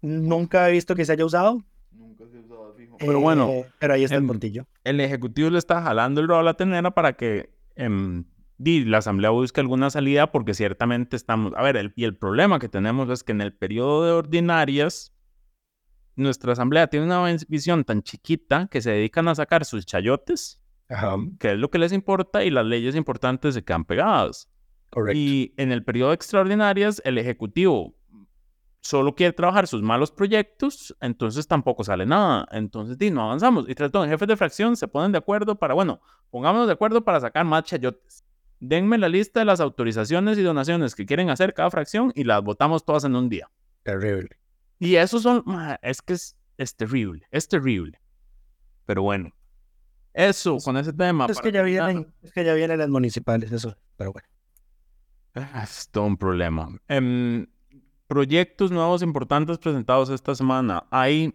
Nunca 0.00 0.68
he 0.68 0.72
visto 0.72 0.94
que 0.94 1.04
se 1.04 1.12
haya 1.12 1.24
usado. 1.24 1.62
Nunca 1.92 2.24
se 2.26 2.36
ha 2.36 2.40
usado, 2.40 2.74
fijo. 2.74 2.96
Pero 2.98 3.20
bueno. 3.20 3.48
Eh, 3.48 3.66
pero 3.78 3.94
ahí 3.94 4.04
está 4.04 4.16
el, 4.16 4.26
portillo. 4.26 4.66
El 4.84 5.00
Ejecutivo 5.00 5.50
le 5.50 5.58
está 5.58 5.82
jalando 5.82 6.20
el 6.20 6.28
rol 6.28 6.40
a 6.40 6.42
la 6.42 6.54
tenera 6.54 6.90
para 6.92 7.14
que 7.14 7.50
em, 7.76 8.24
la 8.58 8.98
Asamblea 8.98 9.30
busca 9.30 9.60
alguna 9.60 9.90
salida 9.90 10.30
porque 10.30 10.54
ciertamente 10.54 11.16
estamos, 11.16 11.52
a 11.56 11.62
ver, 11.62 11.92
y 11.96 12.04
el 12.04 12.16
problema 12.16 12.58
que 12.58 12.68
tenemos 12.68 13.08
es 13.10 13.24
que 13.24 13.32
en 13.32 13.40
el 13.40 13.52
periodo 13.52 14.04
de 14.04 14.12
ordinarias 14.12 15.13
nuestra 16.16 16.52
asamblea 16.52 16.86
tiene 16.86 17.06
una 17.06 17.24
visión 17.48 17.84
tan 17.84 18.02
chiquita 18.02 18.68
que 18.70 18.80
se 18.80 18.90
dedican 18.90 19.28
a 19.28 19.34
sacar 19.34 19.64
sus 19.64 19.84
chayotes, 19.86 20.60
que 21.38 21.52
es 21.52 21.58
lo 21.58 21.70
que 21.70 21.78
les 21.78 21.92
importa, 21.92 22.44
y 22.44 22.50
las 22.50 22.66
leyes 22.66 22.94
importantes 22.94 23.54
se 23.54 23.64
quedan 23.64 23.84
pegadas. 23.84 24.48
Correcto. 24.90 25.18
Y 25.18 25.54
en 25.56 25.72
el 25.72 25.84
periodo 25.84 26.10
de 26.10 26.14
extraordinarias, 26.14 27.02
el 27.04 27.18
Ejecutivo 27.18 27.96
solo 28.80 29.14
quiere 29.14 29.32
trabajar 29.32 29.66
sus 29.66 29.82
malos 29.82 30.12
proyectos, 30.12 30.94
entonces 31.00 31.48
tampoco 31.48 31.82
sale 31.84 32.04
nada. 32.06 32.46
Entonces, 32.52 32.98
di, 32.98 33.10
no 33.10 33.22
avanzamos. 33.22 33.64
Y 33.68 33.74
trató, 33.74 34.06
jefes 34.06 34.28
de 34.28 34.36
fracción 34.36 34.76
se 34.76 34.86
ponen 34.86 35.10
de 35.10 35.18
acuerdo 35.18 35.56
para, 35.56 35.74
bueno, 35.74 36.00
pongámonos 36.30 36.66
de 36.66 36.74
acuerdo 36.74 37.02
para 37.02 37.18
sacar 37.18 37.44
más 37.46 37.64
chayotes. 37.64 38.24
Denme 38.60 38.98
la 38.98 39.08
lista 39.08 39.40
de 39.40 39.46
las 39.46 39.60
autorizaciones 39.60 40.38
y 40.38 40.42
donaciones 40.42 40.94
que 40.94 41.06
quieren 41.06 41.30
hacer 41.30 41.54
cada 41.54 41.70
fracción 41.70 42.12
y 42.14 42.24
las 42.24 42.42
votamos 42.42 42.84
todas 42.84 43.04
en 43.04 43.16
un 43.16 43.28
día. 43.28 43.50
Terrible. 43.82 44.38
Y 44.84 44.96
eso 44.96 45.18
son, 45.18 45.42
es 45.80 46.02
que 46.02 46.12
es, 46.12 46.36
es 46.58 46.76
terrible, 46.76 47.26
es 47.30 47.48
terrible. 47.48 47.98
Pero 48.84 49.02
bueno, 49.02 49.30
eso 50.12 50.58
con 50.58 50.76
ese 50.76 50.92
tema. 50.92 51.26
Es 51.26 51.40
que, 51.40 51.50
ya 51.50 51.62
vienen, 51.62 52.12
es 52.22 52.32
que 52.32 52.44
ya 52.44 52.52
vienen 52.52 52.78
las 52.78 52.90
municipales, 52.90 53.50
eso, 53.50 53.76
pero 53.96 54.12
bueno. 54.12 54.28
Es 55.62 55.88
todo 55.90 56.04
un 56.04 56.18
problema. 56.18 56.68
Em, 56.86 57.46
proyectos 58.06 58.70
nuevos 58.70 59.02
importantes 59.02 59.56
presentados 59.56 60.10
esta 60.10 60.34
semana. 60.34 60.86
Hay 60.90 61.34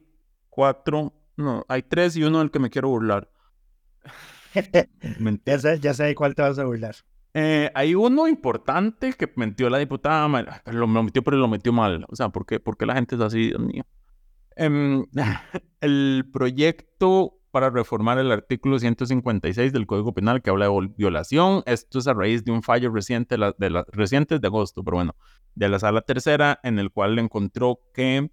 cuatro, 0.50 1.12
no, 1.36 1.66
hay 1.68 1.82
tres 1.82 2.16
y 2.16 2.24
uno 2.24 2.40
del 2.40 2.52
que 2.52 2.60
me 2.60 2.70
quiero 2.70 2.90
burlar. 2.90 3.32
ya, 5.46 5.60
sé, 5.60 5.80
ya 5.80 5.94
sé 5.96 6.14
cuál 6.14 6.36
te 6.36 6.44
vas 6.44 6.60
a 6.60 6.66
burlar. 6.66 6.96
Eh, 7.34 7.72
hay 7.76 7.96
uno 7.96 8.28
importante 8.28 9.14
que 9.14 9.32
metió 9.36 9.70
la 9.70 9.78
diputada, 9.78 10.28
lo 10.66 10.88
metió, 10.88 11.24
pero 11.24 11.38
lo 11.38 11.48
metió 11.48 11.72
mal. 11.72 12.06
O 12.10 12.16
sea, 12.16 12.30
¿por 12.30 12.46
qué, 12.46 12.60
¿Por 12.60 12.78
qué 12.78 12.86
la 12.86 12.96
gente 12.96 13.16
es 13.16 13.22
así, 13.22 13.48
Dios 13.48 13.60
mío? 13.60 13.84
Em, 14.56 15.06
el 15.82 16.30
proyecto 16.34 17.40
para 17.52 17.70
reformar 17.70 18.20
el 18.20 18.32
artículo 18.32 18.78
156 18.78 19.74
del 19.74 19.88
Código 19.88 20.14
Penal 20.14 20.42
que 20.42 20.50
habla 20.50 20.68
de 20.68 20.90
violación. 20.96 21.64
Esto 21.66 22.00
es 22.00 22.08
a 22.08 22.14
raíz 22.14 22.44
de 22.44 22.52
un 22.52 22.62
fallo 22.62 22.92
reciente 22.92 23.36
de, 23.36 23.70
la, 23.70 23.86
reciente 23.92 24.40
de 24.40 24.48
agosto, 24.48 24.84
pero 24.84 24.98
bueno, 24.98 25.16
de 25.56 25.70
la 25.70 25.80
sala 25.80 26.02
tercera, 26.02 26.60
en 26.64 26.80
el 26.80 26.92
cual 26.92 27.18
encontró 27.18 27.80
que 27.94 28.30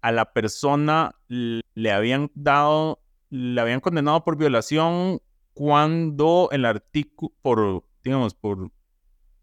a 0.00 0.12
la 0.12 0.32
persona 0.32 1.14
le 1.28 1.92
habían 1.92 2.30
dado, 2.34 3.00
le 3.30 3.60
habían 3.60 3.80
condenado 3.80 4.24
por 4.24 4.36
violación 4.36 5.20
cuando 5.52 6.48
el 6.52 6.64
artículo, 6.64 7.32
por, 7.42 7.84
digamos, 8.08 8.34
por 8.34 8.70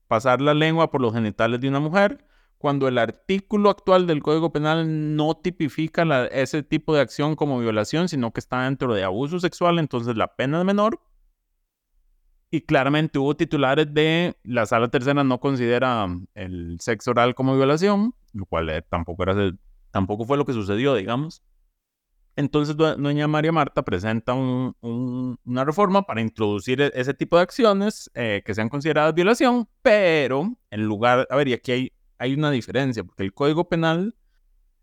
pasar 0.07 0.41
la 0.41 0.53
lengua 0.53 0.91
por 0.91 1.01
los 1.01 1.13
genitales 1.13 1.61
de 1.61 1.69
una 1.69 1.79
mujer, 1.79 2.25
cuando 2.57 2.87
el 2.87 2.97
artículo 2.97 3.69
actual 3.69 4.07
del 4.07 4.23
Código 4.23 4.51
Penal 4.51 5.15
no 5.15 5.35
tipifica 5.35 6.25
ese 6.27 6.63
tipo 6.63 6.95
de 6.95 7.01
acción 7.01 7.35
como 7.35 7.59
violación, 7.59 8.09
sino 8.09 8.31
que 8.31 8.39
está 8.39 8.63
dentro 8.63 8.93
de 8.93 9.03
abuso 9.03 9.39
sexual, 9.39 9.77
entonces 9.79 10.15
la 10.15 10.35
pena 10.35 10.59
es 10.59 10.65
menor. 10.65 10.99
Y 12.49 12.61
claramente 12.61 13.19
hubo 13.19 13.35
titulares 13.35 13.93
de 13.93 14.35
la 14.43 14.65
sala 14.65 14.87
tercera 14.87 15.23
no 15.23 15.39
considera 15.39 16.07
el 16.35 16.77
sexo 16.79 17.11
oral 17.11 17.35
como 17.35 17.55
violación, 17.55 18.15
lo 18.33 18.45
cual 18.45 18.69
eh, 18.69 18.81
tampoco, 18.81 19.23
era, 19.23 19.51
tampoco 19.91 20.25
fue 20.25 20.37
lo 20.37 20.45
que 20.45 20.53
sucedió, 20.53 20.95
digamos. 20.95 21.43
Entonces, 22.35 22.75
doña 22.75 23.27
María 23.27 23.51
Marta 23.51 23.83
presenta 23.83 24.33
una 24.33 25.63
reforma 25.63 26.03
para 26.03 26.21
introducir 26.21 26.81
e, 26.81 26.91
ese 26.93 27.13
tipo 27.13 27.37
de 27.37 27.43
acciones 27.43 28.11
eh, 28.13 28.43
que 28.45 28.53
sean 28.53 28.67
consideradas 28.67 29.13
violación, 29.13 29.69
pero 29.81 30.53
en 30.69 30.85
lugar, 30.85 31.27
a 31.29 31.35
ver, 31.37 31.47
y 31.47 31.53
aquí 31.53 31.71
hay 31.71 31.91
hay 32.17 32.33
una 32.33 32.51
diferencia, 32.51 33.03
porque 33.03 33.23
el 33.23 33.33
Código 33.33 33.67
Penal 33.67 34.15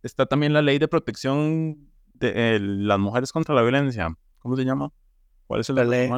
está 0.03 0.27
también 0.27 0.53
la 0.53 0.63
ley 0.63 0.79
de 0.79 0.89
protección 0.89 1.89
de 2.15 2.59
las 2.61 2.99
mujeres 2.99 3.33
contra 3.33 3.55
la 3.55 3.63
violencia. 3.63 4.17
¿Cómo 4.39 4.57
se 4.57 4.65
llama? 4.65 4.93
¿Cuál 5.47 5.61
es 5.61 5.69
el 5.71 5.77
la 5.77 5.85
ley? 5.85 6.11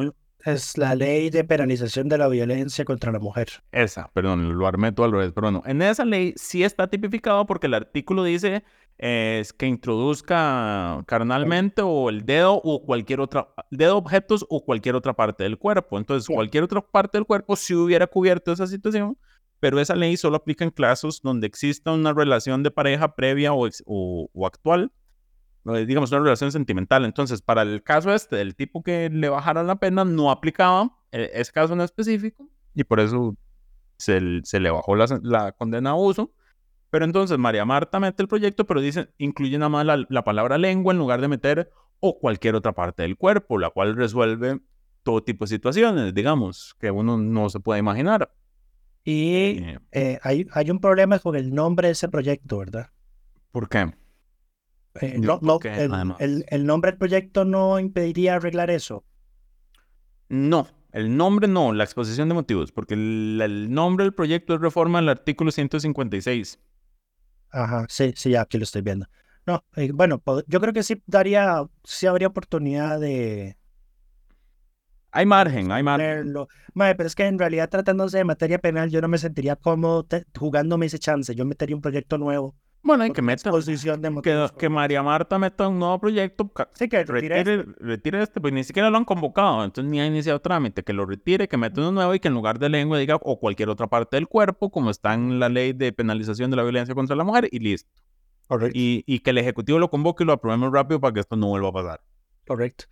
Es 0.45 0.77
la 0.77 0.93
ley 0.93 1.31
de 1.31 1.43
penalización 1.43 2.07
de 2.07 2.19
la 2.19 2.27
violencia 2.27 2.85
contra 2.85 3.11
la 3.11 3.17
mujer. 3.19 3.47
Esa, 3.71 4.11
perdón, 4.13 4.57
lo 4.57 4.67
armé 4.67 4.91
todo 4.91 5.07
al 5.07 5.11
revés. 5.11 5.31
Pero 5.33 5.47
bueno, 5.47 5.63
en 5.65 5.81
esa 5.81 6.05
ley 6.05 6.35
sí 6.37 6.63
está 6.63 6.87
tipificado 6.87 7.47
porque 7.47 7.65
el 7.65 7.73
artículo 7.73 8.23
dice 8.23 8.63
es 8.97 9.51
que 9.51 9.65
introduzca 9.65 11.03
carnalmente 11.07 11.81
o 11.81 12.09
el 12.09 12.25
dedo 12.25 12.61
o 12.63 12.85
cualquier 12.85 13.19
otra, 13.21 13.49
dedo, 13.71 13.97
objetos 13.97 14.45
o 14.49 14.63
cualquier 14.63 14.95
otra 14.95 15.13
parte 15.13 15.43
del 15.43 15.57
cuerpo. 15.57 15.97
Entonces, 15.97 16.33
cualquier 16.33 16.63
otra 16.63 16.81
parte 16.81 17.17
del 17.17 17.25
cuerpo 17.25 17.55
si 17.55 17.73
hubiera 17.73 18.07
cubierto 18.07 18.51
esa 18.51 18.67
situación, 18.67 19.17
pero 19.59 19.79
esa 19.79 19.95
ley 19.95 20.15
solo 20.15 20.37
aplica 20.37 20.63
en 20.63 20.71
casos 20.71 21.21
donde 21.21 21.47
exista 21.47 21.91
una 21.91 22.13
relación 22.13 22.63
de 22.63 22.71
pareja 22.71 23.15
previa 23.15 23.53
o, 23.53 23.67
o, 23.85 24.47
actual, 24.47 24.91
digamos 25.73 26.11
una 26.11 26.21
relación 26.21 26.51
sentimental. 26.51 27.05
Entonces, 27.05 27.41
para 27.41 27.63
el 27.63 27.81
caso 27.83 28.13
este, 28.13 28.35
del 28.35 28.55
tipo 28.55 28.83
que 28.83 29.09
le 29.09 29.29
bajaron 29.29 29.67
la 29.67 29.77
pena, 29.77 30.05
no 30.05 30.31
aplicaba 30.31 30.97
e, 31.11 31.31
ese 31.33 31.51
caso 31.51 31.73
en 31.73 31.81
específico 31.81 32.47
y 32.73 32.83
por 32.83 32.99
eso 32.99 33.35
se, 33.97 34.19
le 34.19 34.69
bajó 34.69 34.95
la, 34.95 35.51
condena 35.53 35.91
a 35.91 35.93
abuso. 35.93 36.31
Pero 36.91 37.03
entonces 37.03 37.37
María 37.37 37.65
Marta 37.65 37.99
mete 37.99 38.21
el 38.21 38.27
proyecto, 38.27 38.65
pero 38.65 38.79
dice, 38.79 39.09
incluye 39.17 39.57
nada 39.57 39.69
más 39.69 39.85
la, 39.85 40.05
la 40.07 40.23
palabra 40.23 40.57
lengua 40.57 40.93
en 40.93 40.99
lugar 40.99 41.19
de 41.19 41.27
meter 41.27 41.71
o 41.99 42.19
cualquier 42.19 42.55
otra 42.55 42.73
parte 42.73 43.01
del 43.01 43.17
cuerpo, 43.17 43.57
la 43.57 43.69
cual 43.69 43.95
resuelve 43.95 44.59
todo 45.03 45.23
tipo 45.23 45.45
de 45.45 45.49
situaciones, 45.49 46.13
digamos, 46.13 46.75
que 46.79 46.91
uno 46.91 47.17
no 47.17 47.49
se 47.49 47.59
puede 47.59 47.79
imaginar. 47.79 48.31
Y 49.03 49.75
eh, 49.91 50.19
hay, 50.23 50.47
hay 50.51 50.71
un 50.71 50.79
problema 50.79 51.19
con 51.19 51.35
el 51.35 51.53
nombre 51.53 51.89
de 51.89 51.91
ese 51.91 52.09
proyecto, 52.09 52.59
¿verdad? 52.59 52.89
¿Por 53.51 53.69
qué? 53.69 53.93
Eh, 55.01 55.17
no, 55.19 55.39
el, 56.19 56.45
el, 56.47 56.65
nombre 56.65 56.91
del 56.91 56.97
proyecto 56.97 57.43
no 57.43 57.79
impediría 57.79 58.35
arreglar 58.35 58.69
eso. 58.69 59.03
No, 60.29 60.67
el 60.91 61.15
nombre 61.15 61.47
no, 61.47 61.73
la 61.73 61.83
exposición 61.83 62.29
de 62.29 62.35
motivos, 62.35 62.71
porque 62.71 62.93
el, 62.93 63.67
nombre 63.69 64.05
del 64.05 64.13
proyecto 64.13 64.55
es 64.55 64.61
reforma 64.61 64.99
al 64.99 65.09
artículo 65.09 65.51
156. 65.51 66.59
Ajá, 67.49 67.85
sí, 67.89 68.13
sí, 68.15 68.31
ya 68.31 68.41
aquí 68.41 68.57
lo 68.57 68.63
estoy 68.63 68.81
viendo. 68.81 69.05
No, 69.45 69.63
eh, 69.75 69.91
bueno, 69.93 70.23
yo 70.47 70.61
creo 70.61 70.73
que 70.73 70.83
sí 70.83 71.03
daría, 71.05 71.63
sí 71.83 72.07
habría 72.07 72.27
oportunidad 72.27 72.99
de, 72.99 73.57
hay 75.15 75.25
margen, 75.25 75.71
hay 75.71 75.81
margen. 75.81 76.33
pero 76.75 77.05
es 77.05 77.15
que 77.15 77.25
en 77.25 77.39
realidad 77.39 77.69
tratándose 77.69 78.17
de 78.17 78.25
materia 78.25 78.59
penal, 78.59 78.89
yo 78.89 78.99
no 78.99 79.07
me 79.07 79.17
sentiría 79.17 79.55
cómodo 79.55 80.05
jugándome 80.37 80.87
ese 80.87 80.99
chance. 80.99 81.33
Yo 81.33 81.45
metería 81.45 81.73
un 81.73 81.81
proyecto 81.81 82.17
nuevo. 82.17 82.53
Bueno, 82.85 83.03
hay 83.03 83.11
que 83.11 83.23
meter. 83.23 83.51
Que, 84.21 84.47
que, 84.59 84.69
María 84.69 85.01
Marta 85.01 85.39
meta 85.39 85.67
un 85.67 85.79
nuevo 85.79 85.99
proyecto. 85.99 86.51
Sí, 86.73 86.87
que 86.87 87.03
retire, 87.03 87.35
retire, 87.35 87.53
este. 87.55 87.83
retire 87.83 88.21
este, 88.21 88.39
pues 88.39 88.53
ni 88.53 88.63
siquiera 88.63 88.91
lo 88.91 88.97
han 88.97 89.05
convocado, 89.05 89.63
entonces 89.63 89.89
ni 89.89 89.99
ha 89.99 90.05
iniciado 90.05 90.39
trámite. 90.39 90.83
Que 90.83 90.93
lo 90.93 91.07
retire, 91.07 91.47
que 91.47 91.57
meta 91.57 91.81
uno 91.81 91.91
nuevo 91.91 92.13
y 92.13 92.19
que 92.19 92.27
en 92.27 92.35
lugar 92.35 92.59
de 92.59 92.69
lengua 92.69 92.99
diga 92.99 93.15
o 93.19 93.39
cualquier 93.39 93.69
otra 93.69 93.87
parte 93.87 94.17
del 94.17 94.27
cuerpo, 94.27 94.69
como 94.69 94.91
está 94.91 95.15
en 95.15 95.39
la 95.39 95.49
ley 95.49 95.73
de 95.73 95.93
penalización 95.93 96.51
de 96.51 96.57
la 96.57 96.63
violencia 96.63 96.93
contra 96.93 97.15
la 97.15 97.23
mujer, 97.23 97.49
y 97.51 97.57
listo. 97.57 97.89
Correcto. 98.47 98.77
Y, 98.77 99.03
y 99.07 99.17
que 99.17 99.31
el 99.31 99.39
Ejecutivo 99.39 99.79
lo 99.79 99.89
convoque 99.89 100.23
y 100.23 100.27
lo 100.27 100.33
aprobemos 100.33 100.71
rápido 100.71 100.99
para 100.99 101.11
que 101.11 101.21
esto 101.21 101.35
no 101.35 101.47
vuelva 101.47 101.69
a 101.69 101.73
pasar. 101.73 102.01
Correcto. 102.45 102.85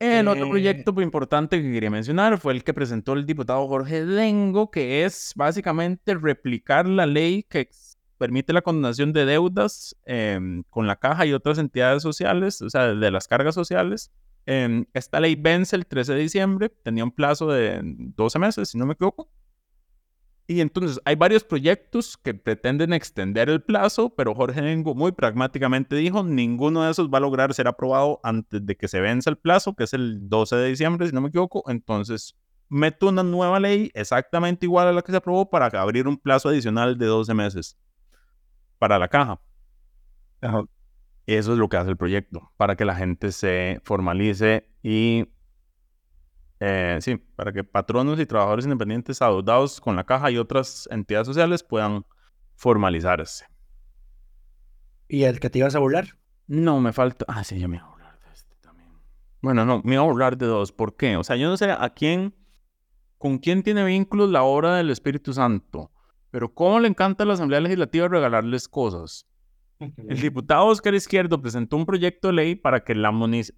El 0.00 0.26
otro 0.26 0.46
eh, 0.46 0.50
proyecto 0.50 0.92
muy 0.92 1.04
importante 1.04 1.62
que 1.62 1.70
quería 1.70 1.90
mencionar 1.90 2.38
fue 2.38 2.54
el 2.54 2.64
que 2.64 2.74
presentó 2.74 3.12
el 3.12 3.26
diputado 3.26 3.68
Jorge 3.68 4.04
Dengo, 4.04 4.72
que 4.72 5.04
es 5.04 5.34
básicamente 5.36 6.14
replicar 6.14 6.88
la 6.88 7.04
ley 7.06 7.44
que 7.44 7.68
permite 8.20 8.52
la 8.52 8.60
condonación 8.60 9.14
de 9.14 9.24
deudas 9.24 9.96
em, 10.04 10.62
con 10.68 10.86
la 10.86 10.96
caja 10.96 11.24
y 11.24 11.32
otras 11.32 11.56
entidades 11.56 12.02
sociales, 12.02 12.60
o 12.60 12.68
sea, 12.68 12.94
de 12.94 13.10
las 13.10 13.26
cargas 13.26 13.54
sociales. 13.54 14.12
Em, 14.44 14.84
esta 14.92 15.20
ley 15.20 15.36
vence 15.36 15.74
el 15.74 15.86
13 15.86 16.12
de 16.12 16.20
diciembre, 16.20 16.68
tenía 16.68 17.02
un 17.02 17.12
plazo 17.12 17.48
de 17.48 17.80
12 17.82 18.38
meses, 18.38 18.68
si 18.68 18.76
no 18.76 18.84
me 18.84 18.92
equivoco. 18.92 19.30
Y 20.46 20.60
entonces 20.60 21.00
hay 21.06 21.14
varios 21.14 21.44
proyectos 21.44 22.18
que 22.18 22.34
pretenden 22.34 22.92
extender 22.92 23.48
el 23.48 23.62
plazo, 23.62 24.10
pero 24.10 24.34
Jorge 24.34 24.60
Nengo 24.60 24.94
muy 24.94 25.12
pragmáticamente 25.12 25.96
dijo, 25.96 26.22
ninguno 26.22 26.82
de 26.82 26.90
esos 26.90 27.08
va 27.08 27.18
a 27.18 27.22
lograr 27.22 27.54
ser 27.54 27.68
aprobado 27.68 28.20
antes 28.22 28.66
de 28.66 28.76
que 28.76 28.86
se 28.86 29.00
vence 29.00 29.30
el 29.30 29.38
plazo, 29.38 29.74
que 29.74 29.84
es 29.84 29.94
el 29.94 30.28
12 30.28 30.56
de 30.56 30.68
diciembre, 30.68 31.06
si 31.06 31.14
no 31.14 31.22
me 31.22 31.28
equivoco. 31.28 31.64
Entonces, 31.68 32.36
meto 32.68 33.08
una 33.08 33.22
nueva 33.22 33.60
ley 33.60 33.90
exactamente 33.94 34.66
igual 34.66 34.88
a 34.88 34.92
la 34.92 35.00
que 35.00 35.10
se 35.10 35.16
aprobó 35.16 35.48
para 35.48 35.68
abrir 35.80 36.06
un 36.06 36.18
plazo 36.18 36.50
adicional 36.50 36.98
de 36.98 37.06
12 37.06 37.32
meses 37.32 37.78
para 38.80 38.98
la 38.98 39.08
caja. 39.08 39.40
Eso 41.26 41.52
es 41.52 41.58
lo 41.58 41.68
que 41.68 41.76
hace 41.76 41.90
el 41.90 41.98
proyecto, 41.98 42.50
para 42.56 42.74
que 42.74 42.86
la 42.86 42.96
gente 42.96 43.30
se 43.30 43.78
formalice 43.84 44.68
y 44.82 45.28
eh, 46.60 46.98
sí, 47.00 47.16
para 47.36 47.52
que 47.52 47.62
patronos 47.62 48.18
y 48.18 48.26
trabajadores 48.26 48.64
independientes 48.64 49.20
adeudados 49.22 49.80
con 49.80 49.96
la 49.96 50.04
caja 50.04 50.30
y 50.30 50.38
otras 50.38 50.88
entidades 50.90 51.26
sociales 51.26 51.62
puedan 51.62 52.04
formalizarse. 52.56 53.46
¿Y 55.08 55.24
el 55.24 55.40
que 55.40 55.50
te 55.50 55.58
ibas 55.58 55.74
a 55.74 55.78
burlar? 55.78 56.18
No, 56.46 56.80
me 56.80 56.92
falta. 56.92 57.26
Ah, 57.28 57.44
sí, 57.44 57.58
ya 57.58 57.68
me 57.68 57.76
iba 57.76 57.86
a 57.86 57.90
burlar 57.90 58.18
de 58.18 58.32
este 58.32 58.56
también. 58.62 58.90
Bueno, 59.42 59.66
no, 59.66 59.82
me 59.84 59.94
iba 59.94 60.02
a 60.02 60.06
burlar 60.06 60.38
de 60.38 60.46
dos. 60.46 60.72
¿Por 60.72 60.96
qué? 60.96 61.16
O 61.16 61.24
sea, 61.24 61.36
yo 61.36 61.48
no 61.48 61.56
sé 61.58 61.70
a 61.70 61.90
quién, 61.90 62.34
con 63.18 63.38
quién 63.38 63.62
tiene 63.62 63.84
vínculos 63.84 64.30
la 64.30 64.42
obra 64.42 64.76
del 64.76 64.88
Espíritu 64.90 65.34
Santo, 65.34 65.92
pero 66.30 66.52
cómo 66.52 66.80
le 66.80 66.88
encanta 66.88 67.24
a 67.24 67.26
la 67.26 67.34
Asamblea 67.34 67.60
Legislativa 67.60 68.08
regalarles 68.08 68.68
cosas. 68.68 69.26
El 69.80 70.20
diputado 70.20 70.66
Oscar 70.66 70.94
Izquierdo 70.94 71.40
presentó 71.40 71.76
un 71.76 71.86
proyecto 71.86 72.28
de 72.28 72.34
ley 72.34 72.54
para, 72.54 72.84
que 72.84 72.94
la 72.94 73.10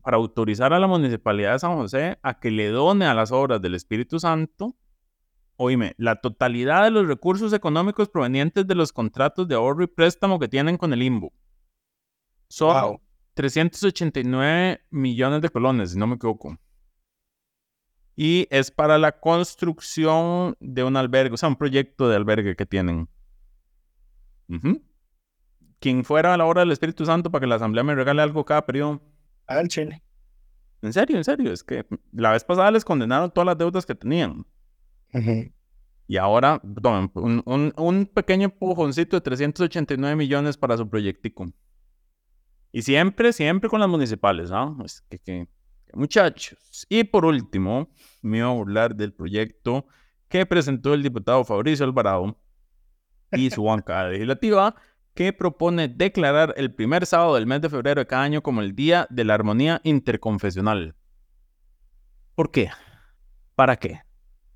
para 0.03 0.17
autorizar 0.17 0.73
a 0.73 0.79
la 0.79 0.87
Municipalidad 0.87 1.55
de 1.55 1.59
San 1.59 1.75
José 1.75 2.19
a 2.23 2.39
que 2.39 2.53
le 2.53 2.69
done 2.69 3.07
a 3.07 3.15
las 3.15 3.33
obras 3.33 3.61
del 3.61 3.75
Espíritu 3.75 4.21
Santo, 4.21 4.77
oíme, 5.57 5.95
la 5.99 6.17
totalidad 6.17 6.85
de 6.85 6.93
los 6.93 7.09
recursos 7.09 7.53
económicos 7.53 8.09
provenientes 8.09 8.67
de 8.67 8.75
los 8.77 8.93
contratos 8.93 9.49
de 9.49 9.57
ahorro 9.57 9.83
y 9.83 9.89
préstamo 9.89 10.39
que 10.39 10.47
tienen 10.47 10.77
con 10.77 10.93
el 10.93 11.03
IMBO. 11.03 11.33
Son 12.49 12.99
389 13.35 14.85
millones 14.91 15.41
de 15.41 15.49
colones, 15.49 15.91
si 15.91 15.99
no 15.99 16.07
me 16.07 16.15
equivoco. 16.15 16.57
Y 18.15 18.47
es 18.51 18.71
para 18.71 18.99
la 18.99 19.13
construcción 19.13 20.57
de 20.61 20.85
un 20.85 20.97
albergue, 20.97 21.35
o 21.35 21.37
sea, 21.37 21.49
un 21.49 21.57
proyecto 21.57 22.09
de 22.09 22.17
albergue 22.17 22.57
que 22.57 22.67
tienen. 22.67 23.09
Quien 25.79 26.05
fuera 26.05 26.35
a 26.35 26.37
la 26.37 26.45
hora 26.45 26.61
del 26.61 26.73
Espíritu 26.73 27.07
Santo 27.07 27.31
para 27.31 27.41
que 27.41 27.47
la 27.47 27.55
Asamblea 27.57 27.83
me 27.85 27.95
regale 27.95 28.23
algo 28.23 28.45
cada 28.45 28.67
periodo. 28.67 29.03
Al 29.47 29.69
Chile. 29.69 30.03
En 30.83 30.93
serio, 30.93 31.17
en 31.17 31.25
serio. 31.25 31.53
Es 31.53 31.65
que 31.65 31.87
la 32.13 32.33
vez 32.33 32.45
pasada 32.45 32.71
les 32.71 32.85
condenaron 32.85 33.31
todas 33.31 33.47
las 33.47 33.59
deudas 33.59 33.87
que 33.87 33.95
tenían. 33.95 34.45
Y 36.07 36.17
ahora, 36.17 36.61
tomen, 36.83 37.11
un, 37.15 37.73
un, 37.77 38.07
pequeño 38.07 38.45
empujoncito 38.45 39.17
de 39.17 39.21
389 39.23 40.17
millones 40.17 40.57
para 40.57 40.77
su 40.77 40.89
proyectico. 40.89 41.47
Y 42.73 42.83
siempre, 42.83 43.33
siempre 43.33 43.71
con 43.71 43.81
las 43.81 43.89
municipales, 43.89 44.51
¿ah? 44.53 44.75
que, 45.09 45.19
que, 45.19 45.49
muchachos. 45.95 46.87
Y 46.89 47.05
por 47.05 47.25
último, 47.25 47.89
me 48.21 48.43
voy 48.43 48.51
a 48.51 48.55
burlar 48.55 48.95
del 48.95 49.13
proyecto 49.13 49.87
que 50.29 50.47
presentó 50.47 50.95
el 50.95 51.03
diputado 51.03 51.45
Fabricio 51.45 51.85
Alvarado 51.85 52.39
y 53.33 53.51
su 53.51 53.63
bancada 53.65 54.09
legislativa, 54.09 54.75
que 55.15 55.33
propone 55.33 55.89
declarar 55.89 56.55
el 56.57 56.75
primer 56.75 57.05
sábado 57.05 57.35
del 57.35 57.47
mes 57.47 57.61
de 57.61 57.69
febrero 57.69 58.01
de 58.01 58.07
cada 58.07 58.23
año 58.23 58.43
como 58.43 58.63
el 58.63 58.75
Día 58.75 59.07
de 59.11 59.25
la 59.25 59.35
Armonía 59.35 59.81
Interconfesional. 59.85 60.97
¿Por 62.35 62.51
qué? 62.51 62.71
¿Para 63.55 63.77
qué? 63.77 64.01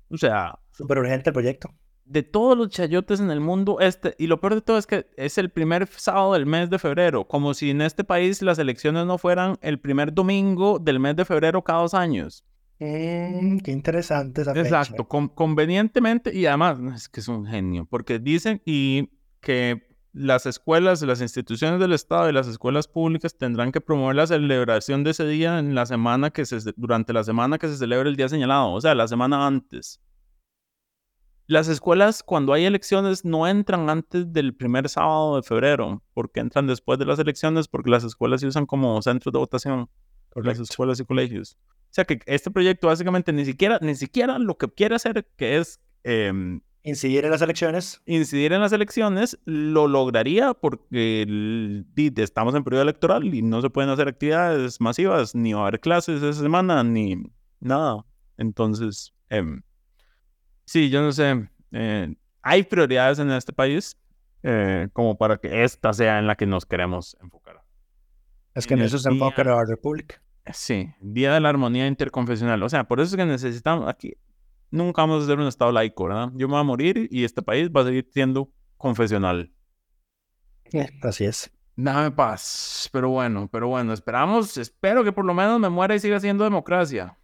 O 0.09 0.17
sea... 0.17 0.57
Súper 0.71 0.97
urgente 0.97 1.29
el 1.29 1.33
proyecto. 1.33 1.69
De 2.09 2.23
todos 2.23 2.57
los 2.57 2.69
chayotes 2.69 3.19
en 3.19 3.31
el 3.31 3.41
mundo, 3.41 3.79
este, 3.81 4.15
y 4.17 4.27
lo 4.27 4.39
peor 4.39 4.55
de 4.55 4.61
todo 4.61 4.77
es 4.77 4.87
que 4.87 5.07
es 5.17 5.37
el 5.37 5.49
primer 5.49 5.87
sábado 5.87 6.33
del 6.33 6.45
mes 6.45 6.69
de 6.69 6.79
febrero, 6.79 7.27
como 7.27 7.53
si 7.53 7.71
en 7.71 7.81
este 7.81 8.05
país 8.05 8.41
las 8.41 8.59
elecciones 8.59 9.05
no 9.05 9.17
fueran 9.17 9.57
el 9.61 9.79
primer 9.79 10.13
domingo 10.13 10.79
del 10.79 10.99
mes 10.99 11.17
de 11.17 11.25
febrero 11.25 11.63
cada 11.63 11.81
dos 11.81 11.93
años. 11.93 12.45
Mm, 12.79 13.57
qué 13.57 13.71
interesante 13.71 14.41
esa 14.41 14.51
Exacto, 14.51 15.07
convenientemente, 15.07 16.33
y 16.33 16.45
además 16.45 16.79
es 16.95 17.09
que 17.09 17.19
es 17.19 17.27
un 17.27 17.45
genio, 17.45 17.85
porque 17.85 18.19
dicen 18.19 18.61
y 18.65 19.09
que 19.41 19.87
las 20.13 20.45
escuelas, 20.45 21.01
las 21.01 21.21
instituciones 21.21 21.79
del 21.79 21.93
Estado 21.93 22.29
y 22.29 22.33
las 22.33 22.47
escuelas 22.47 22.87
públicas 22.87 23.37
tendrán 23.37 23.71
que 23.71 23.81
promover 23.81 24.15
la 24.15 24.27
celebración 24.27 25.03
de 25.03 25.11
ese 25.11 25.27
día 25.27 25.59
en 25.59 25.75
la 25.75 25.85
semana 25.85 26.31
que 26.31 26.45
se, 26.45 26.57
durante 26.75 27.13
la 27.13 27.23
semana 27.23 27.57
que 27.57 27.67
se 27.67 27.77
celebra 27.77 28.09
el 28.09 28.15
día 28.15 28.29
señalado, 28.29 28.71
o 28.71 28.81
sea, 28.81 28.95
la 28.95 29.07
semana 29.07 29.45
antes. 29.45 30.01
Las 31.47 31.69
escuelas, 31.69 32.23
cuando 32.23 32.53
hay 32.53 32.65
elecciones, 32.65 33.23
no 33.23 33.47
entran 33.47 33.89
antes 33.89 34.31
del 34.33 34.53
primer 34.53 34.89
sábado 34.89 35.37
de 35.37 35.43
febrero, 35.43 36.03
porque 36.13 36.41
entran 36.41 36.67
después 36.67 36.99
de 36.99 37.05
las 37.05 37.19
elecciones, 37.19 37.67
porque 37.67 37.89
las 37.89 38.03
escuelas 38.03 38.41
se 38.41 38.47
usan 38.47 38.65
como 38.65 39.01
centros 39.01 39.31
de 39.31 39.39
votación, 39.39 39.89
por 40.29 40.45
las 40.45 40.59
escuelas 40.59 40.99
y 40.99 41.05
colegios. 41.05 41.57
O 41.65 41.93
sea 41.97 42.03
que 42.03 42.19
este 42.25 42.51
proyecto 42.51 42.87
básicamente 42.87 43.31
ni 43.31 43.45
siquiera, 43.45 43.79
ni 43.81 43.95
siquiera 43.95 44.37
lo 44.39 44.57
que 44.57 44.67
quiere 44.67 44.95
hacer, 44.95 45.25
que 45.37 45.57
es 45.57 45.79
em, 46.03 46.59
Incidir 46.87 47.25
en 47.25 47.31
las 47.31 47.41
elecciones. 47.41 48.01
Incidir 48.05 48.53
en 48.53 48.61
las 48.61 48.71
elecciones 48.71 49.37
lo 49.43 49.89
lograría 49.89 50.53
porque 50.53 51.83
estamos 52.15 52.55
en 52.55 52.63
periodo 52.63 52.83
electoral 52.83 53.25
y 53.33 53.41
no 53.41 53.61
se 53.61 53.69
pueden 53.69 53.89
hacer 53.89 54.07
actividades 54.07 54.79
masivas, 54.79 55.35
ni 55.35 55.51
va 55.51 55.63
a 55.63 55.67
haber 55.67 55.81
clases 55.81 56.23
esa 56.23 56.41
semana, 56.41 56.85
ni 56.85 57.17
nada. 57.59 58.05
Entonces, 58.37 59.13
em, 59.27 59.63
sí, 60.67 60.89
yo 60.91 61.01
no 61.01 61.11
sé. 61.11 61.49
Eh, 61.71 62.13
hay 62.43 62.63
prioridades 62.63 63.19
en 63.19 63.31
este 63.31 63.53
país 63.53 63.97
eh, 64.43 64.89
como 64.93 65.17
para 65.17 65.37
que 65.37 65.63
esta 65.63 65.91
sea 65.93 66.19
en 66.19 66.27
la 66.27 66.35
que 66.35 66.45
nos 66.45 66.65
queremos 66.65 67.17
enfocar. 67.21 67.63
Es 68.53 68.67
que 68.67 68.75
en, 68.75 68.81
eso 68.81 68.99
se 68.99 69.09
enfoca 69.09 69.43
la 69.43 69.65
República. 69.65 70.21
Sí, 70.53 70.89
Día 71.01 71.33
de 71.33 71.39
la 71.39 71.49
Armonía 71.49 71.87
Interconfesional. 71.87 72.61
O 72.63 72.69
sea, 72.69 72.83
por 72.85 72.99
eso 72.99 73.15
es 73.15 73.17
que 73.17 73.25
necesitamos 73.25 73.89
aquí, 73.89 74.13
nunca 74.71 75.01
vamos 75.01 75.23
a 75.23 75.27
ser 75.27 75.39
un 75.39 75.47
Estado 75.47 75.71
laico, 75.71 76.05
¿verdad? 76.05 76.29
Yo 76.35 76.47
me 76.47 76.53
voy 76.53 76.61
a 76.61 76.63
morir 76.63 77.07
y 77.11 77.23
este 77.23 77.41
país 77.41 77.69
va 77.69 77.81
a 77.81 77.85
seguir 77.85 78.07
siendo 78.11 78.51
confesional. 78.77 79.51
Eh, 80.71 80.89
así 81.01 81.25
es. 81.25 81.51
Dame 81.75 82.11
paz. 82.11 82.89
Pero 82.91 83.09
bueno, 83.09 83.47
pero 83.51 83.67
bueno, 83.67 83.93
esperamos, 83.93 84.57
espero 84.57 85.03
que 85.03 85.11
por 85.11 85.25
lo 85.25 85.33
menos 85.33 85.59
me 85.59 85.69
muera 85.69 85.95
y 85.95 85.99
siga 85.99 86.19
siendo 86.19 86.43
democracia. 86.43 87.17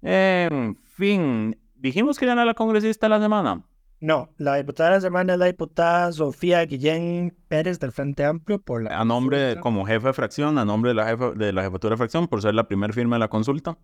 En 0.00 0.76
fin, 0.84 1.56
dijimos 1.78 2.18
que 2.18 2.26
ya 2.26 2.34
no 2.34 2.44
la 2.44 2.54
congresista 2.54 3.08
la 3.08 3.20
semana. 3.20 3.64
No, 4.00 4.30
la 4.36 4.54
diputada 4.56 4.90
de 4.90 4.96
la 4.96 5.00
semana 5.00 5.32
es 5.32 5.38
la 5.38 5.46
diputada 5.46 6.12
Sofía 6.12 6.64
Guillén 6.64 7.36
Pérez 7.48 7.80
del 7.80 7.90
Frente 7.90 8.24
Amplio 8.24 8.60
por 8.60 8.84
la... 8.84 9.00
A 9.00 9.04
nombre, 9.04 9.58
como 9.60 9.84
jefe 9.84 10.06
de 10.06 10.12
fracción, 10.12 10.56
a 10.58 10.64
nombre 10.64 10.90
de 10.90 10.94
la, 10.94 11.06
jefa, 11.06 11.32
de 11.32 11.52
la 11.52 11.62
jefatura 11.62 11.94
de 11.94 11.96
fracción, 11.96 12.28
por 12.28 12.40
ser 12.40 12.54
la 12.54 12.68
primera 12.68 12.92
firma 12.92 13.16
de 13.16 13.20
la 13.20 13.28
consulta 13.28 13.76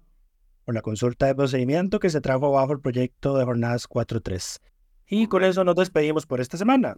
por 0.64 0.74
la 0.74 0.82
consulta 0.82 1.26
de 1.26 1.34
procedimiento 1.34 2.00
que 2.00 2.10
se 2.10 2.20
trajo 2.20 2.50
bajo 2.50 2.72
el 2.72 2.80
proyecto 2.80 3.36
de 3.36 3.44
jornadas 3.44 3.88
4.3. 3.88 4.60
Y 5.06 5.26
con 5.26 5.44
eso 5.44 5.64
nos 5.64 5.76
despedimos 5.76 6.26
por 6.26 6.40
esta 6.40 6.56
semana. 6.56 6.96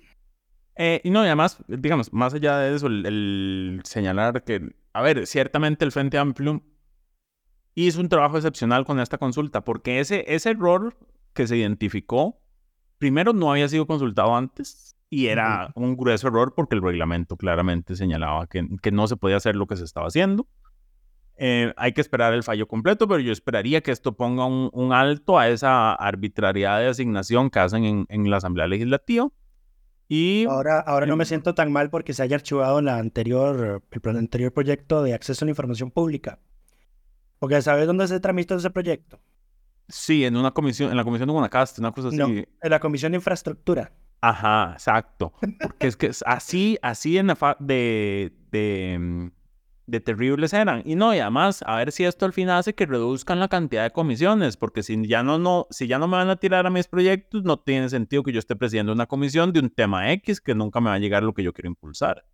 Eh, 0.76 1.01
y 1.03 1.11
no, 1.11 1.22
y 1.24 1.26
además, 1.26 1.59
digamos, 1.66 2.12
más 2.12 2.34
allá 2.34 2.59
de 2.59 2.76
eso, 2.76 2.86
el, 2.86 3.80
señalar 3.84 4.44
que, 4.44 4.74
a 4.92 5.03
ver, 5.03 5.26
ciertamente 5.26 5.84
el 5.84 5.92
Frente 5.92 6.18
Amplio 6.18 6.62
hizo 7.85 8.01
un 8.01 8.09
trabajo 8.09 8.37
excepcional 8.37 8.85
con 8.85 8.99
esta 9.01 9.18
consulta, 9.18 9.62
porque 9.62 10.01
ese, 10.01 10.24
ese 10.35 10.51
error 10.51 10.97
que 11.35 11.47
se 11.47 11.57
identificó, 11.57 12.41
primero 12.99 13.33
no 13.33 13.53
había 13.53 13.68
sido 13.68 13.87
consultado 13.87 14.35
antes 14.35 14.97
y 15.11 15.27
era 15.27 15.70
un 15.74 15.97
grueso 15.97 16.29
error 16.29 16.55
porque 16.55 16.74
el 16.74 16.83
reglamento 16.83 17.37
claramente 17.37 17.95
señalaba 17.95 18.47
que, 18.47 18.66
que 18.83 18.91
no 18.91 19.07
se 19.07 19.16
podía 19.16 19.37
hacer 19.37 19.55
lo 19.55 19.66
que 19.66 19.77
se 19.77 19.85
estaba 19.85 20.09
haciendo. 20.09 20.49
Eh, 21.39 21.74
hay 21.77 21.93
que 21.93 22.01
esperar 22.01 22.33
el 22.33 22.43
fallo 22.43 22.66
completo, 22.66 23.07
pero 23.07 23.20
yo 23.20 23.31
esperaría 23.31 23.83
que 23.83 23.91
esto 23.91 24.16
ponga 24.16 24.47
un, 24.47 24.93
alto 24.93 25.39
a 25.39 25.49
esa 25.49 25.93
arbitrariedad 25.93 26.81
de 26.81 26.89
asignación 26.89 27.51
que 27.51 27.59
hacen 27.59 28.07
en, 28.09 28.31
la 28.31 28.39
Asamblea 28.39 28.66
Legislativa. 28.66 29.29
Y, 30.09 30.47
ahora, 30.47 30.81
ahora 30.81 31.05
no 31.05 31.16
me 31.16 31.27
siento 31.27 31.55
tan 31.55 31.72
mal 31.72 31.91
porque 31.91 32.14
se 32.14 32.22
haya 32.22 32.37
archivado 32.37 32.81
la 32.81 32.97
anterior, 32.99 33.83
el 33.91 34.16
anterior 34.16 34.53
proyecto 34.53 35.03
de 35.03 35.12
acceso 35.12 35.45
a 35.45 35.47
la 35.47 35.51
información 35.51 35.91
pública. 35.91 36.39
Porque 37.39 37.61
¿sabes 37.62 37.87
dónde 37.87 38.09
se 38.09 38.20
tramitó 38.20 38.57
ese 38.57 38.70
proyecto? 38.70 39.20
Sí, 39.89 40.24
en 40.24 40.37
una 40.37 40.51
comisión, 40.51 40.91
en 40.91 40.97
la 40.97 41.05
comisión 41.05 41.28
de 41.28 41.32
Guanacaste, 41.32 41.80
una 41.80 41.93
cosa 41.93 42.09
así. 42.09 42.16
No, 42.16 42.26
en 42.26 42.47
la 42.62 42.80
comisión 42.80 43.12
de 43.12 43.16
infraestructura. 43.16 43.93
Ajá, 44.20 44.72
exacto. 44.72 45.32
Porque 45.61 45.87
es 45.87 45.97
que 45.97 46.11
así, 46.24 46.78
así 46.82 47.18
en 47.18 47.28
la 47.28 47.57
de, 47.61 48.32
de 48.51 48.99
mm, 48.99 49.26
de 49.87 50.01
terribles 50.01 50.53
eran. 50.53 50.82
Y 50.84 50.97
no, 50.97 51.14
y 51.14 51.18
además, 51.18 51.62
a 51.66 51.76
ver 51.76 51.93
si 51.93 52.05
esto 52.05 52.26
al 52.26 52.32
final 52.32 52.59
hace 52.59 52.74
que 52.74 52.87
reduzcan 52.87 53.39
la 53.39 53.49
cantidad 53.49 53.84
de 53.84 53.91
comisiones, 53.91 54.57
porque 54.57 54.82
si 54.82 55.07
ya 55.07 55.22
no, 55.22 55.39
no, 55.39 55.66
si 55.70 55.87
ya 55.87 55.99
no 55.99 56.09
me 56.09 56.16
van 56.16 56.28
a 56.28 56.37
tirar 56.37 56.66
a 56.66 56.70
mis 56.70 56.89
proyectos, 56.89 57.45
no 57.45 57.59
tiene 57.59 57.89
sentido 57.89 58.22
que 58.22 58.32
yo 58.32 58.39
esté 58.39 58.57
presidiendo 58.57 58.93
una 58.93 59.07
comisión 59.07 59.53
de 59.53 59.61
un 59.61 59.70
tema 59.70 60.12
X 60.12 60.41
que 60.41 60.55
nunca 60.55 60.80
me 60.80 60.91
va 60.91 60.97
a 60.97 60.99
llegar 60.99 61.22
lo 61.22 61.34
que 61.34 61.43
yo 61.43 61.53
quiero 61.53 61.68
impulsar. 61.68 62.24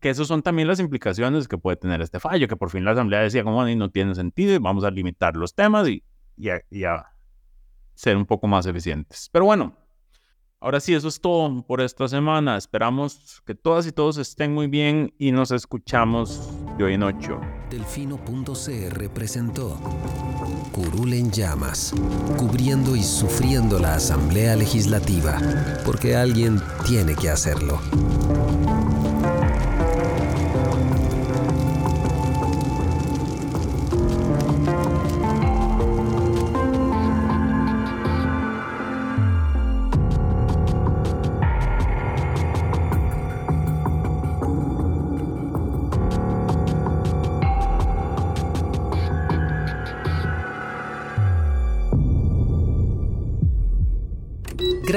Que 0.00 0.10
esas 0.10 0.28
son 0.28 0.42
también 0.42 0.68
las 0.68 0.80
implicaciones 0.80 1.48
que 1.48 1.58
puede 1.58 1.76
tener 1.76 2.00
este 2.00 2.20
fallo, 2.20 2.46
que 2.46 2.56
por 2.56 2.70
fin 2.70 2.84
la 2.84 2.92
Asamblea 2.92 3.20
decía 3.20 3.42
como 3.42 3.64
no 3.64 3.90
tiene 3.90 4.14
sentido 4.14 4.54
y 4.54 4.58
vamos 4.58 4.84
a 4.84 4.90
limitar 4.90 5.36
los 5.36 5.54
temas 5.54 5.88
y, 5.88 6.04
y, 6.36 6.48
y 6.70 6.84
a 6.84 7.06
ser 7.94 8.16
un 8.16 8.26
poco 8.26 8.46
más 8.46 8.66
eficientes. 8.66 9.28
Pero 9.32 9.44
bueno, 9.44 9.76
Ahora 10.60 10.80
sí, 10.80 10.92
eso 10.92 11.06
es 11.06 11.20
todo 11.20 11.62
por 11.62 11.80
esta 11.80 12.08
semana. 12.08 12.56
Esperamos 12.56 13.40
que 13.46 13.54
todas 13.54 13.86
y 13.86 13.92
todos 13.92 14.18
estén 14.18 14.52
muy 14.52 14.66
bien 14.66 15.14
y 15.16 15.30
nos 15.30 15.52
escuchamos 15.52 16.50
de 16.76 16.82
hoy 16.82 16.94
en 16.94 17.04
ocho. 17.04 17.40
Delfino.cr 17.70 19.08
presentó 19.10 19.78
Curul 20.72 21.12
en 21.12 21.30
llamas, 21.30 21.94
cubriendo 22.36 22.96
y 22.96 23.04
sufriendo 23.04 23.78
la 23.78 23.94
Asamblea 23.94 24.56
Legislativa, 24.56 25.38
porque 25.84 26.16
alguien 26.16 26.60
tiene 26.84 27.14
que 27.14 27.30
hacerlo. 27.30 27.80